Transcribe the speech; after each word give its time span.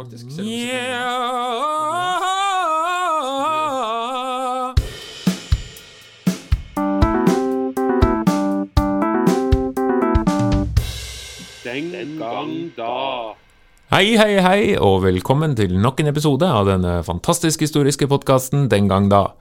faktisk. 0.00 0.26
selv 0.30 0.46
om 0.46 0.52
Yeah. 0.52 1.60
Den 11.64 12.18
gang 12.18 12.72
da. 12.76 13.36
Hei, 13.90 14.14
hei, 14.16 14.38
hei, 14.38 14.76
og 14.78 15.02
velkommen 15.02 15.56
til 15.58 15.74
nok 15.82 16.00
en 16.00 16.08
episode 16.12 16.46
av 16.46 16.68
denne 16.68 17.00
fantastisk 17.04 17.60
historiske 17.60 18.06
podkasten 18.06 18.68
Den 18.70 18.88
gang 18.88 19.10
da. 19.10 19.34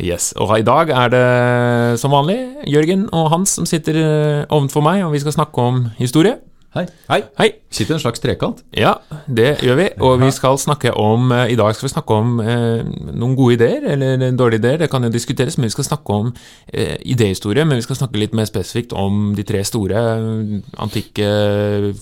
Yes, 0.00 0.32
og 0.40 0.58
i 0.58 0.64
dag 0.64 0.88
er 0.88 1.12
det 1.12 2.00
som 2.00 2.16
vanlig 2.16 2.38
Jørgen 2.66 3.06
og 3.12 3.30
Hans 3.30 3.58
som 3.60 3.68
sitter 3.68 4.00
eh, 4.00 4.46
ovenfor 4.48 4.80
meg, 4.82 5.04
og 5.04 5.12
vi 5.12 5.20
skal 5.20 5.36
snakke 5.36 5.66
om 5.68 5.84
historie. 6.00 6.38
Hei. 6.70 6.84
Hei. 7.10 7.24
Hei. 7.34 7.48
Sitter 7.74 7.94
i 7.94 7.96
en 7.96 8.02
slags 8.02 8.22
trekant. 8.22 8.60
Ja, 8.78 8.92
det 9.26 9.56
gjør 9.62 9.76
vi, 9.78 9.86
og 10.06 10.20
vi 10.22 10.28
skal 10.34 10.54
snakke 10.58 10.92
om 10.98 11.32
eh, 11.34 11.50
I 11.50 11.56
dag 11.58 11.74
skal 11.74 11.88
vi 11.88 11.90
snakke 11.90 12.14
om 12.18 12.36
eh, 12.42 12.82
noen 13.10 13.34
gode 13.38 13.56
ideer, 13.56 13.88
eller 13.96 14.22
dårlige 14.38 14.62
ideer, 14.62 14.78
det 14.84 14.88
kan 14.90 15.02
jo 15.02 15.10
diskuteres, 15.10 15.56
men 15.58 15.66
vi 15.66 15.74
skal 15.74 15.88
snakke 15.88 16.14
om 16.14 16.28
eh, 16.70 16.94
idéhistorie, 17.10 17.64
men 17.66 17.78
vi 17.78 17.84
skal 17.86 17.98
snakke 17.98 18.18
litt 18.22 18.36
mer 18.38 18.46
spesifikt 18.46 18.94
om 18.94 19.32
de 19.34 19.44
tre 19.46 19.64
store 19.66 20.02
eh, 20.02 20.52
antikke 20.82 21.30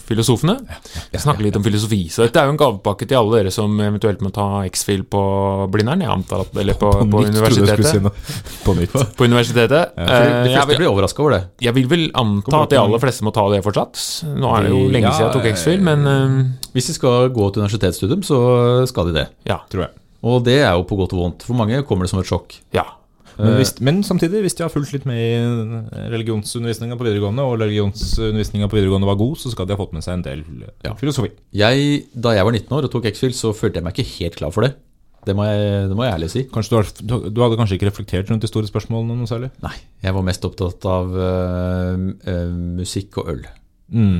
filosofene. 0.09 0.59
Vi 0.65 1.16
skal 1.16 1.25
snakke 1.27 1.47
litt 1.47 1.56
om 1.56 1.64
filosofi, 1.64 2.03
så 2.12 2.27
dette 2.27 2.41
er 2.41 2.48
jo 2.48 2.56
en 2.56 2.61
gavepakke 2.61 3.09
til 3.09 3.20
alle 3.23 3.41
dere 3.41 3.55
som 3.55 3.77
eventuelt 3.77 4.25
må 4.25 4.33
ta 4.37 4.50
X-Fil 4.69 5.06
på 5.09 5.25
Blindern, 5.73 6.05
jeg 6.05 6.12
antar 6.12 6.45
at, 6.45 6.53
eller 6.61 6.77
på, 6.77 6.92
på, 6.92 7.25
trodde 7.25 7.41
jeg 7.41 7.56
skulle 7.56 7.89
si 7.89 8.03
universitetet. 8.03 8.45
På 8.69 8.77
nytt. 8.77 9.00
På 9.16 9.25
universitetet. 9.25 9.97
Eh, 9.97 10.12
de 10.12 10.53
jeg, 10.53 10.56
fleste 10.56 10.69
vil, 10.75 10.83
blir 10.84 10.92
overraska 10.92 11.25
over 11.25 11.37
det. 11.39 11.42
jeg 11.64 11.77
vil 11.80 11.89
vel 11.89 12.09
anta 12.20 12.64
at 12.66 12.73
de 12.73 12.80
aller 12.80 13.00
fleste 13.00 13.25
må 13.25 13.33
ta 13.33 13.48
det 13.53 13.61
fortsatt. 13.64 14.00
Nå 14.37 14.56
er 14.56 14.58
det 14.67 14.71
jo 14.73 14.83
lenge 14.89 15.07
Ja, 15.09 15.12
siden 15.17 15.27
jeg 15.29 15.35
tok 15.39 15.48
X-Fil, 15.53 15.80
men 15.85 16.07
eh, 16.07 16.69
Hvis 16.75 16.87
de 16.91 16.95
skal 16.98 17.29
gå 17.35 17.48
til 17.53 17.62
universitetsstudium, 17.62 18.23
så 18.27 18.39
skal 18.91 19.07
de 19.11 19.19
det. 19.21 19.27
ja. 19.47 19.59
tror 19.71 19.87
jeg. 19.87 19.91
Og 20.23 20.41
det 20.45 20.57
er 20.67 20.73
jo 20.75 20.83
på 20.83 20.97
godt 20.98 21.12
og 21.15 21.19
vondt. 21.23 21.45
For 21.47 21.55
mange 21.55 21.83
kommer 21.87 22.05
det 22.05 22.11
som 22.11 22.19
et 22.20 22.27
sjokk. 22.27 22.61
ja. 22.75 22.83
Men, 23.39 23.53
hvis, 23.55 23.70
men 23.87 24.00
samtidig, 24.03 24.41
hvis 24.42 24.56
de 24.59 24.65
har 24.65 24.70
fulgt 24.73 24.91
litt 24.92 25.05
med 25.06 25.15
i 25.15 26.09
religionsundervisninga 26.11 26.97
på 26.98 27.05
videregående, 27.06 27.45
og 27.47 27.61
religionsundervisninga 27.61 28.67
på 28.67 28.75
videregående 28.81 29.06
var 29.06 29.15
god, 29.20 29.37
så 29.39 29.53
skal 29.53 29.69
de 29.69 29.77
ha 29.77 29.78
fått 29.78 29.92
med 29.95 30.03
seg 30.03 30.17
en 30.19 30.25
del 30.27 30.41
eh, 30.67 30.72
Ja. 30.89 30.95
filosofi. 30.98 31.31
Jeg, 31.55 32.00
da 32.19 32.33
jeg 32.34 32.45
var 32.48 32.56
19 32.56 32.75
år 32.75 32.89
og 32.89 32.91
tok 32.97 33.06
X-Fil, 33.12 33.37
så 33.39 33.53
følte 33.55 33.78
jeg 33.78 33.87
meg 33.87 33.95
ikke 33.95 34.11
helt 34.19 34.39
klar 34.41 34.50
for 34.50 34.67
det. 34.67 34.72
Det 35.28 35.37
må 35.39 35.45
jeg, 35.47 35.87
det 35.91 35.95
må 35.98 36.03
jeg 36.09 36.15
ærlig 36.17 36.31
si. 36.33 36.43
Du, 36.50 36.59
har, 36.81 36.91
du, 36.98 37.15
du 37.31 37.41
hadde 37.45 37.59
kanskje 37.61 37.78
ikke 37.78 37.91
reflektert 37.93 38.31
rundt 38.33 38.43
de 38.43 38.50
store 38.50 38.67
spørsmålene 38.70 39.15
noe 39.20 39.31
særlig? 39.31 39.53
Nei, 39.62 39.75
jeg 40.03 40.15
var 40.19 40.27
mest 40.27 40.45
opptatt 40.48 40.89
av 40.91 41.15
øh, 41.15 42.05
øh, 42.34 42.53
musikk 42.81 43.19
og 43.22 43.31
øl. 43.37 43.43
Mm. 43.93 44.19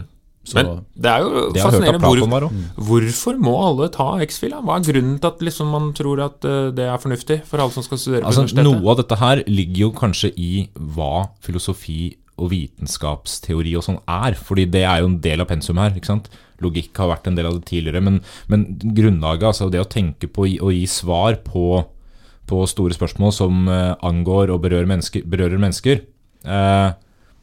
Så 0.49 0.57
Men 0.57 0.71
det 0.97 1.11
er 1.13 1.25
jo 1.25 1.43
Det 1.53 1.61
fascinerende. 1.63 2.01
Hvor, 2.09 2.23
var 2.33 2.47
hvorfor 2.89 3.41
må 3.45 3.55
alle 3.67 3.89
ta 3.93 4.07
X-Fil? 4.25 4.55
Hva 4.65 4.79
er 4.79 4.87
grunnen 4.87 5.19
til 5.21 5.29
at 5.29 5.43
liksom 5.45 5.69
man 5.75 5.91
tror 5.97 6.23
at 6.25 6.47
eh, 6.49 6.71
det 6.77 6.87
er 6.89 7.03
fornuftig 7.03 7.43
for 7.49 7.61
alle 7.61 7.75
som 7.75 7.85
skal 7.85 8.01
studere 8.01 8.23
på 8.25 8.31
Altså, 8.33 8.47
universitetet? 8.47 8.71
noe 8.71 8.95
av 8.95 9.01
dette 9.03 9.21
her 9.21 9.43
ligger 9.51 9.83
jo 9.85 9.91
kanskje 9.99 10.33
i 10.41 10.53
hva 10.97 11.29
filosofi 11.45 12.01
og 12.39 12.53
vitenskapsteori 12.53 13.73
og 13.79 13.83
sånn 13.85 13.99
er, 14.07 14.37
fordi 14.39 14.65
det 14.71 14.85
er 14.87 15.03
jo 15.03 15.09
en 15.11 15.19
del 15.25 15.43
av 15.43 15.49
pensum 15.51 15.79
her. 15.83 15.91
ikke 15.99 16.07
sant? 16.13 16.29
Logikk 16.63 16.97
har 16.99 17.11
vært 17.13 17.27
en 17.31 17.37
del 17.39 17.47
av 17.51 17.57
det 17.59 17.67
tidligere, 17.71 18.03
men, 18.03 18.21
men 18.51 18.65
grunnlaget, 18.83 19.47
altså 19.53 19.69
det 19.71 19.83
å 19.83 19.89
tenke 19.91 20.31
på 20.31 20.47
å 20.47 20.71
gi 20.75 20.85
svar 20.91 21.41
på, 21.47 21.83
på 22.51 22.63
store 22.71 22.95
spørsmål 22.97 23.35
som 23.35 23.69
eh, 23.69 23.93
angår 24.07 24.51
og 24.55 24.63
berører 24.65 24.87
mennesker, 24.91 25.27
berører 25.27 25.59
mennesker 25.63 26.01
eh, 26.47 26.89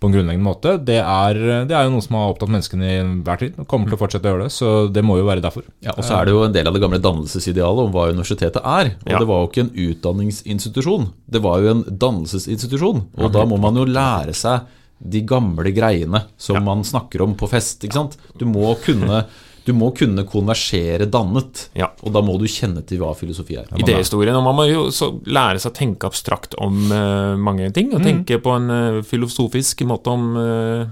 på 0.06 0.11
en 0.11 0.16
grunnleggende 0.16 0.45
måte, 0.45 0.75
det 0.86 1.00
er, 1.02 1.39
det 1.66 1.73
er 1.73 1.88
jo 1.89 1.95
noe 1.95 2.06
som 2.06 2.16
har 2.20 2.30
opptatt 2.36 2.52
menneskene 2.53 2.86
i 2.94 3.02
hver 3.25 3.42
tid, 3.42 3.58
og 3.58 3.66
kommer 3.72 3.89
til 3.89 3.98
å 3.98 4.02
fortsette 4.03 4.30
å 4.30 4.36
gjøre 4.36 4.45
det, 4.45 4.53
så 4.53 4.72
det 4.94 5.03
må 5.03 5.17
jo 5.17 5.25
være 5.25 5.42
derfor. 5.44 5.66
Ja, 5.81 5.95
og 5.97 6.06
så 6.06 6.20
er 6.20 6.30
det 6.30 6.36
jo 6.38 6.44
en 6.45 6.53
del 6.56 6.70
av 6.70 6.78
det 6.78 6.84
gamle 6.86 7.02
dannelsesidealet 7.02 7.88
om 7.88 7.94
hva 7.95 8.08
universitetet 8.14 8.62
er. 8.62 8.94
Og 9.02 9.12
Ja. 9.16 9.20
det 9.20 9.28
var 9.34 9.42
jo 9.42 9.50
ikke 9.50 9.66
en 9.66 9.73
utdanningsinstitusjon, 9.89 11.09
det 11.31 11.42
var 11.44 11.59
jo 11.66 11.72
en 11.73 11.84
dannelsesinstitusjon. 12.06 13.03
Og 13.17 13.31
da 13.34 13.45
må 13.50 13.58
man 13.62 13.75
jo 13.81 13.86
lære 13.89 14.34
seg 14.38 14.62
de 15.02 15.22
gamle 15.28 15.74
greiene 15.75 16.22
som 16.40 16.62
man 16.63 16.84
snakker 16.88 17.22
om 17.25 17.34
på 17.35 17.50
fest. 17.51 17.84
ikke 17.84 17.97
sant? 18.00 18.18
Du 18.40 18.46
må 18.47 18.75
kunne, 18.85 19.25
du 19.66 19.74
må 19.74 19.90
kunne 19.98 20.24
konversere 20.30 21.08
dannet, 21.09 21.70
Ja. 21.76 21.88
og 22.03 22.14
da 22.14 22.22
må 22.22 22.38
du 22.38 22.46
kjenne 22.46 22.84
til 22.86 23.00
hva 23.02 23.16
filosofi 23.18 23.56
er. 23.58 23.66
Idéhistorien. 23.81 24.36
Og 24.38 24.44
man 24.46 24.56
må 24.56 24.66
jo 24.70 24.84
så 24.94 25.09
lære 25.26 25.59
seg 25.59 25.72
å 25.72 25.76
tenke 25.80 26.06
abstrakt 26.09 26.53
om 26.62 26.92
uh, 26.92 27.36
mange 27.36 27.72
ting, 27.74 27.90
Mm. 27.90 27.96
og 27.96 28.04
tenke 28.06 28.38
på 28.42 28.54
en 28.56 28.70
uh, 28.70 29.02
filosofisk 29.02 29.81
måte 29.90 30.08
om 30.14 30.36
uh, 30.38 30.86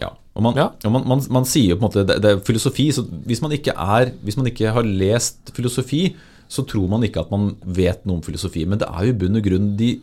Ja, 0.00 0.10
og 0.34 0.42
man, 0.42 0.54
Ja. 0.58 0.70
og 0.84 0.92
man, 0.92 1.04
man, 1.06 1.20
man 1.30 1.44
sier 1.48 1.70
jo 1.72 1.76
på 1.76 1.84
en 1.84 1.88
måte 1.88 2.06
det, 2.06 2.20
det 2.20 2.30
er 2.34 2.40
filosofi, 2.44 2.88
så 2.92 3.04
hvis 3.26 3.40
man, 3.40 3.52
ikke 3.52 3.72
er, 3.72 4.10
hvis 4.24 4.36
man 4.36 4.46
ikke 4.50 4.72
har 4.74 4.82
lest 4.82 5.52
filosofi, 5.54 6.14
så 6.48 6.62
tror 6.68 6.88
man 6.88 7.02
ikke 7.06 7.20
at 7.24 7.30
man 7.32 7.54
vet 7.64 8.04
noe 8.06 8.18
om 8.20 8.22
filosofi. 8.26 8.66
Men 8.68 8.78
det 8.78 8.86
er 8.88 9.08
jo 9.08 9.14
i 9.14 9.18
bunn 9.24 9.36
og 9.40 9.42
grunn 9.46 9.72
de 9.78 9.94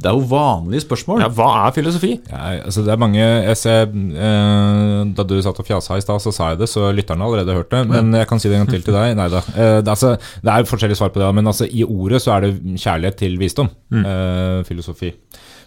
Det 0.00 0.08
er 0.08 0.14
jo 0.16 0.24
vanlige 0.30 0.80
spørsmål. 0.86 1.20
Ja, 1.20 1.28
hva 1.28 1.46
er 1.66 1.72
filosofi? 1.76 2.14
Ja, 2.30 2.54
altså 2.64 2.84
det 2.86 2.92
er 2.94 3.00
mange 3.00 3.20
jeg 3.20 3.56
ser, 3.60 3.82
eh, 3.92 5.00
Da 5.16 5.24
du 5.28 5.34
satt 5.44 5.60
og 5.60 5.66
fjasa 5.68 5.96
i 5.98 6.04
stad, 6.04 6.22
så 6.24 6.32
sa 6.32 6.50
jeg 6.52 6.60
det, 6.62 6.68
så 6.72 6.88
lytterne 6.96 7.20
har 7.24 7.28
allerede 7.34 7.56
hørt 7.58 7.70
det. 7.74 7.82
Men 7.90 8.12
jeg 8.16 8.28
kan 8.30 8.40
si 8.40 8.48
det 8.48 8.56
en 8.56 8.64
gang 8.64 8.72
til 8.74 8.84
til 8.86 8.96
deg. 8.96 9.16
Nei 9.18 9.28
da. 9.32 9.42
Eh, 9.56 9.80
det, 9.84 9.92
altså, 9.92 10.14
det 10.44 10.52
er 10.54 10.68
forskjellige 10.68 11.00
svar 11.00 11.12
på 11.12 11.20
det, 11.20 11.28
men 11.36 11.46
altså, 11.52 11.68
i 11.68 11.84
ordet 11.84 12.22
så 12.24 12.32
er 12.36 12.46
det 12.46 12.54
kjærlighet 12.80 13.16
til 13.20 13.36
visdom. 13.40 13.68
eh, 13.92 14.62
filosofi. 14.68 15.12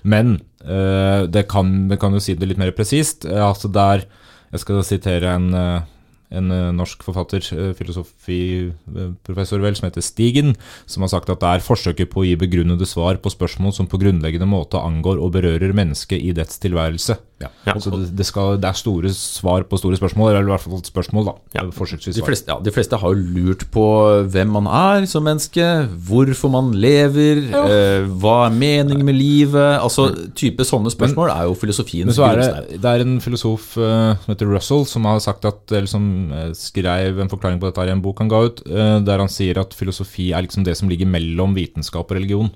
Men 0.03 0.39
eh, 0.65 1.27
det 1.27 1.47
kan, 1.51 1.89
vi 1.89 1.97
kan 2.01 2.13
jo 2.13 2.19
si 2.23 2.33
det 2.39 2.47
litt 2.49 2.57
mer 2.61 2.71
presist. 2.71 3.25
eh, 3.25 3.37
altså 3.43 3.67
der 3.71 4.05
Jeg 4.51 4.59
skal 4.63 4.83
sitere 4.83 5.35
en 5.35 5.53
eh, 5.53 5.81
en 6.29 6.51
eh, 6.53 6.69
norsk 6.75 7.03
forfatter, 7.05 7.45
eh, 7.55 7.71
filosofiprofessor 7.77 9.63
vel, 9.63 9.77
som 9.77 9.87
heter 9.89 10.05
Stigen, 10.05 10.55
som 10.85 11.05
har 11.05 11.13
sagt 11.13 11.31
at 11.33 11.41
det 11.41 11.49
er 11.49 11.65
forsøket 11.65 12.11
på 12.11 12.23
å 12.23 12.27
gi 12.27 12.35
begrunnede 12.39 12.87
svar 12.89 13.21
på 13.21 13.33
spørsmål 13.33 13.75
som 13.75 13.89
på 13.89 14.01
grunnleggende 14.01 14.49
måte 14.49 14.81
angår 14.81 15.21
og 15.21 15.33
berører 15.37 15.75
mennesket 15.75 16.21
i 16.21 16.33
dets 16.37 16.61
tilværelse. 16.61 17.17
Ja. 17.39 17.49
Ja. 17.63 17.75
Så 17.79 17.91
det, 17.93 18.09
det, 18.19 18.25
skal, 18.27 18.57
det 18.59 18.67
er 18.67 18.77
store 18.77 19.11
svar 19.15 19.63
på 19.69 19.77
store 19.79 19.95
spørsmål, 19.99 20.33
eller 20.33 20.49
i 20.49 20.51
hvert 20.51 20.63
fall 20.65 20.81
spørsmål, 20.83 21.29
da. 21.29 21.33
Ja. 21.55 21.63
De 21.69 22.25
fleste, 22.25 22.51
ja, 22.51 22.57
de 22.63 22.73
fleste 22.75 22.99
har 22.99 23.13
jo 23.13 23.35
lurt 23.37 23.65
på 23.71 23.85
hvem 24.33 24.51
man 24.57 24.67
er 24.67 25.07
som 25.09 25.23
menneske, 25.27 25.65
hvorfor 26.09 26.51
man 26.51 26.73
lever, 26.75 27.45
eh, 27.47 28.09
hva 28.19 28.35
er 28.47 28.55
meningen 28.55 29.05
med 29.05 29.15
livet 29.15 29.79
Altså 29.79 30.09
type 30.37 30.63
sånne 30.67 30.91
spørsmål 30.91 31.31
er 31.33 31.47
jo 31.47 31.55
filosofiens 31.57 32.17
grunnstein. 32.17 32.69
det, 32.69 32.81
det 32.83 32.91
er 32.91 33.03
en 33.05 33.17
filosof 33.23 33.71
uh, 33.79 34.15
som 34.19 34.33
heter 34.33 34.49
Russell, 34.49 34.85
som 34.89 35.07
har 35.07 35.19
sagt 35.23 35.47
at, 35.47 35.63
eller 35.71 35.89
som 35.89 36.05
eh, 36.35 36.49
skrev 36.57 37.21
en 37.23 37.31
forklaring 37.31 37.61
på 37.61 37.69
dette 37.69 37.87
i 37.87 37.93
en 37.93 38.03
bok 38.03 38.19
han 38.23 38.31
ga 38.31 38.43
ut, 38.49 38.63
uh, 38.67 38.97
der 39.05 39.23
han 39.23 39.31
sier 39.31 39.61
at 39.61 39.75
filosofi 39.77 40.31
er 40.35 40.45
liksom 40.45 40.67
det 40.67 40.75
som 40.79 40.91
ligger 40.91 41.09
mellom 41.09 41.55
vitenskap 41.57 42.09
og 42.09 42.19
religion. 42.19 42.51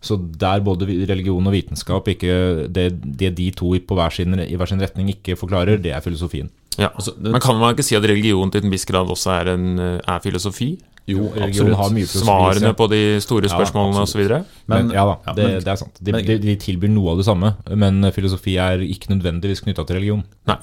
Så 0.00 0.16
der 0.38 0.60
både 0.60 0.86
religion 1.08 1.46
og 1.46 1.52
vitenskap, 1.52 2.08
ikke 2.08 2.68
det, 2.72 2.90
det 3.18 3.34
de 3.36 3.50
to 3.56 3.74
i 3.74 3.78
på 3.80 3.94
hver 3.96 4.12
sin, 4.12 4.34
i 4.38 4.54
hver 4.56 4.68
sin 4.68 4.80
retning 4.80 5.08
ikke 5.10 5.36
forklarer, 5.36 5.80
det 5.82 5.92
er 5.92 6.00
filosofien. 6.04 6.50
Ja. 6.78 6.88
Altså, 6.94 7.14
det- 7.16 7.32
Men 7.32 7.40
kan 7.40 7.56
man 7.58 7.74
ikke 7.74 7.82
si 7.86 7.96
at 7.96 8.02
religion 8.04 8.50
til 8.50 8.64
en 8.64 8.70
viss 8.70 8.84
grad 8.84 9.06
også 9.08 9.30
er, 9.40 9.54
en, 9.54 9.78
eh, 9.78 10.00
er 10.06 10.18
filosofi? 10.20 10.78
Jo, 11.08 11.30
Religion 11.36 11.72
har 11.72 11.88
mye 11.94 12.02
filosofi. 12.04 12.24
Svarene 12.26 12.74
på 12.74 12.88
de 12.90 13.20
store 13.20 13.48
spørsmålene 13.48 13.94
ja, 13.94 14.02
osv.? 14.02 14.28
Men, 14.66 14.86
Men- 14.86 14.90
ja 14.90 15.04
da, 15.06 15.32
det, 15.34 15.64
det 15.64 15.68
er 15.68 15.76
sant. 15.76 15.98
De, 16.02 16.12
men- 16.12 16.24
de, 16.26 16.38
de 16.38 16.56
tilbyr 16.56 16.90
noe 16.90 17.10
av 17.12 17.16
det 17.18 17.24
samme, 17.26 17.54
men 17.76 18.02
filosofi 18.12 18.56
er 18.58 18.78
ikke 18.82 19.14
nødvendigvis 19.14 19.62
knytta 19.62 19.86
til 19.86 19.96
religion. 19.96 20.24
Nei. 20.46 20.56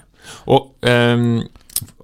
Og 0.47 0.73
ehm, 0.83 1.47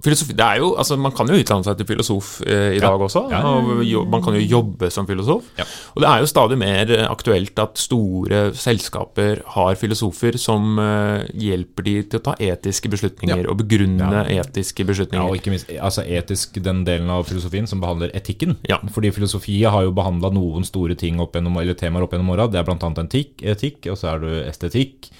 filosofi 0.04 0.34
Det 0.36 0.44
er 0.46 0.58
jo 0.62 0.70
Altså, 0.80 0.96
man 1.00 1.12
kan 1.16 1.28
jo 1.28 1.36
utdanne 1.38 1.64
seg 1.66 1.76
til 1.80 1.86
filosof 1.88 2.40
eh, 2.46 2.76
i 2.76 2.78
Ja. 2.80 2.88
dag 2.90 3.00
også. 3.06 3.22
Ja. 3.30 3.40
Og 3.46 3.82
jo, 3.84 4.04
man 4.08 4.22
kan 4.24 4.34
jo 4.34 4.40
jobbe 4.44 4.90
som 4.90 5.06
filosof. 5.08 5.44
Ja. 5.58 5.64
Og 5.94 6.02
det 6.02 6.08
er 6.10 6.22
jo 6.22 6.28
stadig 6.30 6.58
mer 6.60 6.90
eh, 6.96 7.06
aktuelt 7.10 7.58
at 7.58 7.78
store 7.78 8.42
selskaper 8.56 9.42
har 9.56 9.74
filosofer 9.80 10.38
som 10.40 10.78
eh, 10.78 11.26
hjelper 11.34 11.86
de 11.86 11.96
til 12.10 12.20
å 12.20 12.24
ta 12.30 12.34
etiske 12.40 12.90
beslutninger 12.92 13.48
og 13.50 13.58
begrunne 13.64 14.24
etiske 14.30 14.86
beslutninger. 14.88 15.24
Ja, 15.24 15.28
og 15.30 15.36
ikke 15.40 15.52
minst 15.54 15.70
altså 15.80 16.04
etisk 16.06 16.60
den 16.64 16.84
delen 16.88 17.10
av 17.10 17.26
filosofien 17.28 17.66
som 17.70 17.80
behandler 17.82 18.12
etikken. 18.16 18.56
Ja. 18.68 18.78
Fordi 18.94 19.10
filosofi 19.14 19.62
har 19.64 19.84
jo 19.86 19.92
behandla 19.96 20.32
noen 20.34 20.64
store 20.68 20.96
ting 20.98 21.20
opp 21.22 21.34
gjennom, 21.36 21.56
eller 21.60 21.74
temaer 21.78 22.06
opp 22.06 22.14
gjennom 22.16 22.32
åra. 22.34 22.48
Det 22.50 22.60
er 22.60 22.68
bl.a. 22.68 22.92
etikk, 23.04 23.42
etikk, 23.42 23.90
og 23.92 23.98
så 24.00 24.14
er 24.14 24.24
det 24.24 24.38
estetikk. 24.50 25.10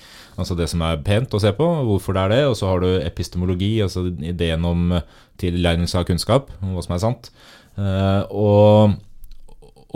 Altså 0.41 0.57
det 0.59 0.71
som 0.73 0.83
er 0.87 1.03
pent 1.05 1.35
å 1.37 1.41
se 1.43 1.53
på, 1.57 1.67
hvorfor 1.87 2.17
det 2.17 2.25
er 2.25 2.35
det. 2.35 2.41
Og 2.51 2.57
så 2.59 2.71
har 2.71 2.83
du 2.83 2.89
epistemologi, 2.99 3.75
altså 3.85 4.07
ideen 4.09 4.65
om 4.67 4.97
tilegnelse 5.41 6.01
av 6.01 6.09
kunnskap, 6.09 6.51
om 6.61 6.75
hva 6.77 6.85
som 6.85 6.97
er 6.97 7.03
sant. 7.05 7.31
Eh, 7.79 8.23
og, 8.35 8.97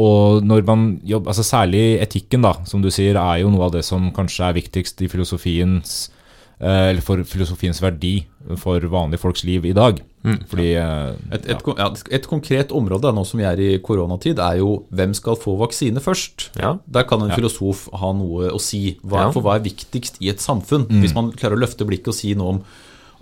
og 0.01 0.45
når 0.47 0.67
man 0.69 0.87
jobber, 1.05 1.33
altså 1.33 1.47
Særlig 1.47 1.85
etikken, 2.05 2.45
da, 2.47 2.55
som 2.69 2.85
du 2.85 2.91
sier, 2.95 3.19
er 3.21 3.43
jo 3.43 3.53
noe 3.53 3.69
av 3.69 3.75
det 3.77 3.85
som 3.87 4.13
kanskje 4.15 4.49
er 4.49 4.59
viktigst 4.61 5.03
i 5.05 5.11
filosofiens 5.11 6.05
eller 6.61 7.01
for 7.05 7.23
filosofiens 7.27 7.81
verdi 7.83 8.27
for 8.61 8.81
vanlige 8.93 9.21
folks 9.21 9.45
liv 9.45 9.65
i 9.67 9.73
dag. 9.77 10.01
Fordi 10.49 10.71
eh, 10.81 11.17
Et, 11.37 11.47
et, 11.53 11.63
ja, 11.77 11.89
et 12.17 12.27
konkret 12.31 12.73
område 12.73 13.11
nå 13.13 13.25
som 13.29 13.41
vi 13.41 13.45
er 13.45 13.61
i 13.61 13.79
koronatid, 13.85 14.39
er 14.41 14.61
jo 14.63 14.85
hvem 14.95 15.13
skal 15.17 15.37
få 15.37 15.57
vaksine 15.61 16.01
først. 16.01 16.51
Ja. 16.61 16.77
Der 16.89 17.05
kan 17.09 17.21
en 17.21 17.33
filosof 17.37 17.89
ha 17.93 18.13
noe 18.17 18.49
å 18.55 18.61
si. 18.61 18.97
Hva, 19.05 19.27
Ja. 19.27 19.33
For 19.35 19.45
hva 19.45 19.57
er 19.59 19.67
viktigst 19.67 20.21
i 20.25 20.31
et 20.33 20.41
samfunn? 20.41 20.87
Hvis 21.03 21.15
man 21.17 21.33
klarer 21.33 21.57
å 21.59 21.61
løfte 21.65 21.85
blikket 21.85 22.09
og 22.09 22.15
si 22.17 22.33
noe 22.35 22.55
om, 22.57 22.63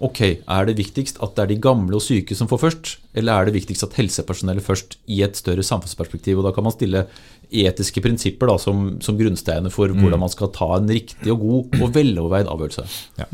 Ok, 0.02 0.20
er 0.34 0.66
det 0.66 0.74
viktigst 0.80 1.20
at 1.22 1.36
det 1.36 1.44
er 1.44 1.50
de 1.52 1.60
gamle 1.62 1.94
og 1.94 2.02
syke 2.02 2.34
som 2.34 2.48
får 2.50 2.60
først, 2.64 2.92
eller 3.14 3.32
er 3.38 3.46
det 3.48 3.54
viktigst 3.54 3.84
at 3.86 3.94
helsepersonellet 4.00 4.64
først 4.66 4.96
i 5.06 5.20
et 5.22 5.38
større 5.38 5.62
samfunnsperspektiv? 5.62 6.40
Og 6.40 6.48
Da 6.48 6.52
kan 6.56 6.66
man 6.66 6.74
stille 6.74 7.04
etiske 7.52 8.02
prinsipper 8.02 8.50
da, 8.50 8.56
som, 8.58 8.96
som 9.04 9.18
grunnsteiner 9.18 9.70
for 9.70 9.92
hvordan 9.94 10.22
man 10.24 10.32
skal 10.32 10.50
ta 10.54 10.72
en 10.78 10.90
riktig 10.90 11.30
og 11.34 11.44
god 11.44 11.82
og 11.84 11.94
veloverveid 11.94 12.50
avgjørelse. 12.50 12.86
Ja. 13.20 13.28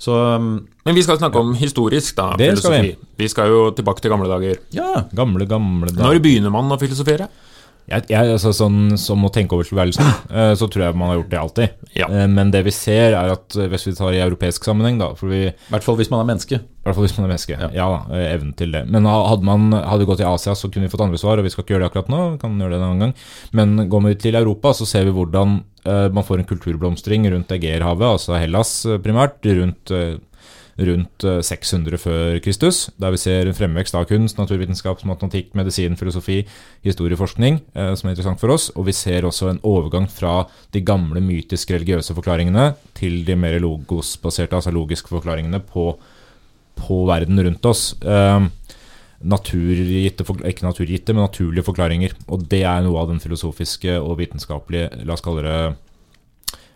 Så 0.00 0.16
um, 0.16 0.66
Men 0.88 0.96
vi 0.96 1.02
skal 1.04 1.18
snakke 1.20 1.42
om 1.42 1.52
historisk, 1.60 2.16
da. 2.16 2.30
Det 2.40 2.54
skal 2.56 2.78
filosofi. 2.78 3.10
Vi. 3.20 3.28
skal 3.28 3.52
jo 3.52 3.60
tilbake 3.76 4.00
til 4.00 4.14
gamle 4.14 4.30
dager. 4.30 4.62
ja, 4.72 5.04
Gamle, 5.12 5.44
gamle 5.50 5.92
dager. 5.92 6.00
Når 6.06 6.22
begynner 6.24 6.54
man 6.54 6.72
å 6.72 6.80
filosofere? 6.80 7.28
Jeg, 7.90 8.04
jeg, 8.12 8.32
altså, 8.36 8.52
sånn, 8.54 8.96
som 9.00 9.24
å 9.26 9.30
tenke 9.34 9.56
over 9.56 9.66
tilværelsen, 9.66 10.06
eh, 10.30 10.52
så 10.58 10.68
tror 10.70 10.84
jeg 10.84 10.98
man 11.00 11.10
har 11.10 11.16
gjort 11.20 11.30
det 11.32 11.38
alltid. 11.40 11.86
Ja. 11.98 12.06
Eh, 12.06 12.26
Men 12.30 12.52
det 12.54 12.60
vi 12.66 12.74
ser, 12.74 13.16
er 13.18 13.32
at 13.32 13.56
eh, 13.56 13.66
hvis 13.72 13.88
vi 13.88 13.94
tar 13.98 14.14
i 14.14 14.20
europeisk 14.22 14.68
sammenheng, 14.68 15.00
da 15.00 15.08
for 15.18 15.32
vi, 15.32 15.40
i 15.50 15.72
hvert 15.72 15.86
fall 15.86 15.98
hvis 15.98 16.10
man 16.12 16.22
er 16.22 16.28
menneske. 16.30 16.60
I 16.60 16.86
hvert 16.86 16.96
fall 16.96 17.06
hvis 17.08 17.16
man 17.18 17.26
er 17.26 17.32
menneske. 17.32 17.58
Ja, 17.74 17.88
da, 17.90 17.98
eh, 18.14 18.28
evnen 18.36 18.54
til 18.58 18.70
det. 18.76 18.84
Men 18.90 19.08
hadde 19.10 19.46
man 19.48 19.72
hadde 19.74 20.06
gått 20.06 20.22
til 20.22 20.30
Asia, 20.30 20.54
så 20.54 20.70
kunne 20.70 20.86
vi 20.86 20.92
fått 20.92 21.02
andre 21.08 21.18
svar, 21.20 21.40
og 21.40 21.48
vi 21.48 21.50
skal 21.54 21.66
ikke 21.66 21.74
gjøre 21.74 21.86
det 21.86 21.90
akkurat 21.90 22.12
nå. 22.14 22.22
vi 22.36 22.40
kan 22.44 22.56
gjøre 22.62 22.76
det 22.76 22.80
en 22.80 22.86
annen 22.90 23.04
gang. 23.08 23.14
Men 23.58 23.88
går 23.90 24.06
vi 24.06 24.14
til 24.28 24.38
Europa, 24.38 24.74
så 24.76 24.86
ser 24.88 25.08
vi 25.08 25.16
hvordan 25.16 25.60
man 25.80 26.24
får 26.28 26.42
en 26.42 26.44
kulturblomstring 26.44 27.24
rundt 27.32 27.52
Egeerhavet, 27.56 28.04
altså 28.04 28.34
Hellas 28.36 28.82
primært, 29.00 29.38
rundt, 29.48 29.88
rundt 30.80 31.24
eh, 31.28 31.40
600 31.44 32.00
før 32.00 32.38
Kristus, 32.44 32.88
der 33.00 33.12
vi 33.14 33.20
ser 33.20 33.48
en 33.48 33.56
fremvekst 33.56 33.96
av 33.98 34.06
kunst, 34.10 34.38
naturvitenskap, 34.40 35.02
matematikk, 35.08 35.52
medisin, 35.58 35.98
filosofi, 36.00 36.40
historieforskning, 36.86 37.60
eh, 37.74 37.92
som 37.98 38.08
er 38.08 38.16
interessant 38.16 38.40
for 38.40 38.54
oss. 38.54 38.70
Og 38.76 38.88
vi 38.88 38.96
ser 38.96 39.28
også 39.28 39.50
en 39.50 39.60
overgang 39.66 40.08
fra 40.10 40.46
de 40.74 40.84
gamle 40.84 41.22
mytiske 41.24 41.76
religiøse 41.76 42.16
forklaringene 42.16 42.72
til 42.98 43.22
de 43.26 43.36
mer 43.36 43.58
logosbaserte, 43.62 44.56
altså 44.56 44.74
logiske 44.74 45.12
forklaringene 45.12 45.62
på 45.68 45.92
på 46.80 47.02
verden 47.08 47.40
rundt 47.44 47.66
oss. 47.68 47.92
Eh, 48.02 48.46
naturgitte, 49.20 50.24
ikke 50.48 50.64
naturgitte, 50.64 51.14
men 51.14 51.26
naturlige 51.26 51.66
forklaringer. 51.66 52.16
Og 52.28 52.46
det 52.48 52.62
er 52.64 52.84
noe 52.86 53.02
av 53.02 53.10
den 53.12 53.20
filosofiske 53.22 53.98
og 54.00 54.18
vitenskapelige, 54.22 55.04
la 55.04 55.16
oss 55.16 55.24
kalle 55.24 55.44
det, 55.44 55.58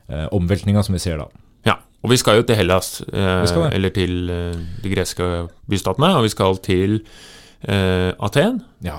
eh, 0.09 0.29
omveltninga 0.37 0.85
som 0.85 0.93
vi 0.95 1.01
ser 1.01 1.19
da. 1.19 1.29
Ja, 2.05 2.09
og 2.09 2.11
vi 2.12 2.17
skal 2.21 2.37
jo 2.37 2.43
til 2.45 2.56
Hellas, 2.56 3.01
eh, 3.12 3.71
eller 3.73 3.91
til 3.91 4.29
eh, 4.31 4.56
de 4.83 4.91
greske 4.93 5.49
bystatene, 5.71 6.11
og 6.19 6.23
vi 6.27 6.29
skal 6.29 6.59
til 6.61 6.99
eh, 7.65 8.12
Aten. 8.21 8.61
Ja. 8.85 8.99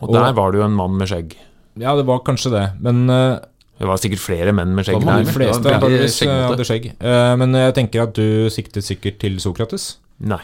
Og, 0.00 0.08
Og- 0.08 0.14
der 0.14 0.32
var 0.32 0.50
det 0.50 0.58
jo 0.58 0.64
en 0.66 0.74
mann 0.74 0.96
med 0.98 1.06
skjegg. 1.08 1.36
ja, 1.78 1.94
det 1.96 2.06
var 2.06 2.18
kanskje 2.26 2.50
det. 2.50 2.64
Men 2.80 3.08
eh, 3.08 3.38
Det 3.78 3.86
var 3.86 3.96
sikkert 3.96 4.18
flere 4.18 4.52
menn 4.52 4.74
med 4.74 4.84
skjegg 4.84 5.00
der. 5.04 5.24
de 5.24 5.32
fleste 5.32 6.26
eh, 6.26 6.48
hadde 6.50 6.64
skjegg. 6.66 6.90
Eh, 7.00 7.36
men 7.36 7.52
jeg 7.54 7.74
tenker 7.74 8.02
at 8.02 8.14
du 8.14 8.50
siktet 8.50 8.84
sikkert 8.84 9.18
til 9.20 9.38
Sokrates. 9.40 9.98
Nei. 10.18 10.42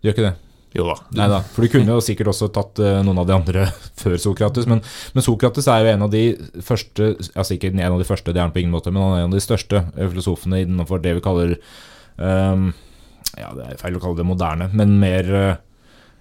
Du 0.00 0.08
gjør 0.08 0.14
ikke 0.14 0.28
det? 0.30 0.36
Jo 0.76 0.84
da. 0.90 0.96
Nei 1.16 1.28
da, 1.32 1.38
for 1.54 1.64
du 1.64 1.72
kunne 1.72 1.94
jo 1.96 2.02
sikkert 2.04 2.30
også 2.32 2.50
tatt 2.52 2.80
eh, 2.84 2.98
noen 3.04 3.22
av 3.22 3.28
de 3.28 3.36
andre 3.36 3.68
før 4.00 4.18
Sokrates. 4.20 4.68
Men, 4.68 4.82
men 5.14 5.24
Sokrates 5.24 5.68
er 5.70 5.84
jo 5.84 5.92
en 5.94 6.04
av 6.08 6.12
de 6.12 6.24
første 6.64 7.14
Altså 7.30 7.56
ikke 7.56 7.72
en 7.72 7.80
av 7.86 8.00
de 8.00 8.08
første, 8.08 8.34
det 8.34 8.42
er 8.42 8.48
han 8.48 8.54
på 8.54 8.62
ingen 8.62 8.74
måte, 8.74 8.92
men 8.92 9.02
han 9.04 9.14
er 9.16 9.24
en 9.24 9.32
av 9.32 9.38
de 9.38 9.44
største 9.44 9.80
eh, 9.94 10.10
filosofene 10.10 10.64
innenfor 10.66 11.00
det 11.04 11.16
vi 11.18 11.24
kaller 11.24 11.56
um, 12.16 12.68
Ja, 13.38 13.54
det 13.56 13.64
er 13.64 13.80
feil 13.80 13.96
å 13.96 14.02
kalle 14.02 14.20
det 14.20 14.28
moderne, 14.28 14.68
men 14.76 14.98
mer 15.00 15.32
eh, 15.38 15.56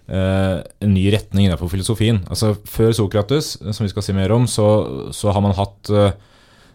en 0.07 0.93
ny 0.93 1.05
retning 1.11 1.47
innenfor 1.47 1.71
filosofien. 1.73 2.23
Altså 2.31 2.53
Før 2.69 2.95
Sokrates, 2.95 3.55
som 3.59 3.83
vi 3.83 3.91
skal 3.91 4.05
si 4.05 4.15
mer 4.15 4.31
om, 4.35 4.47
så, 4.47 4.67
så 5.15 5.35
har 5.35 5.43
man 5.43 5.57
hatt 5.57 5.91
eh, 5.91 6.13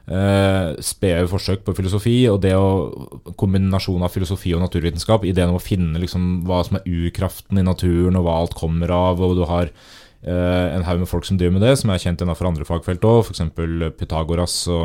eh, 0.08 0.72
spede 0.82 1.28
forsøk 1.30 1.64
på 1.66 1.74
filosofi, 1.78 2.16
og 2.30 2.40
det 2.42 2.54
å 2.58 3.32
kombinasjon 3.38 4.02
av 4.02 4.12
filosofi 4.14 4.54
og 4.56 4.64
naturvitenskap, 4.64 5.26
ideen 5.28 5.52
om 5.52 5.60
å 5.60 5.62
finne 5.62 6.00
liksom 6.02 6.42
hva 6.48 6.62
som 6.66 6.78
er 6.80 6.88
urkraften 6.88 7.60
i 7.60 7.66
naturen, 7.66 8.18
og 8.18 8.26
hva 8.26 8.40
alt 8.42 8.56
kommer 8.58 8.90
av, 8.94 9.22
og 9.22 9.36
du 9.38 9.44
har 9.48 9.70
uh, 9.70 10.66
en 10.74 10.84
haug 10.88 11.04
med 11.04 11.10
folk 11.10 11.28
som 11.28 11.38
driver 11.38 11.58
med 11.58 11.66
det, 11.68 11.76
som 11.80 11.92
er 11.94 12.02
kjent 12.02 12.22
innenfor 12.24 12.50
andre 12.50 12.66
fagfelt 12.68 13.06
òg, 13.06 13.24
f.eks. 13.28 13.46
Pythagoras 13.98 14.58
og 14.72 14.84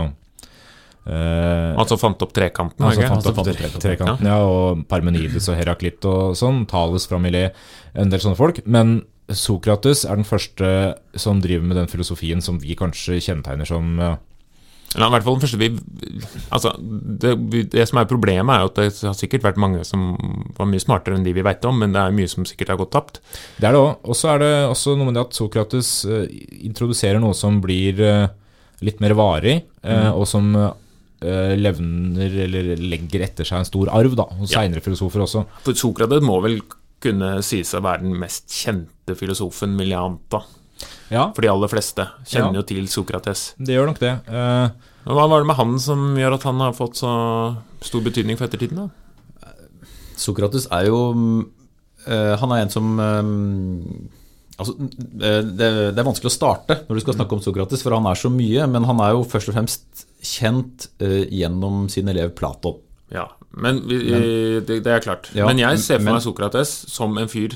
eh, 1.07 1.73
Altså 1.77 1.97
fant 2.01 2.21
opp 2.25 2.33
trekanten, 2.35 2.85
Altså 2.85 3.05
fant 3.07 3.29
opp 3.29 3.37
fant 3.41 3.51
opp 3.53 3.59
tre- 3.59 3.73
trekanten, 3.81 4.27
ja, 4.27 4.39
og 4.43 4.85
Parmenides 4.89 5.49
og 5.51 5.57
Heraklit 5.59 6.05
og 6.09 6.33
sånn, 6.37 6.65
Thales 6.69 7.07
fra 7.09 7.19
Millet, 7.21 7.55
en 7.97 8.11
del 8.13 8.23
sånne 8.23 8.39
folk. 8.39 8.61
Men 8.65 8.99
Sokrates 9.27 10.05
er 10.07 10.15
den 10.15 10.27
første 10.27 10.67
som 11.19 11.41
driver 11.43 11.65
med 11.67 11.75
den 11.81 11.89
filosofien 11.91 12.39
som 12.43 12.61
vi 12.63 12.77
kanskje 12.79 13.17
kjennetegner 13.19 13.67
som 13.67 13.97
ja, 14.97 15.07
i 15.07 15.13
hvert 15.13 15.25
fall 15.27 15.37
den 15.37 15.43
første 15.45 15.59
vi 15.61 15.67
Altså, 16.47 16.71
det, 17.21 17.33
det 17.73 17.85
som 17.89 17.99
er 18.01 18.07
problemet, 18.09 18.49
er 18.55 18.65
at 18.69 18.77
det 18.79 19.05
har 19.05 19.15
sikkert 19.17 19.43
vært 19.45 19.59
mange 19.61 19.83
som 19.85 20.09
var 20.57 20.69
mye 20.69 20.81
smartere 20.81 21.17
enn 21.17 21.25
de 21.25 21.33
vi 21.35 21.43
veit 21.45 21.65
om, 21.67 21.77
men 21.83 21.93
det 21.93 22.01
er 22.01 22.15
mye 22.15 22.31
som 22.31 22.47
sikkert 22.47 22.71
har 22.73 22.79
gått 22.79 22.93
tapt. 22.95 23.19
Det 23.59 23.67
er 23.67 23.75
det 23.75 23.81
òg. 23.83 23.99
Og 24.07 24.17
så 24.17 24.31
er 24.33 24.41
det 24.41 24.51
også 24.71 24.95
noe 24.97 25.09
med 25.09 25.19
det 25.19 25.25
at 25.27 25.37
Sokrates 25.37 25.91
eh, 26.07 26.25
introduserer 26.69 27.21
noe 27.21 27.35
som 27.37 27.59
blir 27.63 28.01
eh, 28.01 28.25
litt 28.87 29.03
mer 29.03 29.13
varig, 29.17 29.59
mm. 29.83 30.09
og 30.15 30.25
som 30.29 30.49
eh, 30.57 31.53
levner 31.59 32.39
eller 32.47 32.73
legger 32.79 33.27
etter 33.27 33.47
seg 33.47 33.61
en 33.61 33.69
stor 33.69 33.91
arv 33.93 34.17
da, 34.17 34.27
hos 34.39 34.53
Ja. 34.53 34.63
seinere 34.63 34.85
filosofer 34.85 35.25
også. 35.27 35.45
For 35.67 35.77
Sokrates 35.77 36.25
må 36.25 36.39
vel 36.45 36.61
kunne 37.03 37.35
sies 37.45 37.75
å 37.77 37.83
være 37.85 38.07
den 38.07 38.15
mest 38.17 38.49
kjente 38.49 39.13
filosofen, 39.19 39.75
vil 39.77 39.93
jeg 39.93 40.01
anta. 40.01 40.41
Ja, 41.09 41.29
For 41.35 41.41
de 41.45 41.49
aller 41.51 41.71
fleste 41.71 42.03
kjenner 42.27 42.53
Ja. 42.57 42.61
jo 42.61 42.63
til 42.67 42.87
Sokrates. 42.91 43.53
det 43.57 43.75
gjør 43.77 43.87
nok 43.93 43.99
det. 43.99 44.13
Uh, 44.27 44.69
Hva 45.07 45.27
var 45.31 45.39
det 45.39 45.47
med 45.47 45.55
han 45.55 45.77
som 45.79 46.15
gjør 46.19 46.33
at 46.35 46.43
han 46.43 46.59
har 46.59 46.73
fått 46.75 46.99
så 46.99 47.11
stor 47.81 48.01
betydning 48.03 48.37
for 48.37 48.47
ettertiden? 48.47 48.75
da? 48.75 49.53
Sokrates 50.17 50.65
er 50.73 50.87
jo 50.89 50.97
eh, 52.07 52.33
Han 52.41 52.51
er 52.51 52.63
en 52.65 52.71
som 52.73 52.87
eh, 52.99 53.27
Altså, 54.57 54.73
det, 54.79 55.31
det 55.93 56.01
er 56.01 56.07
vanskelig 56.07 56.31
å 56.31 56.33
starte 56.33 56.79
når 56.87 56.97
du 56.97 57.01
skal 57.03 57.13
snakke 57.13 57.35
om 57.37 57.41
Sokrates, 57.45 57.83
for 57.85 57.93
han 57.93 58.07
er 58.09 58.17
så 58.17 58.31
mye. 58.33 58.63
Men 58.65 58.87
han 58.89 58.97
er 59.05 59.11
jo 59.13 59.19
først 59.29 59.51
og 59.51 59.53
fremst 59.53 60.07
kjent 60.25 60.87
gjennom 60.97 61.83
sin 61.93 62.09
elev 62.09 62.31
Platon. 62.39 62.79
Ja, 63.13 63.27
men 63.53 63.83
vi, 63.85 63.99
det, 64.65 64.79
det 64.81 64.95
er 64.95 65.03
klart. 65.05 65.29
Ja, 65.37 65.45
men 65.45 65.61
jeg 65.61 65.77
ser 65.85 66.01
for 66.01 66.09
meg 66.09 66.25
Sokrates 66.25 66.73
som 66.89 67.13
en 67.21 67.29
fyr 67.29 67.53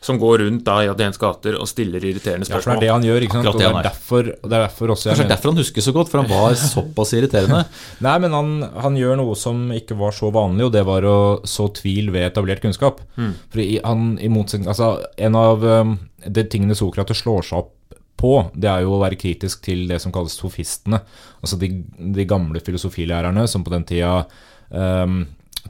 som 0.00 0.18
går 0.20 0.38
rundt 0.44 0.64
da 0.66 0.76
i 0.84 0.88
Atens 0.90 1.18
gater 1.18 1.56
og 1.58 1.66
stiller 1.68 2.02
irriterende 2.04 2.46
spørsmål. 2.46 2.62
ja, 2.62 2.64
for 2.64 2.70
det 2.70 2.76
er 2.76 2.86
det 2.86 2.94
han 2.94 3.06
gjør. 3.08 3.24
ikke 3.26 3.38
sant? 3.38 3.48
Og 3.50 3.58
det 3.58 3.64
er 3.66 3.72
han 3.72 3.80
er. 3.80 3.88
derfor, 3.88 4.28
og 4.30 4.50
det 4.50 4.58
er 4.58 4.64
derfor 4.64 4.92
også 4.94 5.08
jeg 5.08 5.16
Kanskje 5.16 5.24
er 5.26 5.32
derfor 5.32 5.52
han 5.52 5.62
husker 5.62 5.86
så 5.86 5.94
godt, 5.96 6.12
for 6.12 6.22
han 6.22 6.30
var 6.30 6.58
såpass 6.74 7.14
irriterende. 7.18 7.62
Nei, 8.06 8.16
men 8.24 8.36
han, 8.36 8.52
han 8.84 8.98
gjør 8.98 9.18
noe 9.22 9.38
som 9.38 9.64
ikke 9.74 9.98
var 9.98 10.14
så 10.16 10.30
vanlig, 10.34 10.68
og 10.68 10.74
det 10.76 10.84
var 10.86 11.06
å 11.08 11.16
så 11.48 11.66
tvil 11.74 12.12
ved 12.14 12.28
etablert 12.28 12.62
kunnskap. 12.64 13.02
For 13.16 13.64
han, 13.64 14.12
i 14.22 14.30
motsetning, 14.32 14.70
altså, 14.70 14.94
En 15.18 15.36
av 15.38 15.64
um, 15.64 15.96
de 16.24 16.44
tingene 16.50 16.76
Sokrates 16.78 17.24
slår 17.24 17.42
seg 17.50 17.64
opp 17.64 17.74
på, 18.18 18.32
det 18.54 18.70
er 18.70 18.82
jo 18.82 18.96
å 18.96 19.02
være 19.02 19.18
kritisk 19.18 19.62
til 19.66 19.84
det 19.90 20.00
som 20.02 20.14
kalles 20.14 20.34
sofistene. 20.38 21.00
Altså 21.42 21.58
de, 21.60 21.70
de 21.98 22.26
gamle 22.28 22.62
filosofilærerne 22.64 23.46
som 23.50 23.66
på 23.66 23.74
den 23.74 23.86
tida 23.86 24.24
um, 24.70 25.20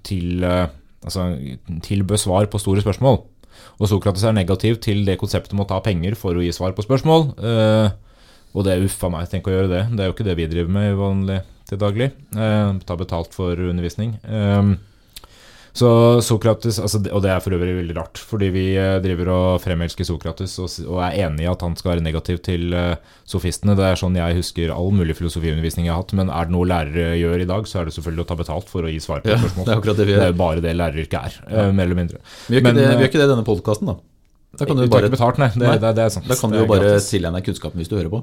til, 0.07 0.45
uh, 0.45 0.69
altså, 1.05 1.31
tilbød 1.85 2.25
svar 2.25 2.49
på 2.49 2.61
store 2.63 2.85
spørsmål. 2.85 3.21
Og 3.79 3.91
Sokrates 3.91 4.25
er 4.27 4.35
negativ 4.35 4.81
til 4.83 5.05
det 5.07 5.19
konseptet 5.21 5.55
om 5.55 5.63
å 5.63 5.69
ta 5.69 5.79
penger 5.85 6.17
for 6.19 6.35
å 6.35 6.43
gi 6.43 6.51
svar 6.55 6.75
på 6.75 6.85
spørsmål. 6.87 7.29
Eh, 7.39 7.91
og 8.57 8.65
det 8.67 8.75
er 8.75 8.85
uffa 8.87 9.11
meg, 9.13 9.29
tenk 9.31 9.47
å 9.47 9.55
gjøre 9.55 9.71
det. 9.71 9.83
Det 9.93 10.03
er 10.03 10.11
jo 10.11 10.17
ikke 10.17 10.27
det 10.27 10.37
vi 10.39 10.49
driver 10.51 10.75
med 10.75 10.99
vanlig 10.99 11.39
til 11.69 11.81
daglig. 11.81 12.11
Eh, 12.35 12.73
ta 12.89 12.99
betalt 12.99 13.37
for 13.37 13.55
undervisning. 13.69 14.17
Eh, 14.25 14.73
så 15.79 15.89
Sokrates, 16.25 16.79
altså, 16.83 16.99
og 17.15 17.23
det 17.23 17.31
er 17.31 17.43
for 17.45 17.55
øvrig 17.55 17.77
veldig 17.77 17.95
rart, 17.97 18.19
fordi 18.19 18.49
vi 18.55 18.65
eh, 18.79 18.97
driver 19.05 19.31
og 19.35 19.61
fremelsker 19.63 20.07
Sokrates 20.09 20.57
og, 20.59 20.67
og 20.89 20.99
er 21.07 21.17
enig 21.27 21.45
i 21.47 21.51
at 21.51 21.63
han 21.65 21.77
skal 21.79 21.93
være 21.93 22.05
negativ 22.05 22.41
til 22.47 22.75
eh, 22.75 22.97
sofistene. 23.29 23.77
Det 23.79 23.87
er 23.87 24.01
sånn 24.01 24.19
jeg 24.19 24.39
husker 24.41 24.73
all 24.75 24.91
mulig 24.97 25.15
filosofiundervisning 25.19 25.87
jeg 25.87 25.95
har 25.95 26.03
hatt. 26.03 26.15
Men 26.19 26.33
er 26.35 26.49
det 26.49 26.55
noe 26.57 26.67
lærere 26.69 27.15
gjør 27.21 27.45
i 27.45 27.49
dag, 27.53 27.71
så 27.71 27.81
er 27.83 27.89
det 27.89 27.95
selvfølgelig 27.97 28.27
å 28.27 28.29
ta 28.33 28.39
betalt 28.43 28.73
for 28.73 28.89
å 28.89 28.93
gi 28.93 28.99
svar 29.05 29.23
på 29.23 29.31
Ja, 29.33 29.39
spørsmål. 29.39 29.69
det 29.69 29.77
er 29.79 29.89
det 29.89 30.07
Det 30.09 30.19
er 30.19 30.33
jo 30.33 30.39
bare 30.43 30.65
det 30.65 30.77
læreryrket 30.81 31.19
er, 31.21 31.41
eh, 31.47 31.73
mer 31.73 31.87
eller 31.89 32.01
mindre. 32.03 32.23
Vi 32.49 32.59
gjør 32.59 32.65
ikke, 32.65 32.75
Men, 32.75 33.07
ikke 33.07 33.21
det 33.23 33.29
i 33.29 33.33
denne 33.35 33.47
podkasten, 33.47 33.93
da. 33.93 33.99
Da 34.59 34.65
kan 34.67 34.79
du 34.81 34.83
Vi 34.83 34.91
bare, 34.91 35.11
betalt, 35.13 35.39
nei. 35.39 35.51
Det, 35.53 35.61
Nei. 35.63 35.77
det, 35.79 35.95
det 35.95 36.09
da 36.27 36.37
kan 36.41 36.51
du 36.51 36.57
jo 36.59 36.67
bare 36.67 36.97
tilegne 37.05 37.39
deg 37.39 37.47
kunnskapen 37.51 37.79
hvis 37.79 37.91
du 37.91 37.99
hører 38.01 38.11
på. 38.11 38.23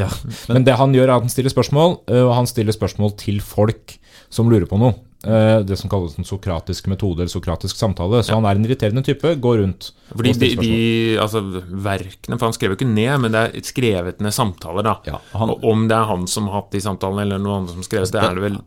Ja. 0.00 0.08
Men 0.48 0.64
det 0.66 0.74
han 0.80 0.94
gjør, 0.96 1.10
er 1.10 1.18
at 1.20 1.26
han 1.28 1.30
stiller 1.30 1.52
spørsmål, 1.52 1.98
og 2.08 2.30
han 2.34 2.48
stiller 2.48 2.74
spørsmål 2.74 3.12
til 3.20 3.42
folk 3.44 3.98
som 4.32 4.48
lurer 4.50 4.66
på 4.66 4.80
noe. 4.80 4.96
Eh, 5.26 5.62
Det 5.66 5.76
som 5.80 5.90
kalles 5.90 6.14
den 6.14 6.24
sokratiske 6.28 6.88
metode, 6.92 7.24
eller 7.24 7.32
sokratisk 7.32 7.76
samtale. 7.76 8.22
Så 8.22 8.34
han 8.36 8.44
er 8.46 8.54
en 8.60 8.64
irriterende 8.68 9.02
type, 9.04 9.34
går 9.42 9.58
rundt 9.64 9.90
Fordi 10.14 10.32
de, 10.38 10.50
de 10.60 11.16
altså, 11.18 11.42
verkene 11.72 12.38
For 12.38 12.46
han 12.46 12.54
skrev 12.56 12.70
jo 12.74 12.78
ikke 12.78 12.94
ned, 12.94 13.20
men 13.24 13.32
det 13.34 13.42
er 13.42 13.66
skrevet 13.66 14.20
ned 14.22 14.32
samtaler, 14.36 14.82
da. 14.86 14.96
Ja, 15.10 15.18
han- 15.34 15.50
og 15.50 15.64
om 15.64 15.88
det 15.88 15.96
er 15.98 16.04
han 16.12 16.26
som 16.30 16.46
har 16.48 16.62
hatt 16.62 16.70
de 16.70 16.78
samtalene, 16.80 17.22
eller 17.26 17.38
noen 17.42 17.62
andre 17.64 17.74
som 17.74 17.82
skrev 17.82 18.06
det, 18.10 18.22
er 18.22 18.34
det 18.38 18.42
vel 18.46 18.58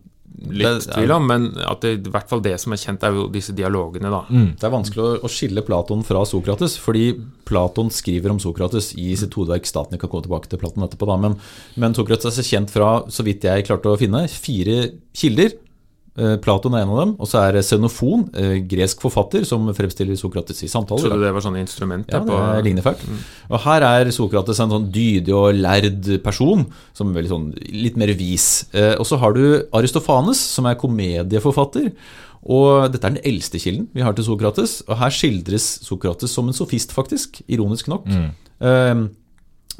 litt 0.49 0.85
det 0.85 0.93
tvil 0.93 1.11
om. 1.11 1.25
Men 1.27 1.47
at 1.67 1.81
det, 1.81 1.93
i 2.07 2.11
hvert 2.11 2.29
fall 2.29 2.39
det 2.41 2.53
som 2.59 2.71
er 2.73 2.77
kjent, 2.77 3.03
er 3.03 3.11
jo 3.15 3.27
disse 3.31 3.51
dialogene, 3.55 4.09
da. 4.11 4.21
Det 4.29 4.63
er 4.67 4.71
vanskelig 4.75 5.03
å, 5.03 5.23
å 5.23 5.31
skille 5.31 5.61
Platon 5.65 6.03
fra 6.03 6.25
Sokrates, 6.25 6.77
fordi 6.79 7.13
Platon 7.45 7.89
skriver 7.89 8.31
om 8.31 8.39
Sokrates 8.39 8.93
i 8.95 9.15
sitt 9.15 9.33
hodeverk 9.33 9.63
'Staten'. 9.67 9.95
ikke 9.97 10.07
kan 10.09 10.19
gå 10.19 10.23
tilbake 10.27 10.47
til 10.49 10.59
Platon 10.59 10.83
etterpå, 10.83 11.07
da, 11.07 11.17
men, 11.17 11.35
men 11.77 11.93
Sokrates 11.93 12.25
er 12.25 12.35
så 12.41 12.45
kjent 12.45 12.69
fra, 12.69 13.03
så 13.09 13.23
vidt 13.23 13.43
jeg 13.43 13.65
klarte 13.65 13.89
å 13.91 13.97
finne, 13.99 14.27
fire 14.29 14.91
kilder. 15.13 15.53
Eh, 16.19 16.35
Platon 16.43 16.73
er 16.75 16.83
en 16.83 16.89
av 16.91 16.97
dem. 16.99 17.11
Og 17.17 17.27
så 17.31 17.39
er 17.47 17.57
Xenofon, 17.63 18.25
eh, 18.35 18.57
gresk 18.67 18.99
forfatter, 19.05 19.45
som 19.47 19.67
fremstiller 19.73 20.17
Sokrates 20.19 20.59
i 20.65 20.67
samtaler. 20.67 21.07
Trodde 21.07 21.23
det 21.23 21.33
var 21.38 21.45
sånne 21.45 21.61
instrumenter? 21.63 22.11
Ja, 22.17 22.19
det 22.19 22.27
på- 22.27 22.63
ligner 22.67 22.83
fælt. 22.83 23.05
Og 23.49 23.59
her 23.63 23.81
er 23.88 24.11
Sokrates 24.11 24.59
en 24.59 24.69
sånn 24.75 24.91
dydig 24.91 25.33
og 25.33 25.55
lærd 25.55 26.09
person, 26.23 26.65
som 26.93 27.15
er 27.15 27.23
sånn, 27.23 27.53
litt 27.71 27.95
mer 27.97 28.11
vis. 28.19 28.65
Eh, 28.73 28.95
og 28.99 29.05
så 29.07 29.17
har 29.17 29.33
du 29.33 29.63
Aristofanes, 29.73 30.35
som 30.35 30.65
er 30.65 30.75
komedieforfatter. 30.75 31.93
Og 32.47 32.91
dette 32.91 33.03
er 33.05 33.15
den 33.17 33.23
eldste 33.23 33.59
kilden 33.59 33.88
vi 33.93 34.01
har 34.01 34.13
til 34.13 34.23
Sokrates. 34.25 34.81
Og 34.88 34.97
her 34.97 35.09
skildres 35.09 35.79
Sokrates 35.83 36.31
som 36.31 36.47
en 36.47 36.53
sofist, 36.53 36.91
faktisk. 36.95 37.41
Ironisk 37.49 37.88
nok. 37.88 38.05
Eh, 38.07 39.07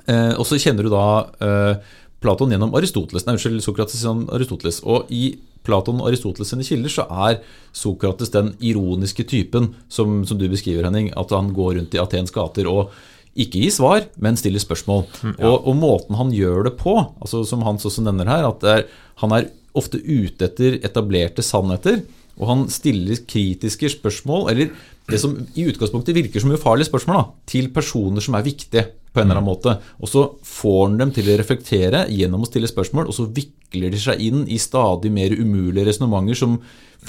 eh, 0.08 0.34
og 0.38 0.46
så 0.48 0.60
kjenner 0.60 0.84
du 0.84 0.90
da 0.90 1.28
eh, 1.42 1.76
Platon 2.20 2.50
gjennom 2.52 2.74
Aristoteles, 2.76 3.26
nei, 3.26 3.36
unnskyld, 3.38 3.62
Sokrates 3.64 4.02
gjennom 4.04 4.26
Aristoteles. 4.36 4.82
Og 4.84 5.08
i 5.10 5.38
Platon 5.68 6.02
og 6.02 6.10
Aristoteles 6.10 6.52
sine 6.54 6.66
kilder 6.66 6.94
så 6.94 7.06
er 7.28 7.40
Sokrates 7.76 8.32
den 8.34 8.54
ironiske 8.64 9.26
typen 9.30 9.74
som, 9.92 10.22
som 10.26 10.40
du 10.40 10.48
beskriver, 10.52 10.88
Henning. 10.88 11.12
At 11.20 11.34
han 11.36 11.54
går 11.56 11.78
rundt 11.80 11.96
i 11.96 12.02
Atens 12.02 12.34
gater 12.36 12.70
og 12.72 12.94
ikke 13.40 13.62
gir 13.62 13.74
svar, 13.74 14.06
men 14.20 14.38
stiller 14.40 14.62
spørsmål. 14.62 15.06
og, 15.38 15.56
og 15.70 15.76
måten 15.78 16.18
han 16.20 16.34
gjør 16.34 16.70
det 16.70 16.76
på, 16.80 16.96
altså 17.22 17.44
som 17.48 17.64
Hans 17.68 17.86
også 17.88 18.04
nevner 18.04 18.30
her, 18.30 18.48
at 18.50 18.64
det 18.64 18.72
er, 18.74 18.88
han 19.24 19.36
er 19.36 19.52
ofte 19.78 20.00
ute 20.02 20.50
etter 20.50 20.80
etablerte 20.82 21.46
sannheter. 21.46 22.02
Og 22.40 22.48
han 22.48 22.62
stiller 22.72 23.20
kritiske 23.28 23.92
spørsmål, 23.98 24.48
eller 24.52 24.72
det 25.10 25.20
som 25.20 25.36
i 25.60 25.66
utgangspunktet 25.68 26.16
virker 26.16 26.42
som 26.42 26.54
ufarlige 26.56 26.88
spørsmål, 26.88 27.20
da, 27.20 27.46
til 27.52 27.68
personer 27.76 28.24
som 28.24 28.38
er 28.38 28.46
viktige 28.46 28.86
på 29.14 29.22
en 29.22 29.30
eller 29.30 29.40
annen 29.40 29.50
måte. 29.50 29.78
Og 30.00 30.12
så 30.12 30.26
får 30.46 30.84
han 30.84 31.00
dem 31.00 31.16
til 31.16 31.32
å 31.32 31.40
reflektere 31.40 32.06
gjennom 32.14 32.46
å 32.46 32.50
stille 32.50 32.70
spørsmål, 32.70 33.10
og 33.10 33.16
så 33.16 33.26
vikler 33.26 33.94
de 33.94 34.02
seg 34.02 34.22
inn 34.22 34.46
i 34.50 34.60
stadig 34.62 35.12
mer 35.14 35.34
umulige 35.34 35.88
resonnementer 35.90 36.38
som 36.38 36.60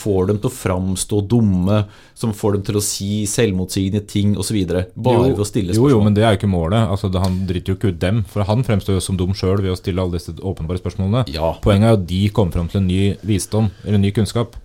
får 0.01 0.29
dem 0.29 0.39
til 0.39 0.47
å 0.47 0.55
framstå 0.55 1.21
dumme, 1.29 1.81
som 2.15 2.33
får 2.37 2.57
dem 2.57 2.65
til 2.69 2.79
å 2.79 2.83
si 2.85 3.25
selvmotsigende 3.29 4.05
ting 4.09 4.37
osv. 4.39 4.59
Bare 4.95 5.33
ved 5.33 5.43
å 5.43 5.47
stille 5.49 5.75
spørsmål. 5.75 5.91
jo, 5.91 5.97
jo, 5.97 6.03
men 6.07 6.17
det 6.17 6.25
er 6.25 6.35
jo 6.35 6.41
ikke 6.41 6.53
målet. 6.53 6.87
Altså, 6.95 7.11
det, 7.11 7.23
han 7.25 7.41
driter 7.49 7.75
jo 7.75 7.79
ikke 7.79 7.93
ut 7.93 8.01
dem, 8.03 8.23
for 8.31 8.47
han 8.47 8.65
fremstår 8.67 8.97
jo 8.97 9.05
som 9.05 9.19
dum 9.19 9.35
sjøl 9.37 9.59
ved 9.65 9.75
å 9.75 9.79
stille 9.79 10.03
alle 10.03 10.21
disse 10.21 10.37
åpenbare 10.39 10.81
spørsmålene. 10.83 11.27
Ja. 11.35 11.55
Poenget 11.65 11.89
er 11.89 11.97
jo 11.97 12.01
at 12.01 12.11
de 12.13 12.25
kommer 12.37 12.57
fram 12.57 12.71
til 12.71 12.85
en 12.85 12.91
ny 12.91 13.01
visdom, 13.27 13.73
eller 13.85 13.99
en 13.99 14.07
ny 14.07 14.15
kunnskap, 14.15 14.57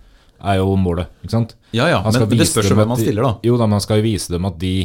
er 0.46 0.60
jo 0.60 0.76
målet. 0.78 1.10
ikke 1.24 1.34
sant? 1.34 1.56
Ja, 1.74 1.88
ja, 1.90 2.02
men 2.04 2.28
det 2.30 2.46
spørs 2.48 2.70
jo 2.70 2.78
hvem 2.78 2.92
man 2.92 3.00
stiller, 3.00 3.26
da. 3.26 3.32
Jo 3.46 3.56
da, 3.58 3.66
men 3.66 3.80
han 3.80 3.84
skal 3.84 4.00
jo 4.00 4.06
vise 4.06 4.32
dem 4.32 4.46
at 4.46 4.60
de 4.60 4.76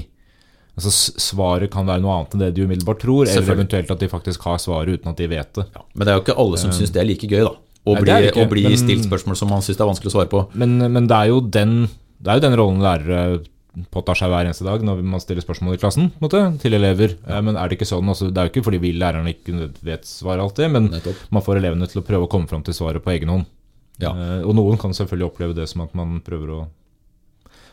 Altså 0.82 1.14
Svaret 1.22 1.70
kan 1.72 1.86
være 1.86 2.02
noe 2.02 2.16
annet 2.18 2.34
enn 2.34 2.42
det 2.46 2.52
de 2.58 2.66
umiddelbart 2.66 3.00
tror, 3.06 3.28
eller 3.30 3.54
eventuelt 3.56 3.92
at 3.94 4.00
de 4.02 4.10
faktisk 4.10 4.42
har 4.50 4.58
svaret 4.58 4.98
uten 4.98 5.12
at 5.14 5.18
de 5.22 5.28
vet 5.30 5.54
det. 5.54 5.68
Men 5.94 6.06
det 6.08 6.12
er 6.14 6.18
jo 6.20 6.24
ikke 6.26 6.38
alle 6.42 6.58
som 6.58 6.72
syns 6.74 6.90
det 6.92 7.02
er 7.04 7.06
like 7.06 7.28
gøy, 7.30 7.44
da. 7.46 7.54
Å 7.82 7.96
bli, 7.98 8.12
ikke, 8.28 8.44
å 8.46 8.50
bli 8.50 8.64
men- 8.68 8.78
stilt 8.78 9.06
spørsmål 9.08 9.38
som 9.38 9.50
man 9.50 9.62
syns 9.62 9.78
det 9.78 9.82
er 9.86 9.90
vanskelig 9.94 10.12
å 10.12 10.16
svare 10.18 10.30
på. 10.30 10.44
Men, 10.58 10.78
men 10.94 11.08
det 11.10 11.18
er 11.18 11.40
den 11.50 11.88
Det 12.22 12.30
er 12.30 12.38
jo 12.38 12.44
den 12.50 12.58
rollen 12.60 12.82
lærere 12.82 13.44
påtar 13.90 14.18
seg 14.20 14.30
hver 14.30 14.46
eneste 14.46 14.66
dag 14.68 14.82
når 14.84 15.00
man 15.02 15.22
stiller 15.24 15.42
spørsmål 15.42 15.78
i 15.78 15.80
klassen 15.82 16.12
måte, 16.22 16.42
til 16.60 16.74
elever. 16.76 17.16
Ja. 17.26 17.40
Men 17.42 17.56
er 17.56 17.70
det 17.72 17.78
ikke 17.80 17.88
sånn, 17.88 18.06
altså, 18.12 18.28
det 18.30 18.38
er 18.38 18.50
jo 18.50 18.52
ikke 18.52 18.66
fordi 18.68 18.82
vi 18.84 18.92
lærerne 18.94 19.32
ikke 19.32 19.72
vet 19.82 20.04
svaret 20.06 20.44
alltid, 20.44 20.70
men 20.76 20.90
Nettopp. 20.92 21.16
man 21.32 21.42
får 21.46 21.58
elevene 21.62 21.88
til 21.90 22.02
å 22.02 22.06
prøve 22.06 22.28
å 22.28 22.30
komme 22.30 22.48
fram 22.52 22.62
til 22.68 22.76
svaret 22.76 23.02
på 23.02 23.14
egen 23.16 23.30
hånd. 23.32 23.46
Ja. 24.04 24.12
Eh, 24.12 24.44
Og 24.46 24.54
noen 24.58 24.78
kan 24.78 24.92
selvfølgelig 24.92 25.30
oppleve 25.32 25.56
det 25.56 25.70
som 25.72 25.82
at 25.86 25.96
man 25.96 26.20
prøver 26.26 26.52
å 26.52 26.68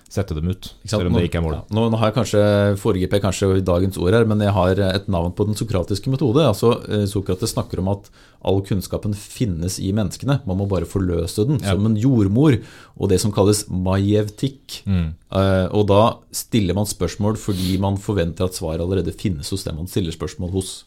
sette 0.08 0.32
dem 0.32 0.48
ut, 0.48 0.70
selv 0.88 1.06
om 1.10 1.12
det 1.18 1.26
ikke 1.28 1.36
er 1.36 1.44
målet. 1.44 1.66
Ja, 1.68 1.74
Nå, 1.76 1.82
nå 1.92 1.98
har 2.00 2.08
jeg 2.08 2.16
kanskje 2.16 2.40
foregriper 2.80 3.18
jeg 3.18 3.24
kanskje 3.26 3.48
dagens 3.60 3.98
ord 4.00 4.14
her, 4.16 4.24
men 4.24 4.40
jeg 4.40 4.54
har 4.56 4.80
et 4.86 5.08
navn 5.12 5.34
på 5.36 5.44
den 5.44 5.54
sokratiske 5.58 6.08
metode. 6.08 6.40
Altså, 6.48 6.70
eh, 6.88 7.04
Sokrates 7.10 7.52
snakker 7.52 7.82
om 7.82 7.90
at 7.92 8.08
all 8.48 8.62
kunnskapen 8.64 9.12
finnes 9.12 9.76
i 9.84 9.90
menneskene. 9.92 10.38
Man 10.48 10.56
må 10.60 10.68
bare 10.70 10.88
forløse 10.88 11.44
den 11.46 11.58
Ja. 11.60 11.74
som 11.74 11.84
en 11.86 11.96
jordmor, 12.00 12.56
og 12.98 13.08
det 13.12 13.20
som 13.20 13.32
kalles 13.32 13.66
majevtikk. 13.68 14.82
Mm. 14.86 15.08
Eh, 15.32 15.66
og 15.76 15.86
da 15.90 16.02
stiller 16.32 16.74
man 16.78 16.88
spørsmål 16.88 17.36
fordi 17.36 17.78
man 17.78 17.98
forventer 18.00 18.44
at 18.48 18.56
svaret 18.56 18.80
allerede 18.80 19.12
finnes 19.12 19.50
hos 19.50 19.64
dem 19.64 19.76
man 19.76 19.86
stiller 19.90 20.12
spørsmål 20.14 20.52
hos. 20.56 20.84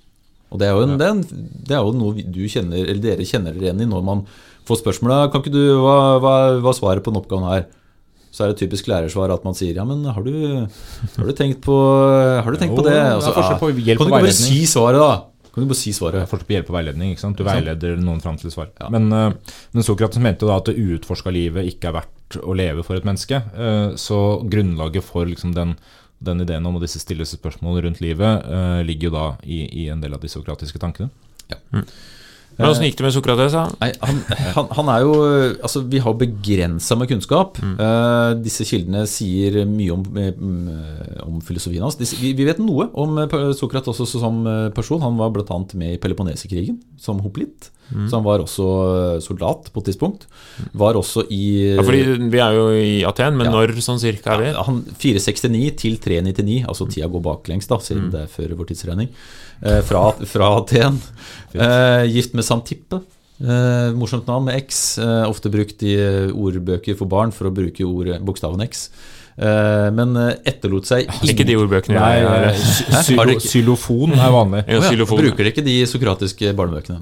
Og 0.51 0.59
det 0.59 0.67
er 0.67 0.81
en, 0.81 0.97
det 0.97 1.05
er 1.07 1.13
en, 1.13 1.21
det 1.69 1.75
er 1.77 1.83
jo 1.85 1.93
noe 1.95 2.25
du 2.25 2.41
kjenner, 2.49 2.81
eller 2.83 2.99
dere 3.05 3.23
kjenner 3.27 3.53
dere 3.53 3.69
igjen 3.69 3.85
i 3.85 3.87
når 3.87 4.03
man 4.03 4.25
får 4.67 4.81
spørsmålet 4.81 5.31
Kan 5.31 5.41
ikke 5.45 5.53
du, 5.53 5.61
hva, 5.79 6.17
hva, 6.19 6.33
hva 6.59 6.73
svaret 6.75 7.03
på 7.05 7.13
den 7.13 7.21
oppgaven 7.21 7.47
her? 7.47 7.69
Så 8.31 8.45
er 8.45 8.53
det 8.53 8.61
typisk 8.61 8.87
lærersvar 8.87 9.33
at 9.33 9.43
man 9.43 9.53
sier 9.57 9.75
ja, 9.75 9.83
men 9.83 10.05
har 10.07 10.23
du, 10.23 10.31
har 11.17 11.27
du 11.27 11.33
tenkt 11.35 11.59
på, 11.65 11.75
har 12.45 12.47
du 12.47 12.57
tenkt 12.61 12.71
Jo, 12.71 12.79
på 12.79 12.85
det? 12.87 12.95
Også, 13.17 13.33
ja, 13.35 13.49
Og 13.57 13.59
på 13.59 13.71
hjelp 13.75 13.99
kan 13.99 14.07
du 14.07 14.13
ikke 14.13 14.21
bare 14.23 14.37
si 14.37 14.61
svaret, 14.71 15.01
da? 15.03 15.11
Kan 15.51 15.65
du 15.65 15.67
bare 15.73 15.79
si 15.81 15.91
svaret? 15.91 16.21
Ja, 16.23 16.29
forskjell 16.31 16.47
på 16.47 16.55
hjelp 16.55 16.69
og 16.71 16.75
veiledning. 16.77 17.11
ikke 17.11 17.25
sant? 17.25 17.35
Du 17.35 17.43
veileder 17.43 17.97
noen 17.99 18.21
fram 18.23 18.37
til 18.39 18.53
svar. 18.53 18.69
svar. 18.71 18.91
Men, 18.95 19.11
eh, 19.11 19.57
men 19.75 19.83
Sokrates 19.83 20.21
mente 20.23 20.45
jo 20.45 20.51
da 20.53 20.61
at 20.61 20.69
det 20.71 20.77
uutforska 20.79 21.33
livet 21.35 21.67
ikke 21.73 21.89
er 21.91 21.97
verdt 21.99 22.39
å 22.39 22.55
leve 22.55 22.85
for 22.87 22.95
et 22.95 23.03
menneske. 23.03 23.41
Eh, 23.51 23.95
Så 23.99 24.21
grunnlaget 24.47 25.03
for 25.03 25.25
liksom 25.27 25.51
den, 25.53 25.75
den 26.23 26.39
ideen 26.45 26.65
om 26.65 26.79
disse 26.79 27.03
stilleste 27.03 27.35
spørsmålene 27.35 27.83
rundt 27.89 27.99
livet 27.99 28.47
eh, 28.47 28.79
ligger 28.87 29.09
jo 29.09 29.15
da 29.17 29.25
i, 29.43 29.59
i 29.83 29.89
en 29.91 29.99
del 29.99 30.13
av 30.15 30.21
de 30.23 30.31
sokratiske 30.31 30.79
tankene. 30.79 31.09
Men 32.57 32.69
Åssen 32.69 32.85
gikk 32.85 32.97
det 32.99 33.05
med 33.07 33.13
Sokrates? 33.15 33.55
Nei, 33.81 33.89
han, 34.03 34.17
han, 34.57 34.67
han 34.77 34.89
er 34.93 35.05
jo 35.05 35.13
Altså, 35.63 35.81
vi 35.89 36.01
har 36.03 36.13
begrensa 36.19 36.97
med 36.99 37.09
kunnskap. 37.09 37.57
Eh, 37.63 38.31
disse 38.43 38.65
kildene 38.67 39.05
sier 39.09 39.61
mye 39.69 39.95
om, 39.95 40.03
eh, 40.19 40.31
mm, 40.35 41.25
om 41.25 41.39
filosofien 41.45 41.81
hans. 41.85 41.97
Altså. 41.97 42.19
vi, 42.21 42.33
vi 42.37 42.45
vet 42.47 42.61
noe 42.61 42.89
om 43.01 43.17
eh, 43.23 43.35
Sokrates 43.57 44.01
også 44.03 44.21
som 44.21 44.41
person. 44.75 45.01
Han 45.01 45.17
var 45.21 45.33
bl.a. 45.33 45.61
med 45.79 45.95
i 45.95 46.01
Peloponnesekrigen 46.01 46.81
som 47.01 47.21
hoplitt. 47.25 47.71
Så 47.91 48.15
han 48.15 48.23
var 48.23 48.39
også 48.39 48.65
soldat 49.19 49.65
på 49.73 49.81
et 49.81 49.89
tidspunkt. 49.89 50.21
Var 50.79 50.95
også 50.95 51.25
i 51.27 51.75
Ja, 51.75 51.83
fordi 51.83 52.29
Vi 52.31 52.39
er 52.39 52.55
jo 52.55 52.69
i 52.71 53.01
Aten, 53.03 53.35
men 53.35 53.49
Ja. 53.49 53.51
når 53.57 53.73
sånn 53.83 53.99
cirka 53.99 54.37
er 54.37 54.39
vi? 54.39 54.51
Ja, 54.53 54.63
han 54.63 54.77
469 54.95 55.75
til 55.81 55.97
399, 55.99 56.61
altså 56.71 56.87
tida 56.87 57.09
går 57.11 57.25
baklengs, 57.25 57.67
da, 57.67 57.81
siden 57.83 58.07
det 58.13 58.21
er 58.21 58.31
før 58.31 58.55
vår 58.61 58.69
tidsregning. 58.71 59.09
Eh, 59.61 59.81
fra, 59.85 60.11
fra 60.25 60.51
Aten. 60.57 61.01
Eh, 61.53 62.05
gift 62.09 62.33
med 62.33 62.45
Santippe. 62.45 63.01
Eh, 63.41 63.93
morsomt 63.97 64.27
navn 64.29 64.45
med 64.49 64.57
X. 64.63 64.97
Eh, 65.01 65.23
ofte 65.29 65.51
brukt 65.53 65.83
i 65.85 65.95
eh, 65.97 66.33
ordbøker 66.33 66.97
for 66.97 67.09
barn 67.09 67.33
for 67.33 67.49
å 67.49 67.53
bruke 67.53 67.85
ordet, 67.85 68.21
bokstaven 68.25 68.65
X. 68.65 68.87
Eh, 69.37 69.87
men 69.95 70.11
eh, 70.19 70.33
etterlot 70.51 70.85
seg 70.89 71.07
Ikke 71.23 71.45
de 71.47 71.55
ordbøkene 71.55 71.95
Nei, 71.95 72.49
eh, 72.51 72.63
sylo, 73.05 73.37
Xylofon 73.39 74.11
er 74.17 74.33
vanlig. 74.33 74.63
Ja, 74.67 74.81
xylofon. 74.83 75.21
Bruker 75.23 75.47
ikke 75.49 75.63
de 75.65 75.75
sokratiske 75.89 76.51
barnebøkene? 76.57 76.99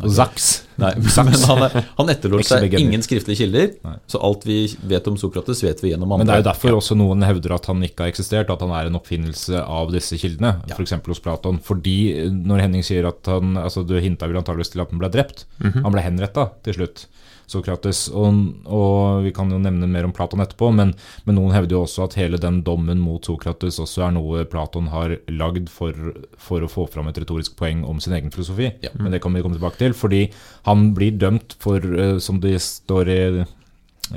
Nei, 0.80 0.92
men 1.26 1.40
han, 1.50 1.66
han 1.98 2.12
etterlot 2.14 2.46
seg 2.48 2.76
ingen 2.80 3.04
skriftlige 3.04 3.42
kilder. 3.44 3.72
Nei. 3.86 3.96
Så 4.10 4.22
alt 4.24 4.46
vi 4.48 4.62
vet 4.92 5.10
om 5.12 5.18
Sokrates, 5.20 5.64
vet 5.66 5.82
vi 5.84 5.92
gjennom 5.94 6.14
andre. 6.14 6.24
Men 6.24 6.30
det 6.30 6.38
er 6.38 6.44
jo 6.44 6.48
derfor 6.52 6.78
også 6.78 6.98
noen 7.00 7.26
hevder 7.28 7.58
at 7.58 7.68
han 7.72 7.82
ikke 7.88 8.06
har 8.06 8.14
eksistert, 8.14 8.54
at 8.54 8.64
han 8.64 8.76
er 8.78 8.92
en 8.92 9.00
oppfinnelse 9.02 9.64
av 9.66 9.92
disse 9.96 10.20
kildene, 10.22 10.54
Ja. 10.70 10.78
f.eks. 10.78 10.96
hos 11.10 11.24
Platon. 11.26 11.60
Fordi 11.66 11.98
når 12.30 12.66
Henning 12.68 12.86
sier 12.86 13.10
at 13.10 13.26
han 13.30 13.58
altså 13.60 13.84
Du 13.90 13.96
hinta 14.00 14.30
vel 14.30 14.40
antakeligvis 14.40 14.72
til 14.76 14.84
at 14.86 14.94
han 14.94 15.02
ble 15.02 15.10
drept. 15.12 15.48
Han 15.66 15.92
ble 15.92 16.06
henretta 16.06 16.52
til 16.64 16.78
slutt, 16.78 17.08
Sokrates. 17.52 18.06
Og, 18.14 18.40
og 18.66 19.26
vi 19.26 19.34
kan 19.36 19.52
jo 19.52 19.60
nevne 19.62 19.90
mer 19.90 20.08
om 20.08 20.14
Platon 20.16 20.44
etterpå, 20.44 20.72
men, 20.76 20.94
men 21.28 21.40
noen 21.40 21.54
hevder 21.56 21.78
jo 21.78 21.84
også 21.86 22.08
at 22.08 22.18
hele 22.20 22.40
den 22.42 22.62
dommen 22.68 23.02
mot 23.04 23.26
Sokrates 23.26 23.80
også 23.82 24.08
er 24.08 24.16
noe 24.18 24.46
Platon 24.50 24.92
har 24.94 25.18
lagd 25.34 25.70
for, 25.74 25.94
for 26.38 26.66
å 26.66 26.72
få 26.72 26.88
fram 26.94 27.12
et 27.12 27.22
retorisk 27.22 27.58
poeng 27.60 27.84
om 27.88 28.02
sin 28.04 28.16
egen 28.18 28.34
filosofi. 28.34 28.72
Ja. 28.86 28.94
Men 28.98 29.16
det 29.16 29.24
kan 29.24 29.36
vi 29.36 29.44
komme 29.46 29.60
tilbake 29.60 29.82
til, 29.82 29.98
fordi 29.98 30.28
han 30.70 30.92
blir 30.98 31.18
dømt 31.20 31.58
for, 31.62 31.80
eh, 31.84 32.18
som 32.24 32.42
det 32.44 32.58
står 32.66 33.14
i 33.16 33.22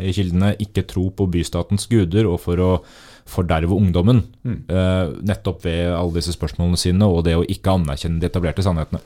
i 0.00 0.12
kildene 0.16 0.54
ikke 0.62 0.86
tro 0.88 1.10
på 1.12 1.26
bystatens 1.28 1.84
guder 1.90 2.24
og 2.30 2.38
for 2.40 2.60
å 2.62 2.70
forderve 3.28 3.76
ungdommen. 3.76 4.22
eh, 4.44 5.12
nettopp 5.22 5.64
ved 5.64 5.92
alle 5.92 6.14
disse 6.16 6.32
spørsmålene 6.34 6.78
sine 6.80 7.06
og 7.06 7.24
det 7.24 7.36
å 7.36 7.44
ikke 7.44 7.76
anerkjenne 7.76 8.20
de 8.20 8.26
etablerte 8.26 8.64
sannhetene. 8.64 9.00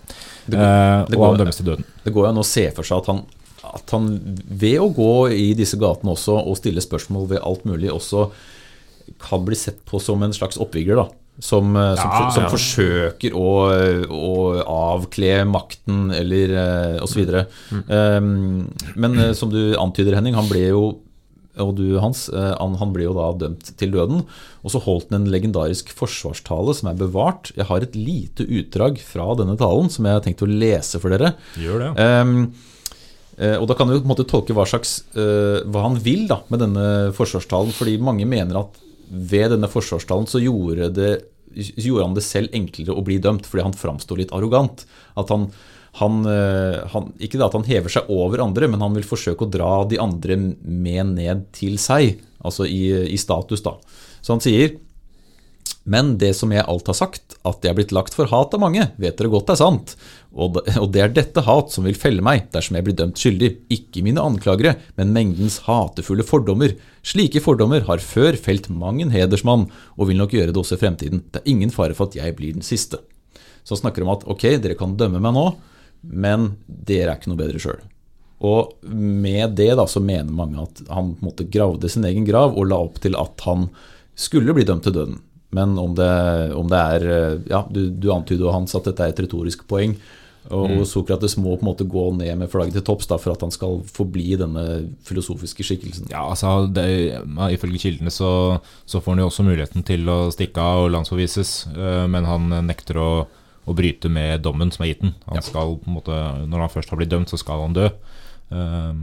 Det 0.46 0.56
går- 0.56 0.62
uh, 0.62 1.06
det 1.06 1.18
og 1.18 1.26
han 1.26 1.38
dømmes 1.42 1.56
til 1.56 1.66
døden. 1.66 1.84
Det 2.04 2.12
går 2.14 2.24
jo 2.24 2.28
an 2.30 2.38
å 2.38 2.44
se 2.44 2.70
for 2.70 2.82
seg 2.82 2.98
at 2.98 3.06
han, 3.06 3.24
at 3.74 3.94
han 3.94 4.10
ved 4.46 4.80
å 4.82 4.90
gå 4.94 5.12
i 5.34 5.50
disse 5.58 5.78
gatene 5.80 6.14
også 6.14 6.38
og 6.40 6.58
stille 6.60 6.84
spørsmål 6.84 7.30
ved 7.34 7.44
alt 7.44 7.66
mulig, 7.68 7.92
også 7.92 8.28
kan 9.22 9.46
bli 9.46 9.56
sett 9.58 9.80
på 9.86 10.00
som 10.02 10.22
en 10.26 10.34
slags 10.34 10.60
oppvigler. 10.60 11.02
da 11.02 11.08
som, 11.38 11.76
eh, 11.76 11.94
som, 11.96 12.10
Ja, 12.10 12.30
som 12.32 12.46
forsøker 12.48 13.34
å, 13.36 13.50
å 14.08 14.36
avkle 14.96 15.44
makten 15.44 16.10
eller 16.16 16.54
osv. 17.04 17.26
Mm. 17.70 17.82
Um, 17.88 18.70
men 18.96 19.18
eh, 19.20 19.34
som 19.36 19.52
du 19.52 19.76
antyder, 19.76 20.16
Henning, 20.16 20.36
han 20.38 20.48
ble 20.48 20.70
jo 20.70 20.86
og 21.56 21.72
du, 21.78 21.86
Hans, 22.02 22.26
eh, 22.28 22.52
han, 22.58 22.74
han 22.76 22.92
ble 22.92 23.06
jo 23.06 23.14
da 23.16 23.30
dømt 23.40 23.70
til 23.80 23.94
døden. 23.94 24.24
Og 24.60 24.72
så 24.72 24.80
holdt 24.84 25.08
han 25.08 25.22
en 25.22 25.32
legendarisk 25.32 25.92
forsvarstale 25.96 26.74
som 26.76 26.90
er 26.90 26.98
bevart. 27.00 27.52
Jeg 27.56 27.68
har 27.70 27.84
et 27.84 27.96
lite 27.96 28.44
utdrag 28.44 29.00
fra 29.00 29.30
denne 29.40 29.56
talen 29.60 29.88
som 29.92 30.04
jeg 30.04 30.18
har 30.18 30.24
tenkt 30.26 30.44
å 30.44 30.50
lese 30.50 31.00
for 31.00 31.14
dere. 31.14 31.32
Gjør 31.60 31.86
det. 31.86 31.92
ja 31.96 32.22
eh, 32.22 32.72
og 33.60 33.66
da 33.68 33.76
kan 33.76 33.88
du 33.88 33.98
på 33.98 34.04
en 34.04 34.12
måte 34.14 34.26
tolke 34.28 34.54
hva, 34.56 34.64
slags, 34.68 34.98
eh, 35.12 35.60
hva 35.68 35.84
han 35.84 35.98
vil 36.00 36.24
da, 36.30 36.40
med 36.52 36.62
denne 36.64 36.86
forsvarstalen. 37.16 37.74
Fordi 37.76 37.98
mange 38.00 38.28
mener 38.28 38.62
at 38.62 38.78
ved 39.06 39.52
denne 39.52 39.68
forsvarstalen 39.70 40.28
så 40.30 40.40
gjorde, 40.42 40.88
det, 40.96 41.10
gjorde 41.76 42.08
han 42.08 42.16
det 42.16 42.24
selv 42.26 42.56
enklere 42.56 42.96
å 42.96 43.04
bli 43.06 43.18
dømt, 43.22 43.48
fordi 43.48 43.66
han 43.66 43.76
framsto 43.76 44.16
litt 44.18 44.32
arrogant. 44.36 44.86
At 45.20 45.32
han, 45.34 45.50
han, 46.00 46.22
eh, 46.32 46.80
han, 46.94 47.12
ikke 47.20 47.42
at 47.44 47.58
han 47.58 47.68
hever 47.68 47.92
seg 47.92 48.08
over 48.12 48.44
andre, 48.46 48.70
men 48.72 48.82
han 48.84 48.96
vil 48.96 49.06
forsøke 49.08 49.44
å 49.44 49.52
dra 49.52 49.70
de 49.88 50.00
andre 50.02 50.40
med 50.40 51.14
ned 51.18 51.46
til 51.56 51.76
seg, 51.82 52.16
altså 52.40 52.64
i, 52.68 52.88
i 53.12 53.20
status. 53.20 53.64
da. 53.66 53.76
Så 54.24 54.34
han 54.34 54.44
sier 54.44 54.78
men 55.86 56.16
det 56.18 56.32
som 56.34 56.50
jeg 56.50 56.66
alt 56.66 56.88
har 56.90 56.96
sagt, 56.98 57.36
at 57.46 57.62
jeg 57.62 57.70
er 57.70 57.76
blitt 57.78 57.92
lagt 57.94 58.16
for 58.16 58.26
hat 58.26 58.54
av 58.56 58.62
mange, 58.62 58.88
vet 58.98 59.14
dere 59.18 59.30
godt 59.30 59.52
er 59.54 59.58
sant. 59.60 59.92
Og 60.34 60.58
det 60.92 61.02
er 61.02 61.12
dette 61.14 61.44
hat 61.46 61.70
som 61.70 61.86
vil 61.86 61.94
felle 61.96 62.24
meg 62.26 62.48
dersom 62.54 62.74
jeg 62.76 62.88
blir 62.88 62.96
dømt 62.98 63.20
skyldig, 63.22 63.52
ikke 63.70 64.02
mine 64.02 64.24
anklagere, 64.24 64.74
men 64.98 65.14
mengdens 65.14 65.60
hatefulle 65.68 66.26
fordommer. 66.26 66.74
Slike 67.06 67.40
fordommer 67.44 67.86
har 67.86 68.02
før 68.02 68.34
felt 68.34 68.66
mang 68.66 68.98
en 69.00 69.14
hedersmann, 69.14 69.68
og 69.94 70.10
vil 70.10 70.18
nok 70.18 70.34
gjøre 70.34 70.50
det 70.50 70.62
også 70.62 70.74
i 70.74 70.82
fremtiden. 70.82 71.22
Det 71.30 71.44
er 71.44 71.52
ingen 71.54 71.70
fare 71.74 71.94
for 71.94 72.10
at 72.10 72.18
jeg 72.18 72.34
blir 72.34 72.58
den 72.58 72.66
siste. 72.66 72.98
Så 73.62 73.76
han 73.76 73.84
snakker 73.84 74.02
om 74.02 74.10
at 74.16 74.26
ok, 74.26 74.48
dere 74.62 74.78
kan 74.78 74.98
dømme 74.98 75.22
meg 75.22 75.36
nå, 75.38 75.46
men 76.02 76.56
dere 76.66 77.12
er 77.12 77.20
ikke 77.20 77.30
noe 77.30 77.44
bedre 77.44 77.62
sjøl. 77.62 77.78
Og 78.46 78.74
med 78.90 79.54
det 79.56 79.70
da 79.78 79.86
så 79.88 80.02
mener 80.02 80.34
mange 80.34 80.66
at 80.66 80.82
han 80.90 81.14
på 81.14 81.22
en 81.22 81.30
måte 81.30 81.46
gravde 81.48 81.88
sin 81.88 82.04
egen 82.10 82.26
grav 82.26 82.58
og 82.58 82.68
la 82.68 82.82
opp 82.82 82.98
til 83.06 83.16
at 83.16 83.46
han 83.46 83.70
skulle 84.18 84.54
bli 84.56 84.66
dømt 84.66 84.84
til 84.86 84.98
døden. 84.98 85.22
Men 85.56 85.74
om 85.80 85.96
det, 85.96 86.12
om 86.56 86.68
det 86.70 86.84
er 86.92 87.40
Ja, 87.48 87.64
du, 87.70 87.88
du 87.90 88.10
antyder 88.14 88.54
Hans 88.54 88.76
at 88.76 88.88
dette 88.88 89.04
er 89.04 89.14
et 89.14 89.26
retorisk 89.26 89.64
poeng. 89.70 89.96
Og, 90.46 90.68
mm. 90.70 90.80
og 90.80 90.86
Sokrates 90.86 91.36
må 91.40 91.56
på 91.56 91.64
en 91.64 91.70
måte 91.70 91.86
gå 91.90 92.04
ned 92.14 92.30
med 92.38 92.50
flagget 92.50 92.76
til 92.78 92.84
topps 92.86 93.08
for 93.10 93.32
at 93.32 93.42
han 93.42 93.54
skal 93.54 93.80
forbli 93.90 94.36
denne 94.38 94.64
filosofiske 95.06 95.66
skikkelsen. 95.66 96.10
Ja, 96.12 96.22
altså 96.30 96.68
det, 96.70 96.86
Ifølge 97.56 97.82
kildene 97.82 98.12
så, 98.14 98.60
så, 98.84 99.00
får 99.00 99.14
han 99.14 99.24
jo 99.24 99.30
også 99.30 99.46
muligheten 99.46 99.86
til 99.86 100.06
å 100.10 100.18
stikke 100.34 100.62
av 100.62 100.86
og 100.86 100.92
landsforvises, 100.94 101.56
øh, 101.74 102.06
men 102.12 102.28
han 102.28 102.52
nekter 102.68 103.00
å, 103.02 103.10
å, 103.66 103.76
bryte 103.76 104.10
med 104.12 104.44
dommen 104.46 104.70
som 104.74 104.86
er 104.86 104.94
gitt 104.94 105.06
ham. 105.06 105.16
Han 105.32 105.44
skal 105.44 105.78
på 105.82 105.90
en 105.90 105.98
måte, 105.98 106.22
Når 106.46 106.66
han 106.66 106.74
først 106.76 106.94
har 106.94 107.02
blitt 107.02 107.14
dømt, 107.14 107.32
så 107.32 107.40
skal 107.42 107.66
han 107.66 107.76
dø. 107.76 107.90
Uh, 108.46 108.94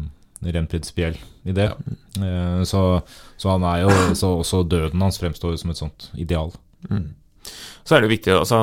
rent 0.46 0.72
prinsipiell 0.72 1.18
idé. 1.48 1.70
Ja. 1.70 1.78
Uh, 2.20 2.64
så, 2.68 3.02
så, 3.38 3.54
han 3.56 3.64
er 3.66 3.84
jo 3.84 3.94
så 4.14 4.36
Også 4.44 4.64
døden 4.70 5.02
hans 5.02 5.18
fremstår 5.22 5.56
som 5.60 5.72
et 5.74 5.80
sånt 5.80 6.10
ideal. 6.20 6.54
Mm. 6.90 7.14
Så 7.84 7.96
er 7.96 8.04
det 8.04 8.12
viktig 8.12 8.36
altså, 8.36 8.60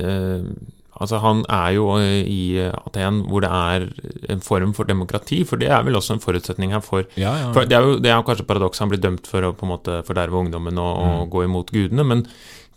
uh, 0.00 0.48
altså 0.94 1.20
Han 1.22 1.44
er 1.52 1.70
jo 1.76 1.86
i 2.00 2.42
Aten 2.66 3.22
hvor 3.28 3.44
det 3.44 3.52
er 3.52 3.86
en 4.32 4.42
form 4.44 4.74
for 4.74 4.88
demokrati, 4.88 5.42
for 5.44 5.60
det 5.60 5.70
er 5.70 5.86
vel 5.86 5.98
også 5.98 6.16
en 6.16 6.24
forutsetning 6.24 6.74
her 6.74 6.82
for, 6.84 7.06
ja, 7.20 7.36
ja. 7.44 7.52
for 7.54 7.68
Det 7.68 7.78
er 7.78 7.88
jo 7.88 7.96
det 8.02 8.10
er 8.10 8.26
kanskje 8.26 8.48
paradokset 8.48 8.86
han 8.86 8.92
blir 8.92 9.02
dømt 9.02 9.30
for 9.30 9.46
å 9.46 9.54
på 9.54 9.66
en 9.68 9.74
måte 9.76 10.02
forderve 10.08 10.40
ungdommen 10.40 10.78
og, 10.78 10.92
mm. 10.98 11.16
og 11.22 11.32
gå 11.34 11.46
imot 11.48 11.74
gudene, 11.74 12.06
men 12.06 12.28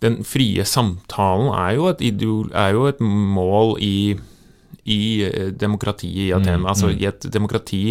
den 0.04 0.22
frie 0.28 0.66
samtalen 0.68 1.50
er 1.58 1.76
jo 1.78 1.88
et, 1.90 2.02
ideol, 2.06 2.50
er 2.54 2.76
jo 2.76 2.86
et 2.90 3.00
mål 3.02 3.78
i 3.82 4.18
i 4.88 5.02
eh, 5.28 5.52
demokratiet 5.52 6.30
i 6.30 6.34
Aten. 6.36 6.64
Mm, 6.64 6.70
altså 6.72 6.92
mm. 6.92 6.98
I 6.98 7.10
et 7.12 7.28
demokrati 7.34 7.82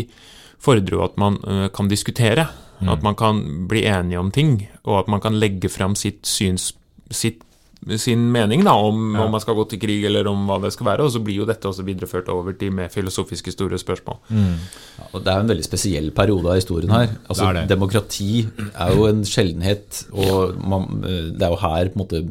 fordrer 0.62 0.97
jo 0.97 1.05
at 1.05 1.19
man 1.21 1.37
uh, 1.45 1.67
kan 1.75 1.88
diskutere. 1.93 2.49
Mm. 2.81 2.91
At 2.93 3.05
man 3.05 3.17
kan 3.17 3.43
bli 3.69 3.87
enige 3.88 4.21
om 4.21 4.31
ting, 4.33 4.59
og 4.85 5.00
at 5.00 5.09
man 5.09 5.23
kan 5.25 5.38
legge 5.41 5.71
fram 5.73 5.95
sitt 5.97 6.26
syns, 6.29 6.75
sitt 7.09 7.46
sin 7.95 8.25
mening 8.33 8.64
da, 8.66 8.75
om, 8.75 9.14
ja. 9.14 9.23
om, 9.23 9.31
man 9.31 9.43
skal 9.43 9.57
gå 9.59 9.64
til 9.71 9.81
krig 9.83 10.05
eller 10.09 10.26
om 10.31 10.47
hva 10.49 10.59
det 10.64 10.73
skal 10.75 10.88
være. 10.90 11.07
Og 11.07 11.12
så 11.14 11.23
blir 11.23 11.40
jo 11.43 11.47
dette 11.49 11.69
også 11.71 11.87
videreført 11.87 12.31
over 12.33 12.57
til 12.59 12.75
mer 12.75 12.90
filosofiske 12.93 13.55
store 13.55 13.78
spørsmål. 13.78 14.19
Mm. 14.28 14.57
Ja, 14.97 15.09
og 15.12 15.23
det 15.23 15.33
er 15.33 15.45
en 15.45 15.52
veldig 15.52 15.66
spesiell 15.66 16.11
periode 16.16 16.50
av 16.50 16.59
historien 16.59 16.93
her. 16.93 17.14
Altså, 17.28 17.47
det 17.52 17.62
det. 17.62 17.66
Demokrati 17.75 18.31
er 18.73 18.95
jo 18.97 19.07
en 19.11 19.23
sjeldenhet, 19.28 20.02
og 20.12 20.59
man, 20.59 21.00
det 21.05 21.47
er 21.47 21.55
jo 21.55 21.62
her 21.62 21.93
på 21.93 22.00
en 22.00 22.02
måte, 22.02 22.23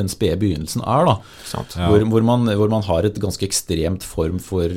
den 0.00 0.10
spede 0.10 0.40
begynnelsen 0.40 0.82
er. 0.82 1.08
da, 1.12 1.18
ja. 1.54 1.88
hvor, 1.88 2.06
hvor, 2.14 2.28
man, 2.32 2.50
hvor, 2.50 2.70
man, 2.72 2.86
har 2.88 3.06
et 3.06 3.20
ganske 3.22 3.46
ekstremt 3.46 4.06
form 4.06 4.42
for 4.42 4.72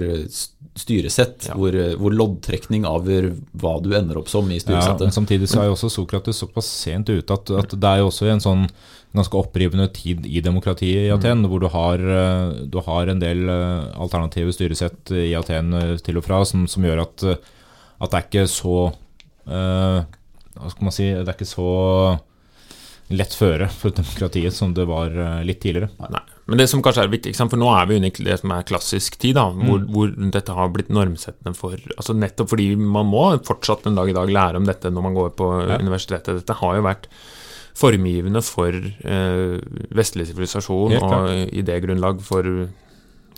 styresett, 0.79 1.49
hvor, 1.51 1.75
hvor, 1.99 2.13
loddtrekning 2.15 2.85
avgjør 2.87 3.31
hva 3.59 3.73
du 3.83 3.89
ender 3.97 4.21
opp 4.21 4.29
som 4.31 4.47
i 4.47 4.59
styresettet. 4.61 5.03
Ja, 5.03 5.09
men 5.09 5.15
samtidig 5.15 5.49
så 5.51 5.61
er 5.61 5.67
jo 5.67 5.75
også 5.75 5.91
Sokrates 5.91 6.39
såpass 6.39 6.69
sent 6.71 7.11
ute 7.11 7.35
at, 7.35 7.51
at 7.51 7.75
det 7.75 7.89
er 7.89 7.99
jo 7.99 8.07
også 8.07 8.29
en 8.31 8.43
sånn 8.43 8.63
ganske 9.11 9.37
opprivende 9.37 9.87
tid 9.91 10.25
i 10.25 10.39
demokratiet 10.43 11.07
i 11.07 11.11
Aten, 11.11 11.43
mm. 11.43 11.49
hvor 11.51 11.59
du 11.59 11.67
har, 11.73 11.99
eh, 11.99 12.63
du 12.71 12.79
har, 12.85 13.11
en 13.11 13.19
del 13.19 13.43
eh, 13.51 13.91
alternative 13.99 14.53
styresett 14.55 15.11
i 15.11 15.33
Aten 15.35 15.73
eh, 15.75 15.95
til 16.03 16.21
og 16.21 16.25
fra 16.27 16.41
som, 16.47 16.63
som 16.71 16.87
gjør 16.87 17.03
at, 17.03 17.25
at, 17.27 18.07
det 18.07 18.17
er 18.17 18.27
ikke 18.27 18.47
så 18.49 18.75
uh, 18.91 19.99
Hva 20.55 20.69
skal 20.71 20.87
man 20.87 20.93
si 20.95 21.05
Det 21.11 21.27
er 21.27 21.35
ikke 21.35 21.49
så 21.49 21.71
lett 23.11 23.35
føre 23.35 23.67
for 23.67 23.93
demokratiet 23.95 24.55
som 24.55 24.71
det 24.75 24.87
var 24.87 25.11
litt 25.43 25.59
tidligere. 25.59 25.91
Nei. 25.99 26.23
Men 26.51 26.59
det 26.59 26.67
som 26.67 26.81
kanskje 26.83 27.05
er 27.05 27.11
viktig, 27.13 27.31
for 27.39 27.59
nå 27.59 27.67
er 27.71 27.85
vi 27.87 27.97
under 28.01 28.25
det 28.27 28.35
som 28.41 28.51
er 28.51 28.65
klassisk 28.67 29.15
tid, 29.21 29.37
da, 29.37 29.45
hvor, 29.55 29.79
mm. 29.79 29.91
hvor, 29.95 30.09
dette 30.35 30.55
har 30.57 30.71
blitt 30.75 30.89
normsettende 30.91 31.55
for 31.55 31.77
altså 31.95 32.15
Nettopp 32.17 32.51
fordi 32.51 32.73
man 32.75 33.07
må 33.07 33.23
fortsatt 33.47 33.87
en 33.87 33.95
dag 33.95 34.11
i 34.11 34.15
dag 34.17 34.33
lære 34.35 34.59
om 34.59 34.67
dette 34.67 34.91
når 34.91 35.05
man 35.05 35.15
går 35.15 35.31
på 35.39 35.47
ja. 35.63 35.77
universitetet. 35.79 36.41
Dette 36.41 36.57
har 36.59 36.75
jo 36.75 36.83
vært 36.89 37.07
formgivende 37.77 38.41
for 38.43 38.75
eh, 38.75 39.53
vestlig 39.95 40.27
sivilisasjon 40.27 40.97
og 40.99 41.29
idégrunnlag 41.55 42.19
for, 42.25 42.49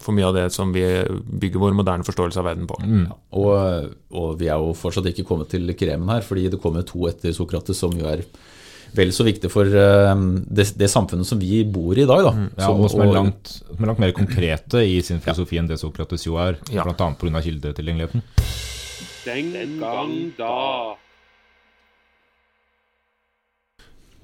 for 0.02 0.18
mye 0.18 0.32
av 0.32 0.40
det 0.40 0.48
som 0.56 0.74
vi 0.74 0.82
bygger 1.14 1.62
vår 1.62 1.78
moderne 1.78 2.08
forståelse 2.08 2.42
av 2.42 2.50
verden 2.50 2.66
på. 2.72 2.80
Mm. 2.82 3.06
Og, 3.38 3.94
og, 4.10 4.34
vi 4.42 4.50
er 4.50 4.58
jo 4.58 4.74
fortsatt 4.78 5.14
ikke 5.14 5.28
kommet 5.30 5.54
til 5.54 5.70
kremen 5.78 6.10
her, 6.16 6.26
fordi 6.26 6.50
det 6.50 6.62
kommer 6.64 6.82
to 6.88 7.06
etter 7.12 7.36
Sokrates 7.36 7.86
som 7.86 7.94
jo 7.94 8.10
er 8.10 8.26
vel 8.98 9.14
så 9.16 9.26
viktig 9.28 9.50
for 9.52 9.68
uh, 9.68 10.14
det, 10.46 10.68
det, 10.80 10.90
samfunnet 10.92 11.28
som 11.28 11.40
vi 11.42 11.64
bor 11.66 11.98
i 11.98 12.04
i 12.04 12.10
dag. 12.10 12.26
Da. 12.28 12.34
Mm. 12.38 12.50
Ja, 12.58 12.72
og 12.72 12.90
som 12.92 13.04
er, 13.06 13.14
langt, 13.16 13.54
som 13.62 13.80
er, 13.80 13.92
langt, 13.92 14.02
mer 14.04 14.16
konkrete 14.16 14.84
i 14.86 15.00
sin 15.06 15.22
filosofi 15.24 15.58
ja. 15.58 15.64
enn 15.64 15.72
det 15.72 15.80
Sokrates 15.82 16.28
jo 16.28 16.38
er, 16.42 16.60
ja. 16.74 16.86
bl.a. 16.86 17.10
pga. 17.20 17.44
kildetilgjengeligheten. 17.46 18.26
Den 19.24 19.54
gang 19.80 20.18
da. 20.38 20.58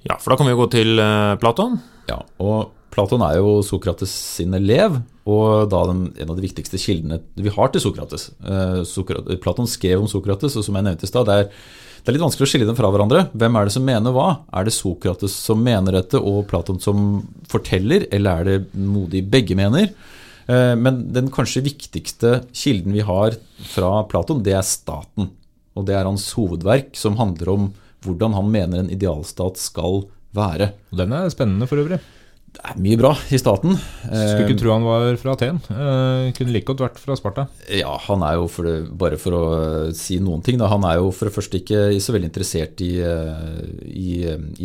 Ja, 0.06 0.16
for 0.16 0.32
da 0.32 0.40
kan 0.40 0.48
vi 0.48 0.54
jo 0.54 0.60
gå 0.62 0.68
til 0.72 1.00
uh, 1.00 1.36
Platon. 1.40 1.80
Ja, 2.08 2.22
og 2.40 2.76
Platon 2.90 3.22
er 3.22 3.38
jo 3.38 3.60
Sokrates 3.64 4.12
sin 4.38 4.54
elev, 4.56 4.98
og 5.28 5.68
da 5.70 5.84
den, 5.90 6.08
en 6.18 6.32
av 6.32 6.38
de 6.38 6.44
viktigste 6.44 6.80
kildene 6.80 7.20
vi 7.38 7.52
har 7.54 7.70
til 7.72 7.84
Sokrates. 7.84 8.30
Uh, 8.42 8.80
Sokrates 8.88 9.40
Platon 9.42 9.68
skrev 9.70 10.02
om 10.02 10.10
Sokrates, 10.10 10.56
og 10.58 10.66
som 10.66 10.78
jeg 10.78 10.88
nevnte 10.88 11.06
i 11.06 11.10
stad, 11.10 11.28
det, 11.30 11.52
det, 12.10 12.16
er 12.16 12.18
litt 12.18 12.26
vanskelig 12.26 12.46
å 12.48 12.50
skille 12.50 12.66
dem 12.66 12.78
fra 12.78 12.88
hverandre. 12.90 13.28
Hvem 13.38 13.56
er 13.56 13.68
det 13.68 13.72
som 13.76 13.84
mener 13.86 14.14
hva? 14.14 14.28
Er 14.58 14.66
det 14.66 14.74
Sokrates 14.74 15.34
som 15.38 15.60
mener 15.62 15.94
dette, 15.94 16.18
og 16.18 16.48
Platon 16.50 16.80
som 16.82 17.20
forteller, 17.50 18.08
eller 18.10 18.40
er 18.40 18.48
det 18.48 18.80
noe 18.82 19.06
de 19.12 19.22
begge 19.22 19.54
mener? 19.58 19.92
Uh, 20.50 20.74
men 20.74 21.04
den 21.14 21.30
kanskje 21.30 21.62
viktigste 21.68 22.40
kilden 22.50 22.96
vi 22.96 23.04
har 23.06 23.38
fra 23.70 23.92
Platon, 24.10 24.42
det 24.42 24.56
er 24.58 24.66
staten. 24.66 25.30
Og 25.78 25.86
det 25.86 25.94
er 25.94 26.08
hans 26.08 26.26
hovedverk, 26.34 26.96
som 26.98 27.20
handler 27.20 27.52
om 27.54 27.68
hvordan 28.02 28.34
han 28.34 28.50
mener 28.50 28.82
en 28.82 28.90
idealstat 28.90 29.60
skal 29.60 30.02
være. 30.34 30.72
Den 30.90 31.14
er 31.14 31.30
spennende 31.30 31.70
for 31.70 31.78
øvrig. 31.84 32.00
Det 32.50 32.62
er 32.66 32.78
mye 32.82 32.98
bra 32.98 33.12
i 33.30 33.38
staten. 33.38 33.76
Skulle 34.02 34.48
ikke 34.48 34.58
tro 34.58 34.72
han 34.74 34.82
var 34.84 35.04
fra 35.20 35.36
Aten. 35.36 35.60
Eh, 35.70 36.30
kunne 36.34 36.50
like 36.50 36.66
godt 36.66 36.82
vært 36.82 36.98
fra 36.98 37.14
Sparta. 37.18 37.44
Ja, 37.70 37.92
han 38.08 38.24
er 38.26 38.40
jo, 38.40 38.48
for 38.50 38.66
det, 38.66 38.74
bare 38.98 39.18
for 39.22 39.36
å 39.38 39.44
si 39.96 40.18
noen 40.22 40.42
ting, 40.44 40.58
da, 40.58 40.66
han 40.72 40.84
er 40.88 40.98
jo 40.98 41.12
for 41.14 41.30
det 41.30 41.34
første 41.36 41.60
ikke 41.60 41.84
så 42.02 42.14
veldig 42.16 42.28
interessert 42.28 42.82
i, 42.82 42.90
eh, 43.06 43.62
i, 43.86 44.10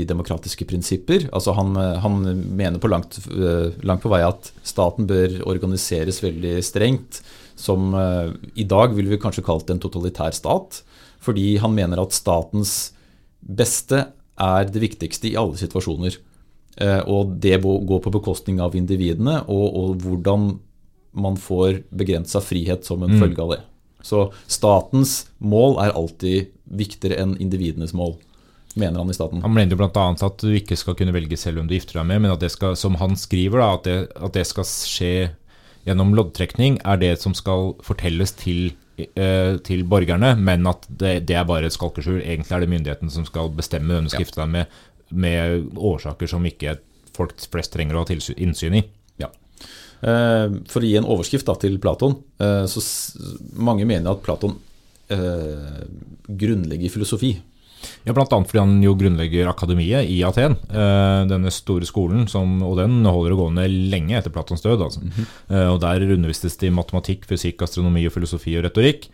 i 0.02 0.08
demokratiske 0.10 0.66
prinsipper. 0.68 1.30
Altså 1.30 1.54
han, 1.58 1.78
han 1.78 2.20
mener 2.58 2.82
på 2.82 2.90
langt, 2.90 3.20
eh, 3.30 3.78
langt, 3.86 4.04
på 4.04 4.12
vei 4.12 4.24
at 4.26 4.50
staten 4.66 5.06
bør 5.10 5.40
organiseres 5.46 6.24
veldig 6.26 6.58
strengt. 6.66 7.22
Som 7.56 7.94
i 7.96 8.66
dag 8.68 8.92
ville 8.98 9.14
vi 9.14 9.22
kanskje 9.22 9.46
kalt 9.48 9.70
en 9.72 9.80
totalitær 9.80 10.34
stat. 10.36 10.82
Fordi 11.24 11.54
han 11.64 11.72
mener 11.78 12.02
at 12.02 12.12
statens 12.12 12.92
beste 13.40 14.08
er 14.36 14.68
det 14.68 14.82
viktigste 14.84 15.30
i 15.30 15.38
alle 15.40 15.56
situasjoner. 15.56 16.18
Eh, 16.76 17.02
og 17.08 17.38
det 17.44 17.62
går 17.64 18.02
på 18.04 18.14
bekostning 18.14 18.60
av 18.64 18.76
individene, 18.76 19.40
og, 19.48 19.66
og 19.80 20.04
hvordan 20.04 20.52
man 21.16 21.40
får 21.40 21.86
begrensa 21.96 22.42
frihet 22.44 22.84
som 22.88 23.04
en 23.06 23.16
mm. 23.16 23.22
følge 23.24 23.44
av 23.44 23.54
det. 23.56 23.62
Så 24.06 24.28
statens 24.52 25.18
mål 25.40 25.80
er 25.82 25.96
alltid 25.96 26.52
viktigere 26.66 27.22
enn 27.24 27.38
individenes 27.42 27.96
mål, 27.96 28.18
mener 28.76 29.00
han 29.00 29.10
i 29.10 29.16
staten. 29.16 29.42
Han 29.46 29.56
mener 29.56 29.74
jo 29.74 29.80
bl.a. 29.80 30.06
at 30.14 30.44
du 30.44 30.52
ikke 30.54 30.78
skal 30.78 30.98
kunne 31.00 31.16
velge 31.16 31.40
selv 31.40 31.64
om 31.64 31.70
du 31.70 31.78
gifter 31.78 32.02
deg 32.02 32.10
med, 32.12 32.26
men 32.26 32.36
at 32.36 32.44
det 32.44 32.52
skal, 32.54 32.76
som 32.78 33.00
han 33.00 33.16
skriver, 33.18 33.64
da, 33.64 33.72
at, 33.80 33.88
det, 33.88 33.98
at 34.28 34.36
det 34.36 34.46
skal 34.52 34.68
skje 34.68 35.14
gjennom 35.88 36.14
loddtrekning, 36.18 36.82
er 36.84 37.00
det 37.00 37.16
som 37.22 37.34
skal 37.38 37.74
fortelles 37.86 38.36
til 38.38 38.76
Eh, 38.96 39.58
til 39.60 39.82
borgerne, 39.84 40.30
men 40.40 40.64
at 40.72 40.86
det, 40.88 41.26
det 41.28 41.36
er 41.36 41.44
bare 41.44 41.68
et 41.68 41.76
skalkeskjul. 41.76 42.22
Egentlig 42.22 42.54
er 42.56 42.62
det 42.64 42.70
myndigheten 42.72 43.10
som 43.12 43.26
skal 43.28 43.50
bestemme 43.52 43.92
hvem 43.92 44.06
du 44.08 44.14
skal 44.14 44.24
gifte 44.24 44.40
deg 44.40 44.54
med, 44.54 44.78
med 45.10 45.72
årsaker 45.76 46.30
som 46.30 46.46
ikke 46.46 46.78
folk 47.16 47.36
flest 47.52 47.74
trenger 47.74 47.96
å 47.96 48.06
ha 48.06 48.20
innsyn 48.36 48.80
i. 48.80 48.84
Ja. 49.22 49.32
Eh, 50.02 50.48
for 50.72 50.84
å 50.84 50.88
gi 50.88 50.96
en 51.00 51.08
overskrift 51.08 51.48
da, 51.48 51.56
til 51.60 51.78
Platon, 51.84 52.18
eh, 52.40 52.64
så 52.70 52.84
mange 53.56 53.88
mener 53.88 54.16
at 54.16 54.24
Platon 54.26 54.58
grunnlegger 55.06 56.90
filosofi. 56.90 57.36
Ja, 58.06 58.14
annet 58.14 58.50
fordi 58.50 58.62
han 58.62 58.78
jo 58.84 58.94
grunnlegger 58.98 59.50
akademiet 59.50 60.10
i 60.10 60.22
Aten. 60.26 60.58
eh, 60.70 61.26
denne 61.30 61.52
store 61.54 61.86
skolen, 61.86 62.28
som, 62.30 62.58
og 62.66 62.78
den 62.80 63.04
holder 63.06 63.36
å 63.36 63.40
gående 63.44 63.68
lenge 63.70 64.18
etter 64.18 64.34
Platons 64.34 64.64
død. 64.66 64.86
Altså. 64.88 65.02
Eh, 65.50 65.68
og 65.70 65.80
Der 65.82 66.06
undervistes 66.06 66.58
det 66.58 66.70
i 66.70 66.76
matematikk, 66.76 67.26
fysikk, 67.30 67.62
astronomi, 67.66 68.06
og 68.08 68.14
filosofi 68.14 68.58
og 68.58 68.66
retorikk. 68.68 69.10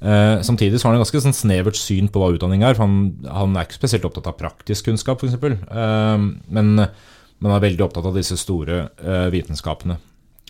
Eh, 0.00 0.42
samtidig 0.44 0.78
så 0.78 0.88
har 0.88 0.94
han 0.94 1.00
et 1.00 1.06
ganske 1.06 1.22
sånn 1.24 1.36
snevert 1.36 1.78
syn 1.80 2.10
på 2.12 2.20
hva 2.20 2.32
utdanning 2.34 2.64
er. 2.66 2.76
for 2.76 2.84
Han, 2.84 3.14
han 3.24 3.56
er 3.56 3.68
ikke 3.68 3.78
spesielt 3.80 4.08
opptatt 4.08 4.28
av 4.30 4.36
praktisk 4.40 4.90
kunnskap, 4.90 5.22
f.eks. 5.22 5.38
Eh, 5.40 6.26
men, 6.58 6.74
men 6.76 7.54
er 7.54 7.64
veldig 7.64 7.86
opptatt 7.88 8.10
av 8.10 8.18
disse 8.18 8.38
store 8.40 8.82
eh, 9.00 9.28
vitenskapene. 9.34 9.98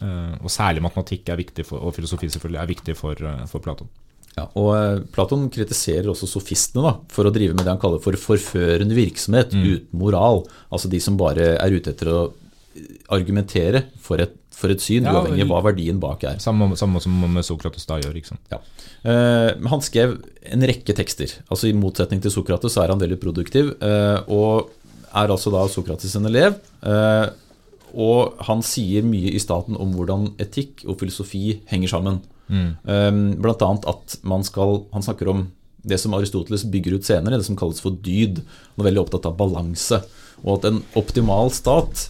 Eh, 0.03 0.35
og 0.43 0.51
særlig 0.53 0.83
matematikk 0.85 1.31
er 1.33 1.45
for, 1.63 1.81
og 1.81 1.95
filosofi 1.97 2.29
selvfølgelig 2.33 2.63
er 2.63 2.75
viktig 2.75 2.99
for, 2.99 3.29
for 3.51 3.65
Platon. 3.65 3.93
Ja, 4.37 4.45
og 4.61 5.07
Platon 5.15 5.47
kritiserer 5.49 6.11
også 6.13 6.29
sofistene 6.29 6.83
da, 6.85 6.91
for 7.09 7.25
å 7.25 7.33
drive 7.33 7.55
med 7.57 7.65
det 7.65 7.73
han 7.73 7.81
kaller 7.81 8.03
for 8.05 8.19
forførende 8.21 8.97
virksomhet 8.99 9.55
uten 9.55 9.97
moral. 9.97 10.43
Altså 10.69 10.91
de 10.93 11.01
som 11.01 11.17
bare 11.17 11.55
er 11.57 11.73
ute 11.73 11.95
etter 11.95 12.11
å 12.13 12.19
argumentere 13.13 13.85
for 14.03 14.21
et, 14.23 14.35
for 14.57 14.73
et 14.73 14.81
syn, 14.83 15.05
Ja, 15.07 15.13
uavhengig 15.19 15.45
av 15.45 15.51
hva 15.53 15.61
verdien 15.69 15.99
bak 16.03 16.25
er. 16.25 16.39
Samme, 16.43 16.71
samme 16.81 17.01
som 17.03 17.13
med 17.33 17.45
Sokrates 17.47 17.87
da 17.89 17.99
gjør. 18.01 18.19
sant? 18.27 18.41
Ja. 18.53 18.61
Eh, 19.05 19.53
han 19.69 19.83
skrev 19.85 20.17
en 20.53 20.63
rekke 20.63 20.95
tekster. 20.97 21.39
altså 21.51 21.69
I 21.69 21.77
motsetning 21.77 22.23
til 22.23 22.31
Sokrates 22.35 22.73
så 22.77 22.85
er 22.85 22.89
han 22.95 23.03
veldig 23.03 23.21
produktiv, 23.21 23.75
eh, 23.83 24.21
og 24.29 24.71
er 25.15 25.29
altså 25.33 25.53
da 25.53 25.67
Sokrates 25.69 26.17
en 26.17 26.27
elev. 26.27 26.57
Eh, 26.83 27.27
og 27.97 28.35
han 28.45 28.61
sier 28.67 29.05
mye 29.07 29.31
i 29.33 29.41
staten 29.41 29.77
om 29.81 29.93
hvordan 29.97 30.35
etikk 30.43 30.83
og 30.87 30.99
filosofi 31.01 31.61
henger 31.71 31.89
sammen. 31.89 32.21
Eh, 32.51 33.13
blant 33.43 33.63
annet 33.67 33.87
at 33.91 34.19
man 34.23 34.45
skal 34.47 34.85
Han 34.93 35.03
snakker 35.03 35.27
om 35.33 35.41
det 35.87 35.99
som 35.99 36.15
Aristoteles 36.15 36.65
bygger 36.71 36.95
ut 36.99 37.05
senere, 37.07 37.39
det 37.39 37.47
som 37.47 37.57
kalles 37.59 37.81
for 37.81 37.91
dyd. 37.95 38.41
Han 38.75 38.83
er 38.83 38.91
veldig 38.91 39.05
opptatt 39.05 39.27
av 39.31 39.37
balanse. 39.39 40.01
Og 40.45 40.59
at 40.59 40.65
en 40.73 40.81
optimal 40.99 41.51
stat 41.55 42.09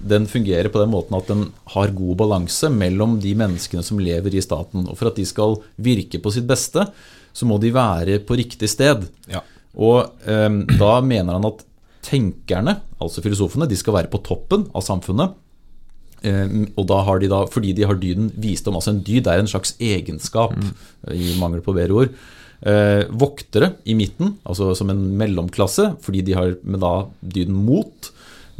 den 0.00 0.26
fungerer 0.30 0.70
på 0.72 0.80
den 0.80 0.92
måten 0.92 1.16
at 1.18 1.28
den 1.28 1.46
har 1.74 1.94
god 1.96 2.18
balanse 2.22 2.70
mellom 2.72 3.18
de 3.20 3.34
menneskene 3.36 3.84
som 3.84 4.00
lever 4.00 4.34
i 4.36 4.44
staten. 4.44 4.86
Og 4.88 4.96
for 4.98 5.10
at 5.10 5.18
de 5.20 5.26
skal 5.28 5.58
virke 5.76 6.20
på 6.22 6.32
sitt 6.34 6.48
beste, 6.48 6.86
så 7.32 7.46
må 7.46 7.60
de 7.62 7.72
være 7.74 8.20
på 8.26 8.38
riktig 8.40 8.70
sted. 8.72 9.04
Ja. 9.30 9.44
Og 9.76 10.24
eh, 10.26 10.48
da 10.80 10.94
mener 11.04 11.36
han 11.36 11.50
at 11.50 11.62
tenkerne, 12.06 12.78
altså 13.00 13.22
filosofene, 13.24 13.68
de 13.68 13.78
skal 13.78 13.98
være 13.98 14.10
på 14.12 14.22
toppen 14.26 14.66
av 14.74 14.84
samfunnet. 14.86 15.36
Eh, 16.26 16.56
og 16.74 16.84
da 16.90 17.00
har 17.06 17.20
de 17.20 17.30
da, 17.30 17.44
fordi 17.50 17.74
de 17.76 17.86
har 17.88 18.00
dyden 18.00 18.32
visdom, 18.40 18.80
altså 18.80 18.94
en 18.94 19.04
dyd 19.06 19.28
er 19.30 19.42
en 19.42 19.50
slags 19.50 19.76
egenskap, 19.80 20.56
i 21.12 21.34
mangel 21.40 21.64
på 21.64 21.76
bedre 21.76 22.02
ord. 22.02 22.14
Eh, 22.60 23.06
voktere 23.16 23.74
i 23.88 23.94
midten, 23.96 24.34
altså 24.44 24.74
som 24.76 24.90
en 24.92 25.04
mellomklasse, 25.20 25.94
fordi 26.04 26.24
de 26.26 26.36
har 26.36 26.56
med 26.60 26.82
da 26.82 26.94
dyden 27.20 27.56
mot. 27.56 28.10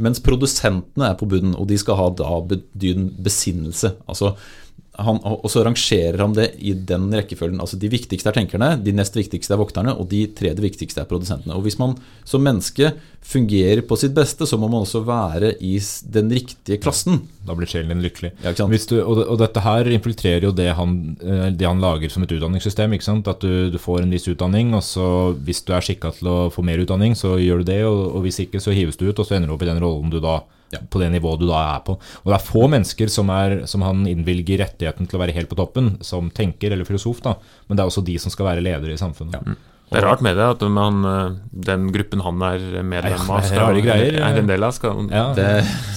Mens 0.01 0.21
produsentene 0.23 1.11
er 1.11 1.17
på 1.19 1.27
bunnen, 1.29 1.53
og 1.55 1.67
de 1.69 1.77
skal 1.79 1.99
ha 1.99 2.09
da 2.17 2.39
be- 2.47 2.63
besinnelse. 3.21 3.93
Altså, 4.09 4.33
han, 4.99 5.21
og 5.23 5.47
så 5.51 5.63
rangerer 5.63 6.19
han 6.19 6.33
det 6.35 6.49
i 6.59 6.73
den 6.75 7.07
rekkefølgen. 7.15 7.61
Altså 7.63 7.77
De 7.79 7.89
viktigste 7.91 8.27
er 8.31 8.35
tenkerne, 8.35 8.73
de 8.83 8.93
nest 8.95 9.15
viktigste 9.15 9.55
er 9.55 9.61
vokterne, 9.61 9.93
og 9.95 10.09
de 10.11 10.25
tredje 10.35 10.63
viktigste 10.63 11.03
er 11.03 11.07
produsentene. 11.07 11.55
Og 11.55 11.63
Hvis 11.65 11.79
man 11.79 11.95
som 12.27 12.43
menneske 12.43 12.91
fungerer 13.23 13.83
på 13.87 13.95
sitt 14.01 14.13
beste, 14.17 14.47
så 14.49 14.59
må 14.59 14.67
man 14.67 14.83
også 14.83 15.03
være 15.07 15.53
i 15.63 15.77
den 16.11 16.31
riktige 16.33 16.79
klassen. 16.81 17.21
Da 17.47 17.55
blir 17.55 17.69
sjelen 17.69 17.93
din 17.93 18.03
lykkelig. 18.03 18.33
Ja, 18.43 18.53
du, 18.53 18.95
og, 18.99 19.23
og 19.23 19.37
dette 19.39 19.63
her 19.63 19.87
infiltrerer 19.95 20.49
jo 20.49 20.53
det 20.55 20.71
han, 20.75 20.97
eh, 21.23 21.49
det 21.55 21.69
han 21.69 21.83
lager 21.83 22.11
som 22.11 22.25
et 22.25 22.33
utdanningssystem. 22.35 22.97
ikke 22.97 23.07
sant? 23.07 23.29
At 23.31 23.45
du, 23.45 23.69
du 23.71 23.79
får 23.81 24.03
en 24.03 24.11
viss 24.11 24.27
utdanning, 24.27 24.73
og 24.75 24.83
så 24.83 25.05
hvis 25.39 25.63
du 25.63 25.71
er 25.75 25.85
skikka 25.85 26.11
til 26.17 26.31
å 26.31 26.39
få 26.51 26.65
mer 26.67 26.81
utdanning, 26.83 27.15
så 27.15 27.37
gjør 27.39 27.63
du 27.63 27.71
det. 27.71 27.83
Og, 27.87 28.07
og 28.17 28.25
hvis 28.27 28.41
ikke, 28.43 28.59
så 28.59 28.75
hives 28.75 28.99
du 28.99 29.07
ut, 29.07 29.19
og 29.19 29.23
så 29.23 29.37
ender 29.37 29.47
du 29.47 29.55
opp 29.55 29.63
i 29.63 29.71
den 29.71 29.81
rollen 29.81 30.11
du 30.11 30.19
da 30.19 30.41
Ja. 30.71 30.79
på 30.89 30.99
det 31.01 31.09
nivået 31.11 31.39
du 31.41 31.47
da 31.49 31.61
er 31.75 31.81
på. 31.87 31.97
Og 32.23 32.29
det 32.31 32.37
er 32.37 32.45
få 32.47 32.67
mennesker 32.71 33.09
som, 33.11 33.29
er, 33.29 33.65
som 33.67 33.81
han 33.83 34.05
innvilger 34.07 34.61
rettigheten 34.63 35.07
til 35.09 35.19
å 35.19 35.23
være 35.25 35.35
helt 35.35 35.49
på 35.51 35.57
toppen, 35.59 35.97
som 36.01 36.29
tenker 36.31 36.71
eller 36.71 36.87
filosof, 36.87 37.19
da. 37.25 37.35
Men 37.67 37.75
det 37.77 37.83
er 37.83 37.91
også 37.91 38.05
de 38.07 38.15
som 38.23 38.31
skal 38.31 38.47
være 38.53 38.63
ledere 38.63 38.95
i 38.95 39.01
samfunnet. 39.01 39.57
Det 39.91 39.99
er 39.99 40.05
rart 40.07 40.21
med 40.23 40.37
det 40.39 40.45
at 40.47 40.61
man, 40.71 41.01
eh, 41.03 41.33
den 41.67 41.89
gruppen 41.91 42.21
han 42.23 42.37
er 42.47 42.61
medlem 42.87 43.25
av, 43.27 43.41
er 43.41 43.49
skal, 43.49 43.79
greier. 43.83 44.13
er 44.23 44.37
en 44.39 44.47
del 44.47 44.63
av, 44.63 44.71
skal 44.71 45.01
Ja, 45.11 45.33
Det, 45.35 45.47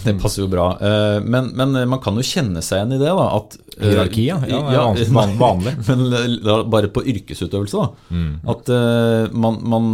det 0.02 0.14
passer 0.18 0.42
jo 0.42 0.48
bra. 0.50 0.64
Eh, 0.82 1.20
Men, 1.22 1.52
men 1.54 1.76
man 1.92 2.00
kan 2.02 2.18
jo 2.18 2.24
kjenne 2.26 2.58
seg 2.58 2.80
igjen 2.80 2.96
i 2.96 2.98
det. 2.98 3.12
da 3.14 3.28
at, 3.36 3.54
eh, 3.78 3.84
Hierarki, 3.92 4.24
ja. 4.26 4.40
Ja, 4.50 4.88
er 4.90 5.12
van- 5.14 5.36
vanlig. 5.38 5.76
Men 5.86 6.70
bare 6.74 6.90
på 6.90 7.04
yrkesutøvelse, 7.06 7.84
da. 7.84 7.92
Mm. 8.10 8.32
At 8.50 8.68
eh, 8.74 9.30
man, 9.30 9.60
man 9.62 9.86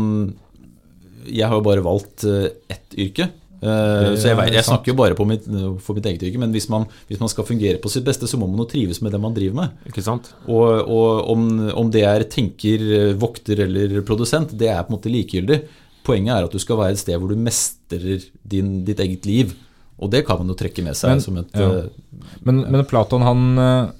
Jeg 1.28 1.46
har 1.46 1.58
jo 1.60 1.66
bare 1.68 1.84
valgt 1.84 2.24
eh, 2.24 2.48
ett 2.72 2.96
yrke. 2.96 3.28
Eh, 3.60 4.14
så 4.16 4.30
jeg, 4.30 4.36
vet, 4.38 4.54
jeg 4.56 4.64
snakker 4.64 4.92
jo 4.92 4.96
bare 4.96 5.16
på 5.18 5.26
mitt, 5.28 5.44
for 5.84 5.96
mitt 5.98 6.06
eget 6.08 6.22
yrke, 6.24 6.40
men 6.40 6.52
hvis 6.54 6.68
man, 6.72 6.86
hvis 7.10 7.20
man 7.20 7.28
skal 7.32 7.44
fungere 7.48 7.80
på 7.82 7.90
sitt 7.92 8.06
beste, 8.06 8.28
så 8.30 8.38
må 8.40 8.48
man 8.48 8.62
jo 8.62 8.68
trives 8.70 9.02
med 9.04 9.12
det 9.12 9.20
man 9.20 9.34
driver 9.36 9.58
med. 9.60 9.74
Ikke 9.90 10.04
sant? 10.06 10.32
Og, 10.48 10.80
og 10.88 11.28
om, 11.34 11.46
om 11.82 11.90
det 11.92 12.06
er 12.08 12.24
tenker, 12.32 12.86
vokter 13.20 13.66
eller 13.66 14.00
produsent, 14.08 14.56
det 14.56 14.70
er 14.72 14.80
på 14.86 14.94
en 14.94 14.96
måte 14.98 15.12
likegyldig. 15.12 15.60
Poenget 16.06 16.32
er 16.38 16.46
at 16.48 16.54
du 16.56 16.62
skal 16.62 16.80
være 16.80 16.96
et 16.96 17.02
sted 17.02 17.20
hvor 17.20 17.28
du 17.28 17.36
mestrer 17.36 18.24
din, 18.48 18.78
ditt 18.88 19.02
eget 19.04 19.28
liv. 19.28 19.52
Og 20.00 20.08
det 20.08 20.22
kan 20.24 20.40
man 20.40 20.48
jo 20.48 20.56
trekke 20.56 20.80
med 20.86 20.96
seg 20.96 21.12
Men- 21.18 21.20
som 21.20 21.36
et 21.42 21.56
ja. 21.60 21.70
eh, 21.84 22.28
Men, 22.48 22.62
men 22.72 22.86
Platon, 22.88 23.20
han 23.20 23.58
eh, 23.60 23.90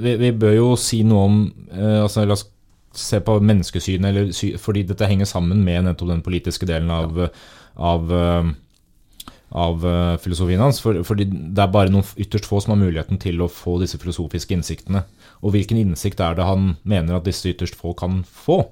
vi, 0.00 0.14
vi 0.24 0.30
bør 0.32 0.54
jo 0.56 0.70
si 0.80 1.02
noe 1.04 1.24
om 1.28 1.36
altså 1.76 2.24
La 2.24 2.32
oss 2.36 2.46
se 2.96 3.18
på 3.20 3.34
menneskesynet, 3.44 4.06
eller 4.08 4.56
fordi 4.60 4.86
dette 4.88 5.04
henger 5.04 5.28
sammen 5.28 5.60
med 5.64 5.84
nettopp 5.84 6.08
den 6.08 6.22
politiske 6.24 6.64
delen 6.68 6.88
av, 6.88 7.18
av, 7.76 8.12
eh, 8.16 8.48
av 9.56 9.84
eh, 9.88 10.16
filosofien 10.20 10.60
hans. 10.60 10.80
For, 10.84 11.00
fordi 11.06 11.26
det 11.30 11.62
er 11.62 11.72
bare 11.72 11.92
noen 11.92 12.06
ytterst 12.20 12.48
få 12.48 12.60
som 12.62 12.74
har 12.74 12.82
muligheten 12.82 13.20
til 13.22 13.40
å 13.42 13.50
få 13.52 13.78
disse 13.82 14.00
filosofiske 14.02 14.56
innsiktene. 14.56 15.06
Og 15.42 15.56
hvilken 15.56 15.80
innsikt 15.80 16.20
er 16.20 16.36
det 16.36 16.48
han 16.48 16.74
mener 16.84 17.16
at 17.16 17.26
disse 17.28 17.50
ytterst 17.52 17.78
få 17.78 17.94
kan 17.98 18.20
få? 18.28 18.62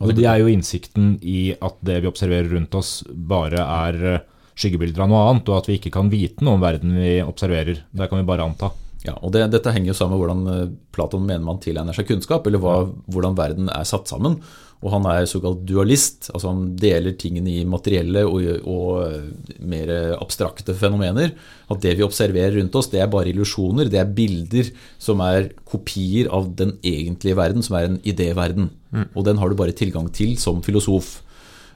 Og 0.00 0.14
det 0.16 0.24
er 0.24 0.40
jo 0.40 0.48
innsikten 0.48 1.18
i 1.20 1.52
at 1.60 1.76
det 1.84 1.98
vi 2.00 2.08
observerer 2.08 2.48
rundt 2.54 2.74
oss, 2.78 3.00
bare 3.06 3.64
er 3.64 4.04
eh, 4.14 4.22
skyggebilder 4.60 5.04
av 5.04 5.10
noe 5.12 5.24
annet, 5.28 5.50
og 5.50 5.60
at 5.60 5.68
vi 5.70 5.76
ikke 5.78 5.92
kan 5.94 6.10
vite 6.12 6.44
noe 6.44 6.58
om 6.58 6.64
verden 6.64 6.96
vi 6.96 7.18
observerer. 7.22 7.84
Det 7.92 8.08
kan 8.08 8.20
vi 8.20 8.28
bare 8.28 8.46
anta. 8.48 8.72
Ja, 9.06 9.14
og 9.24 9.32
det, 9.32 9.46
Dette 9.54 9.72
henger 9.72 9.94
jo 9.94 9.96
sammen 9.96 10.18
med 10.18 10.22
hvordan 10.22 10.48
eh, 10.52 10.72
Platon 10.92 11.22
mener 11.24 11.44
man 11.46 11.60
tilegner 11.62 11.96
seg 11.96 12.08
kunnskap, 12.10 12.44
eller 12.46 12.60
hva, 12.60 12.74
hvordan 13.08 13.38
verden 13.38 13.70
er 13.72 13.86
satt 13.88 14.10
sammen. 14.10 14.36
Og 14.80 14.92
han 14.94 15.06
er 15.08 15.26
såkalt 15.28 15.62
dualist, 15.68 16.30
altså 16.32 16.52
han 16.52 16.62
deler 16.80 17.12
tingene 17.20 17.52
i 17.52 17.64
materielle 17.68 18.22
og, 18.28 18.44
og 18.68 18.90
eh, 19.06 19.56
mer 19.72 19.92
abstrakte 20.18 20.76
fenomener. 20.76 21.32
At 21.72 21.80
det 21.84 21.96
vi 21.96 22.04
observerer 22.04 22.58
rundt 22.58 22.76
oss, 22.76 22.90
det 22.92 23.00
er 23.00 23.10
bare 23.12 23.32
illusjoner, 23.32 23.88
det 23.92 24.02
er 24.02 24.12
bilder 24.20 24.68
som 25.00 25.24
er 25.24 25.50
kopier 25.68 26.28
av 26.36 26.52
den 26.60 26.76
egentlige 26.80 27.38
verden, 27.40 27.64
som 27.64 27.80
er 27.80 27.88
en 27.88 27.98
idéverden. 28.04 28.68
Og 29.14 29.24
den 29.24 29.40
har 29.40 29.48
du 29.48 29.56
bare 29.56 29.76
tilgang 29.76 30.08
til 30.12 30.36
som 30.40 30.64
filosof. 30.66 31.20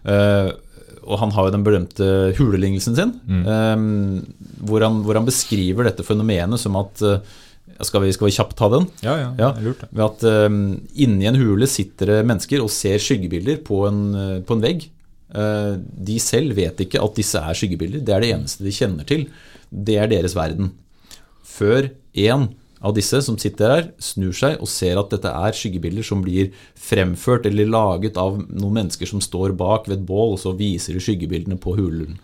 Eh, 0.05 0.51
og 1.05 1.19
han 1.21 1.33
har 1.37 1.47
jo 1.49 1.55
den 1.55 1.65
berømte 1.67 2.07
hulelignelsen 2.39 2.97
sin, 2.99 3.15
eh, 3.45 3.77
hvor, 4.65 4.85
han, 4.85 5.03
hvor 5.07 5.19
han 5.19 5.27
beskriver 5.29 5.89
dette 5.89 6.07
fenomenet 6.07 6.61
som 6.63 6.77
at 6.81 7.03
eh, 7.05 7.21
skal, 7.85 8.05
vi, 8.05 8.13
skal 8.15 8.29
vi 8.29 8.35
kjapt 8.37 8.57
ta 8.59 8.69
den? 8.73 8.85
Ja, 9.03 9.15
ja, 9.19 9.31
Ja. 9.41 9.49
lurt. 9.61 9.81
det. 9.83 9.89
Ved 9.91 10.05
at 10.05 10.51
um, 10.51 10.59
inni 10.95 11.27
en 11.27 11.39
hule 11.41 11.67
sitter 11.67 12.13
det 12.13 12.19
mennesker 12.29 12.63
og 12.63 12.71
ser 12.71 13.01
skyggebilder 13.03 13.59
på 13.67 13.81
en, 13.89 14.03
eh, 14.15 14.37
på 14.47 14.55
en 14.57 14.63
vegg. 14.65 14.87
Uh, 15.35 15.75
de 15.83 16.21
selv 16.23 16.55
vet 16.55 16.79
ikke 16.85 17.01
at 17.03 17.17
disse 17.19 17.41
er 17.41 17.57
skyggebilder. 17.59 18.05
Det 18.07 18.15
er 18.15 18.23
det 18.23 18.29
eneste 18.37 18.63
de 18.63 18.71
kjenner 18.77 19.09
til. 19.09 19.25
Det 19.75 19.97
er 19.99 20.07
deres 20.13 20.37
verden. 20.39 20.69
Før 21.43 21.89
én 22.15 22.47
av 22.85 22.95
disse 22.97 23.21
som 23.25 23.39
sitter 23.41 23.73
her, 23.73 23.87
snur 24.03 24.35
seg 24.37 24.61
og 24.63 24.69
ser 24.71 25.01
at 25.01 25.13
dette 25.15 25.31
er 25.33 25.57
skyggebilder 25.57 26.05
som 26.07 26.23
blir 26.25 26.51
fremført 26.77 27.49
eller 27.49 27.71
laget 27.71 28.19
av 28.21 28.37
noen 28.45 28.81
mennesker 28.83 29.09
som 29.09 29.23
står 29.25 29.57
bak 29.59 29.89
ved 29.89 29.99
et 29.99 30.09
bål, 30.09 30.37
og 30.37 30.43
så 30.43 30.53
viser 30.59 30.97
de 30.97 31.03
skyggebildene 31.05 31.57
på 31.61 31.77
hulen. 31.79 32.19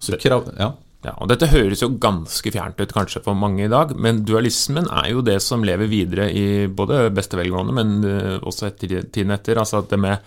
Så 0.00 0.16
krav, 0.20 0.48
ja. 0.56 0.72
Ja, 1.00 1.14
og 1.16 1.30
Dette 1.30 1.46
høres 1.48 1.80
jo 1.80 1.86
ganske 1.96 2.50
fjernt 2.52 2.76
ut 2.82 2.90
kanskje 2.92 3.22
for 3.24 3.32
mange 3.32 3.62
i 3.64 3.70
dag, 3.72 3.94
men 3.96 4.18
dualismen 4.28 4.84
er 4.92 5.06
jo 5.14 5.22
det 5.24 5.38
som 5.40 5.62
lever 5.64 5.88
videre 5.88 6.26
i 6.36 6.66
både 6.68 7.06
beste 7.16 7.38
velgående, 7.40 7.72
men 7.72 7.94
eh, 8.04 8.34
også 8.44 8.66
etter 8.68 9.06
tiden 9.08 9.32
etter. 9.32 9.56
altså 9.62 9.78
at 9.80 9.88
det 9.88 9.98
med 9.98 10.18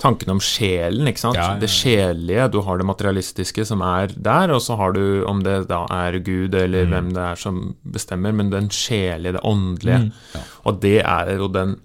tanken 0.00 0.32
om 0.32 0.40
sjelen, 0.40 1.06
ikke 1.10 1.20
sant. 1.20 1.36
Ja, 1.36 1.50
ja, 1.50 1.54
ja. 1.58 1.60
Det 1.60 1.68
sjelelige, 1.68 2.46
du 2.54 2.62
har 2.64 2.80
det 2.80 2.88
materialistiske 2.88 3.66
som 3.68 3.84
er 3.84 4.08
der, 4.16 4.54
og 4.56 4.62
så 4.64 4.78
har 4.80 4.96
du 4.96 5.04
om 5.28 5.42
det 5.44 5.66
da 5.68 5.82
er 5.92 6.16
Gud 6.24 6.54
eller 6.54 6.86
Mm. 6.86 6.92
hvem 6.96 7.12
det 7.12 7.22
er 7.22 7.36
som 7.36 7.60
bestemmer, 7.84 8.32
men 8.32 8.48
den 8.50 8.70
sjelige, 8.72 9.36
det 9.36 9.44
åndelige. 9.44 9.98
Mm. 10.06 10.40
Og 10.64 10.80
det 10.80 11.02
er 11.04 11.36
jo 11.36 11.48
den 11.48 11.76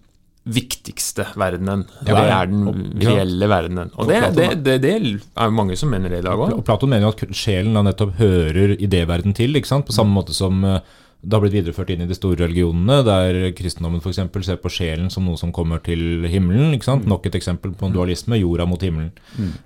viktigste 0.46 1.28
verdenen. 1.38 1.84
Ja, 2.08 2.16
det 2.18 2.32
er 2.34 2.48
den 2.50 2.64
Og- 2.68 3.04
reelle 3.06 3.48
verdenen. 3.52 3.92
Og 3.96 4.08
det, 4.10 4.22
det, 4.36 4.48
det, 4.66 4.80
det 4.82 4.94
er 4.96 5.46
jo 5.46 5.52
mange 5.54 5.76
som 5.78 5.90
mener 5.94 6.10
det 6.10 6.24
i 6.24 6.26
dag 6.26 6.38
òg. 6.40 6.56
Og 6.58 6.66
Platon 6.66 6.90
mener 6.90 7.06
jo 7.06 7.14
at 7.14 7.36
sjelen 7.38 7.74
da 7.78 7.84
nettopp 7.86 8.16
hører 8.18 8.74
idéverden 8.82 9.36
til, 9.38 9.54
ikke 9.56 9.68
sant? 9.70 9.86
på 9.86 9.94
samme 9.94 10.16
måte 10.18 10.34
som, 10.34 10.64
eh, 10.66 10.80
det 11.22 11.36
har 11.38 11.44
blitt 11.44 11.54
videreført 11.54 11.92
inn 11.94 12.02
i 12.02 12.08
de 12.10 12.18
store 12.18 12.48
religionene, 12.48 13.04
der 13.06 13.52
kristendommen 13.54 14.02
f.eks. 14.02 14.18
ser 14.48 14.58
på 14.58 14.72
sjelen 14.74 15.12
som 15.14 15.28
noe 15.30 15.38
som 15.38 15.52
kommer 15.54 15.78
til 15.86 16.26
himmelen. 16.26 16.74
ikke 16.74 16.90
sant? 16.90 17.06
Nok 17.06 17.28
et 17.30 17.36
eksempel 17.38 17.76
på 17.78 17.86
en 17.86 17.94
dualisme, 17.94 18.40
jorda 18.42 18.66
mot 18.66 18.82
himmelen. 18.82 19.12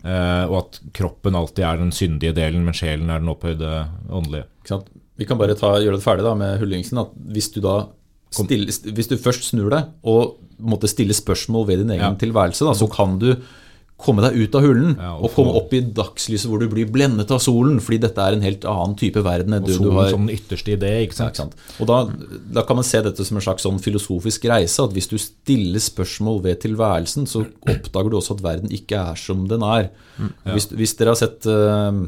Eh, 0.03 0.43
og 0.49 0.57
at 0.65 0.81
kroppen 0.93 1.39
alltid 1.39 1.63
er 1.63 1.77
den 1.79 1.91
syndige 1.95 2.35
delen, 2.35 2.65
men 2.67 2.75
sjelen 2.75 3.09
er 3.09 3.23
den 3.23 3.31
opphøyde 3.31 3.85
åndelige. 4.11 4.49
Ikke 4.59 4.73
sant? 4.75 4.91
Vi 5.15 5.23
kan 5.23 5.39
bare 5.39 5.55
ta, 5.55 5.77
gjøre 5.79 5.95
det 5.95 6.03
ferdig 6.03 6.25
da 6.27 6.33
med 6.35 6.59
Hullingsen. 6.59 6.99
at 6.99 7.15
Hvis 7.31 7.47
du 7.55 7.61
da 7.63 7.85
stille, 8.35 8.67
hvis 8.91 9.07
du 9.07 9.15
først 9.15 9.45
snur 9.47 9.69
deg 9.71 9.85
og 10.03 10.35
måtte 10.59 10.87
stille 10.91 11.13
spørsmål 11.15 11.67
ved 11.67 11.79
din 11.83 11.89
egen 11.97 12.01
Ja. 12.11 12.15
tilværelse, 12.15 12.65
da, 12.65 12.73
så 12.77 12.87
kan 12.91 13.19
du 13.19 13.35
komme 13.97 14.19
deg 14.25 14.35
ut 14.35 14.55
av 14.59 14.61
hullen 14.65 14.97
Ja, 14.99 15.13
og 15.15 15.23
og 15.23 15.31
komme 15.37 15.53
opp 15.55 15.71
i 15.73 15.79
dagslyset 15.79 16.49
hvor 16.51 16.59
du 16.59 16.67
blir 16.67 16.89
blendet 16.91 17.29
av 17.31 17.39
solen, 17.39 17.77
fordi 17.79 18.01
dette 18.03 18.19
er 18.19 18.33
en 18.35 18.41
helt 18.43 18.65
annen 18.67 18.95
type 18.99 19.21
verden 19.23 19.53
enn 19.55 19.63
Og 19.63 19.69
du, 19.69 19.71
du 19.71 19.77
solen 19.77 19.95
har 19.95 20.09
som 20.11 20.25
den 20.27 20.35
ytterste 20.35 20.73
idé, 20.75 20.89
ikke 21.05 21.15
Ja, 21.21 21.29
ikke 21.31 21.39
sant? 21.39 21.55
Og 21.79 21.87
da, 21.87 22.01
da 22.59 22.63
kan 22.67 22.75
man 22.75 22.83
se 22.83 22.99
dette 23.01 23.23
som 23.23 23.37
en 23.39 23.45
slags 23.45 23.63
sånn 23.63 23.79
filosofisk 23.79 24.43
reise. 24.51 24.83
At 24.83 24.91
hvis 24.91 25.07
du 25.07 25.15
stiller 25.17 25.79
spørsmål 25.79 26.43
ved 26.43 26.59
tilværelsen, 26.65 27.23
så 27.25 27.45
oppdager 27.63 28.11
du 28.11 28.17
også 28.19 28.35
at 28.35 28.43
verden 28.43 28.69
ikke 28.75 28.99
er 28.99 29.15
som 29.15 29.47
den 29.47 29.63
er. 29.63 29.87
Hvis, 30.51 30.67
hvis 30.75 30.95
dere 30.99 31.15
har 31.15 31.21
sett 31.23 31.47
eh, 31.47 32.03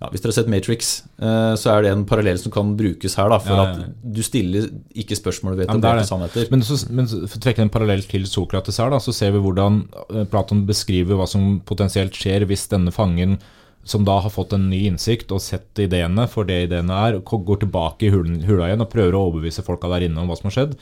ja, 0.00 0.08
hvis 0.08 0.22
dere 0.22 0.32
har 0.32 0.36
sett 0.38 0.48
Matrix, 0.48 0.90
eh, 1.20 1.52
så 1.60 1.74
er 1.74 1.84
det 1.84 1.92
en 1.92 2.06
parallell 2.08 2.38
som 2.40 2.52
kan 2.54 2.72
brukes 2.78 3.18
her. 3.20 3.28
Da, 3.28 3.38
for 3.44 3.52
Ja, 3.52 3.66
ja, 3.68 3.84
at 3.84 4.14
du 4.16 4.22
stiller 4.24 4.70
ikke 4.96 5.18
spørsmål 5.18 5.58
ved 5.58 5.66
er 5.66 5.74
etablerte 5.74 6.08
sannheter. 6.08 6.48
Men, 6.52 6.64
så, 6.64 6.78
men 6.88 7.10
for 7.10 7.36
å 7.36 7.42
trekke 7.44 7.66
en 7.66 7.72
parallell 7.72 8.06
til 8.08 8.24
Sokrates 8.30 8.80
her, 8.80 8.88
da, 8.94 9.00
så 9.02 9.12
ser 9.12 9.34
vi 9.36 9.42
hvordan 9.44 9.82
eh, 10.08 10.24
Platon 10.30 10.64
beskriver 10.68 11.20
hva 11.20 11.28
som 11.28 11.58
potensielt 11.68 12.16
skjer 12.16 12.48
hvis 12.48 12.64
denne 12.72 12.94
fangen 12.96 13.36
som 13.84 14.04
da 14.04 14.18
har 14.24 14.32
fått 14.32 14.54
en 14.56 14.68
ny 14.70 14.82
innsikt 14.88 15.32
og 15.32 15.40
sett 15.44 15.78
ideene 15.80 16.26
for 16.28 16.48
det 16.48 16.66
ideene 16.66 16.96
er, 17.08 17.20
går 17.24 17.62
tilbake 17.62 18.08
i 18.08 18.12
hula 18.12 18.68
igjen 18.68 18.84
og 18.84 18.90
prøver 18.92 19.16
å 19.16 19.22
overbevise 19.28 19.64
folka 19.64 19.88
der 19.92 20.04
inne 20.08 20.20
om 20.20 20.28
hva 20.28 20.36
som 20.36 20.50
har 20.50 20.56
skjedd, 20.56 20.74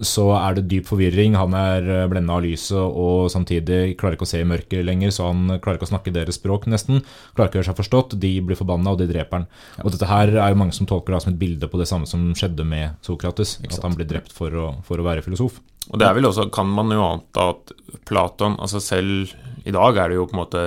så 0.00 0.26
er 0.38 0.56
det 0.56 0.68
dyp 0.70 0.86
forvirring. 0.88 1.34
Han 1.36 1.54
er 1.56 1.88
blenda 2.10 2.38
av 2.38 2.44
lyset 2.44 2.78
og 2.78 3.28
samtidig 3.32 3.96
klarer 4.00 4.16
ikke 4.16 4.28
å 4.28 4.30
se 4.30 4.40
i 4.40 4.48
mørket 4.48 4.86
lenger, 4.86 5.12
så 5.14 5.28
han 5.28 5.58
klarer 5.60 5.80
ikke 5.80 5.88
å 5.88 5.92
snakke 5.92 6.14
deres 6.14 6.38
språk, 6.40 6.68
nesten. 6.72 7.02
Klarer 7.36 7.50
ikke 7.50 7.58
å 7.58 7.60
gjøre 7.60 7.70
seg 7.72 7.80
forstått. 7.82 8.16
De 8.22 8.32
blir 8.44 8.58
forbanna, 8.58 8.94
og 8.94 9.02
de 9.02 9.10
dreper 9.10 9.42
han. 9.42 9.48
Og 9.84 9.92
dette 9.92 10.08
her 10.08 10.32
er 10.32 10.54
jo 10.54 10.60
mange 10.62 10.76
som 10.76 10.88
tolker 10.88 11.16
det 11.16 11.22
som 11.26 11.34
et 11.34 11.42
bilde 11.42 11.68
på 11.68 11.80
det 11.80 11.88
samme 11.90 12.08
som 12.08 12.30
skjedde 12.38 12.64
med 12.68 12.96
Sokrates. 13.06 13.58
At 13.66 13.82
han 13.84 13.98
blir 13.98 14.08
drept 14.08 14.32
for 14.36 14.56
å, 14.56 14.70
for 14.86 15.00
å 15.00 15.06
være 15.06 15.26
filosof. 15.26 15.60
Og 15.90 16.00
det 16.00 16.06
er 16.06 16.16
vel 16.16 16.28
også, 16.28 16.48
kan 16.54 16.68
man 16.70 16.92
jo 16.94 17.04
anta 17.04 17.50
at 17.54 17.72
Platon 18.06 18.58
altså 18.60 18.82
Selv 18.84 19.32
i 19.66 19.72
dag 19.74 19.96
er 19.98 20.10
det 20.10 20.18
jo 20.18 20.26
på 20.28 20.36
en 20.36 20.40
måte 20.42 20.64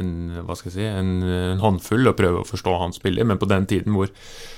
en, 0.00 0.12
hva 0.46 0.56
skal 0.58 0.70
jeg 0.70 0.76
si, 0.78 0.86
en, 0.86 1.10
en 1.22 1.62
håndfull 1.62 2.10
å 2.10 2.16
prøve 2.18 2.42
å 2.42 2.48
forstå 2.48 2.74
hans 2.80 3.02
bilder, 3.02 3.26
men 3.28 3.38
på 3.38 3.48
den 3.50 3.68
tiden 3.70 3.94
hvor 3.94 4.08
eh, 4.10 4.55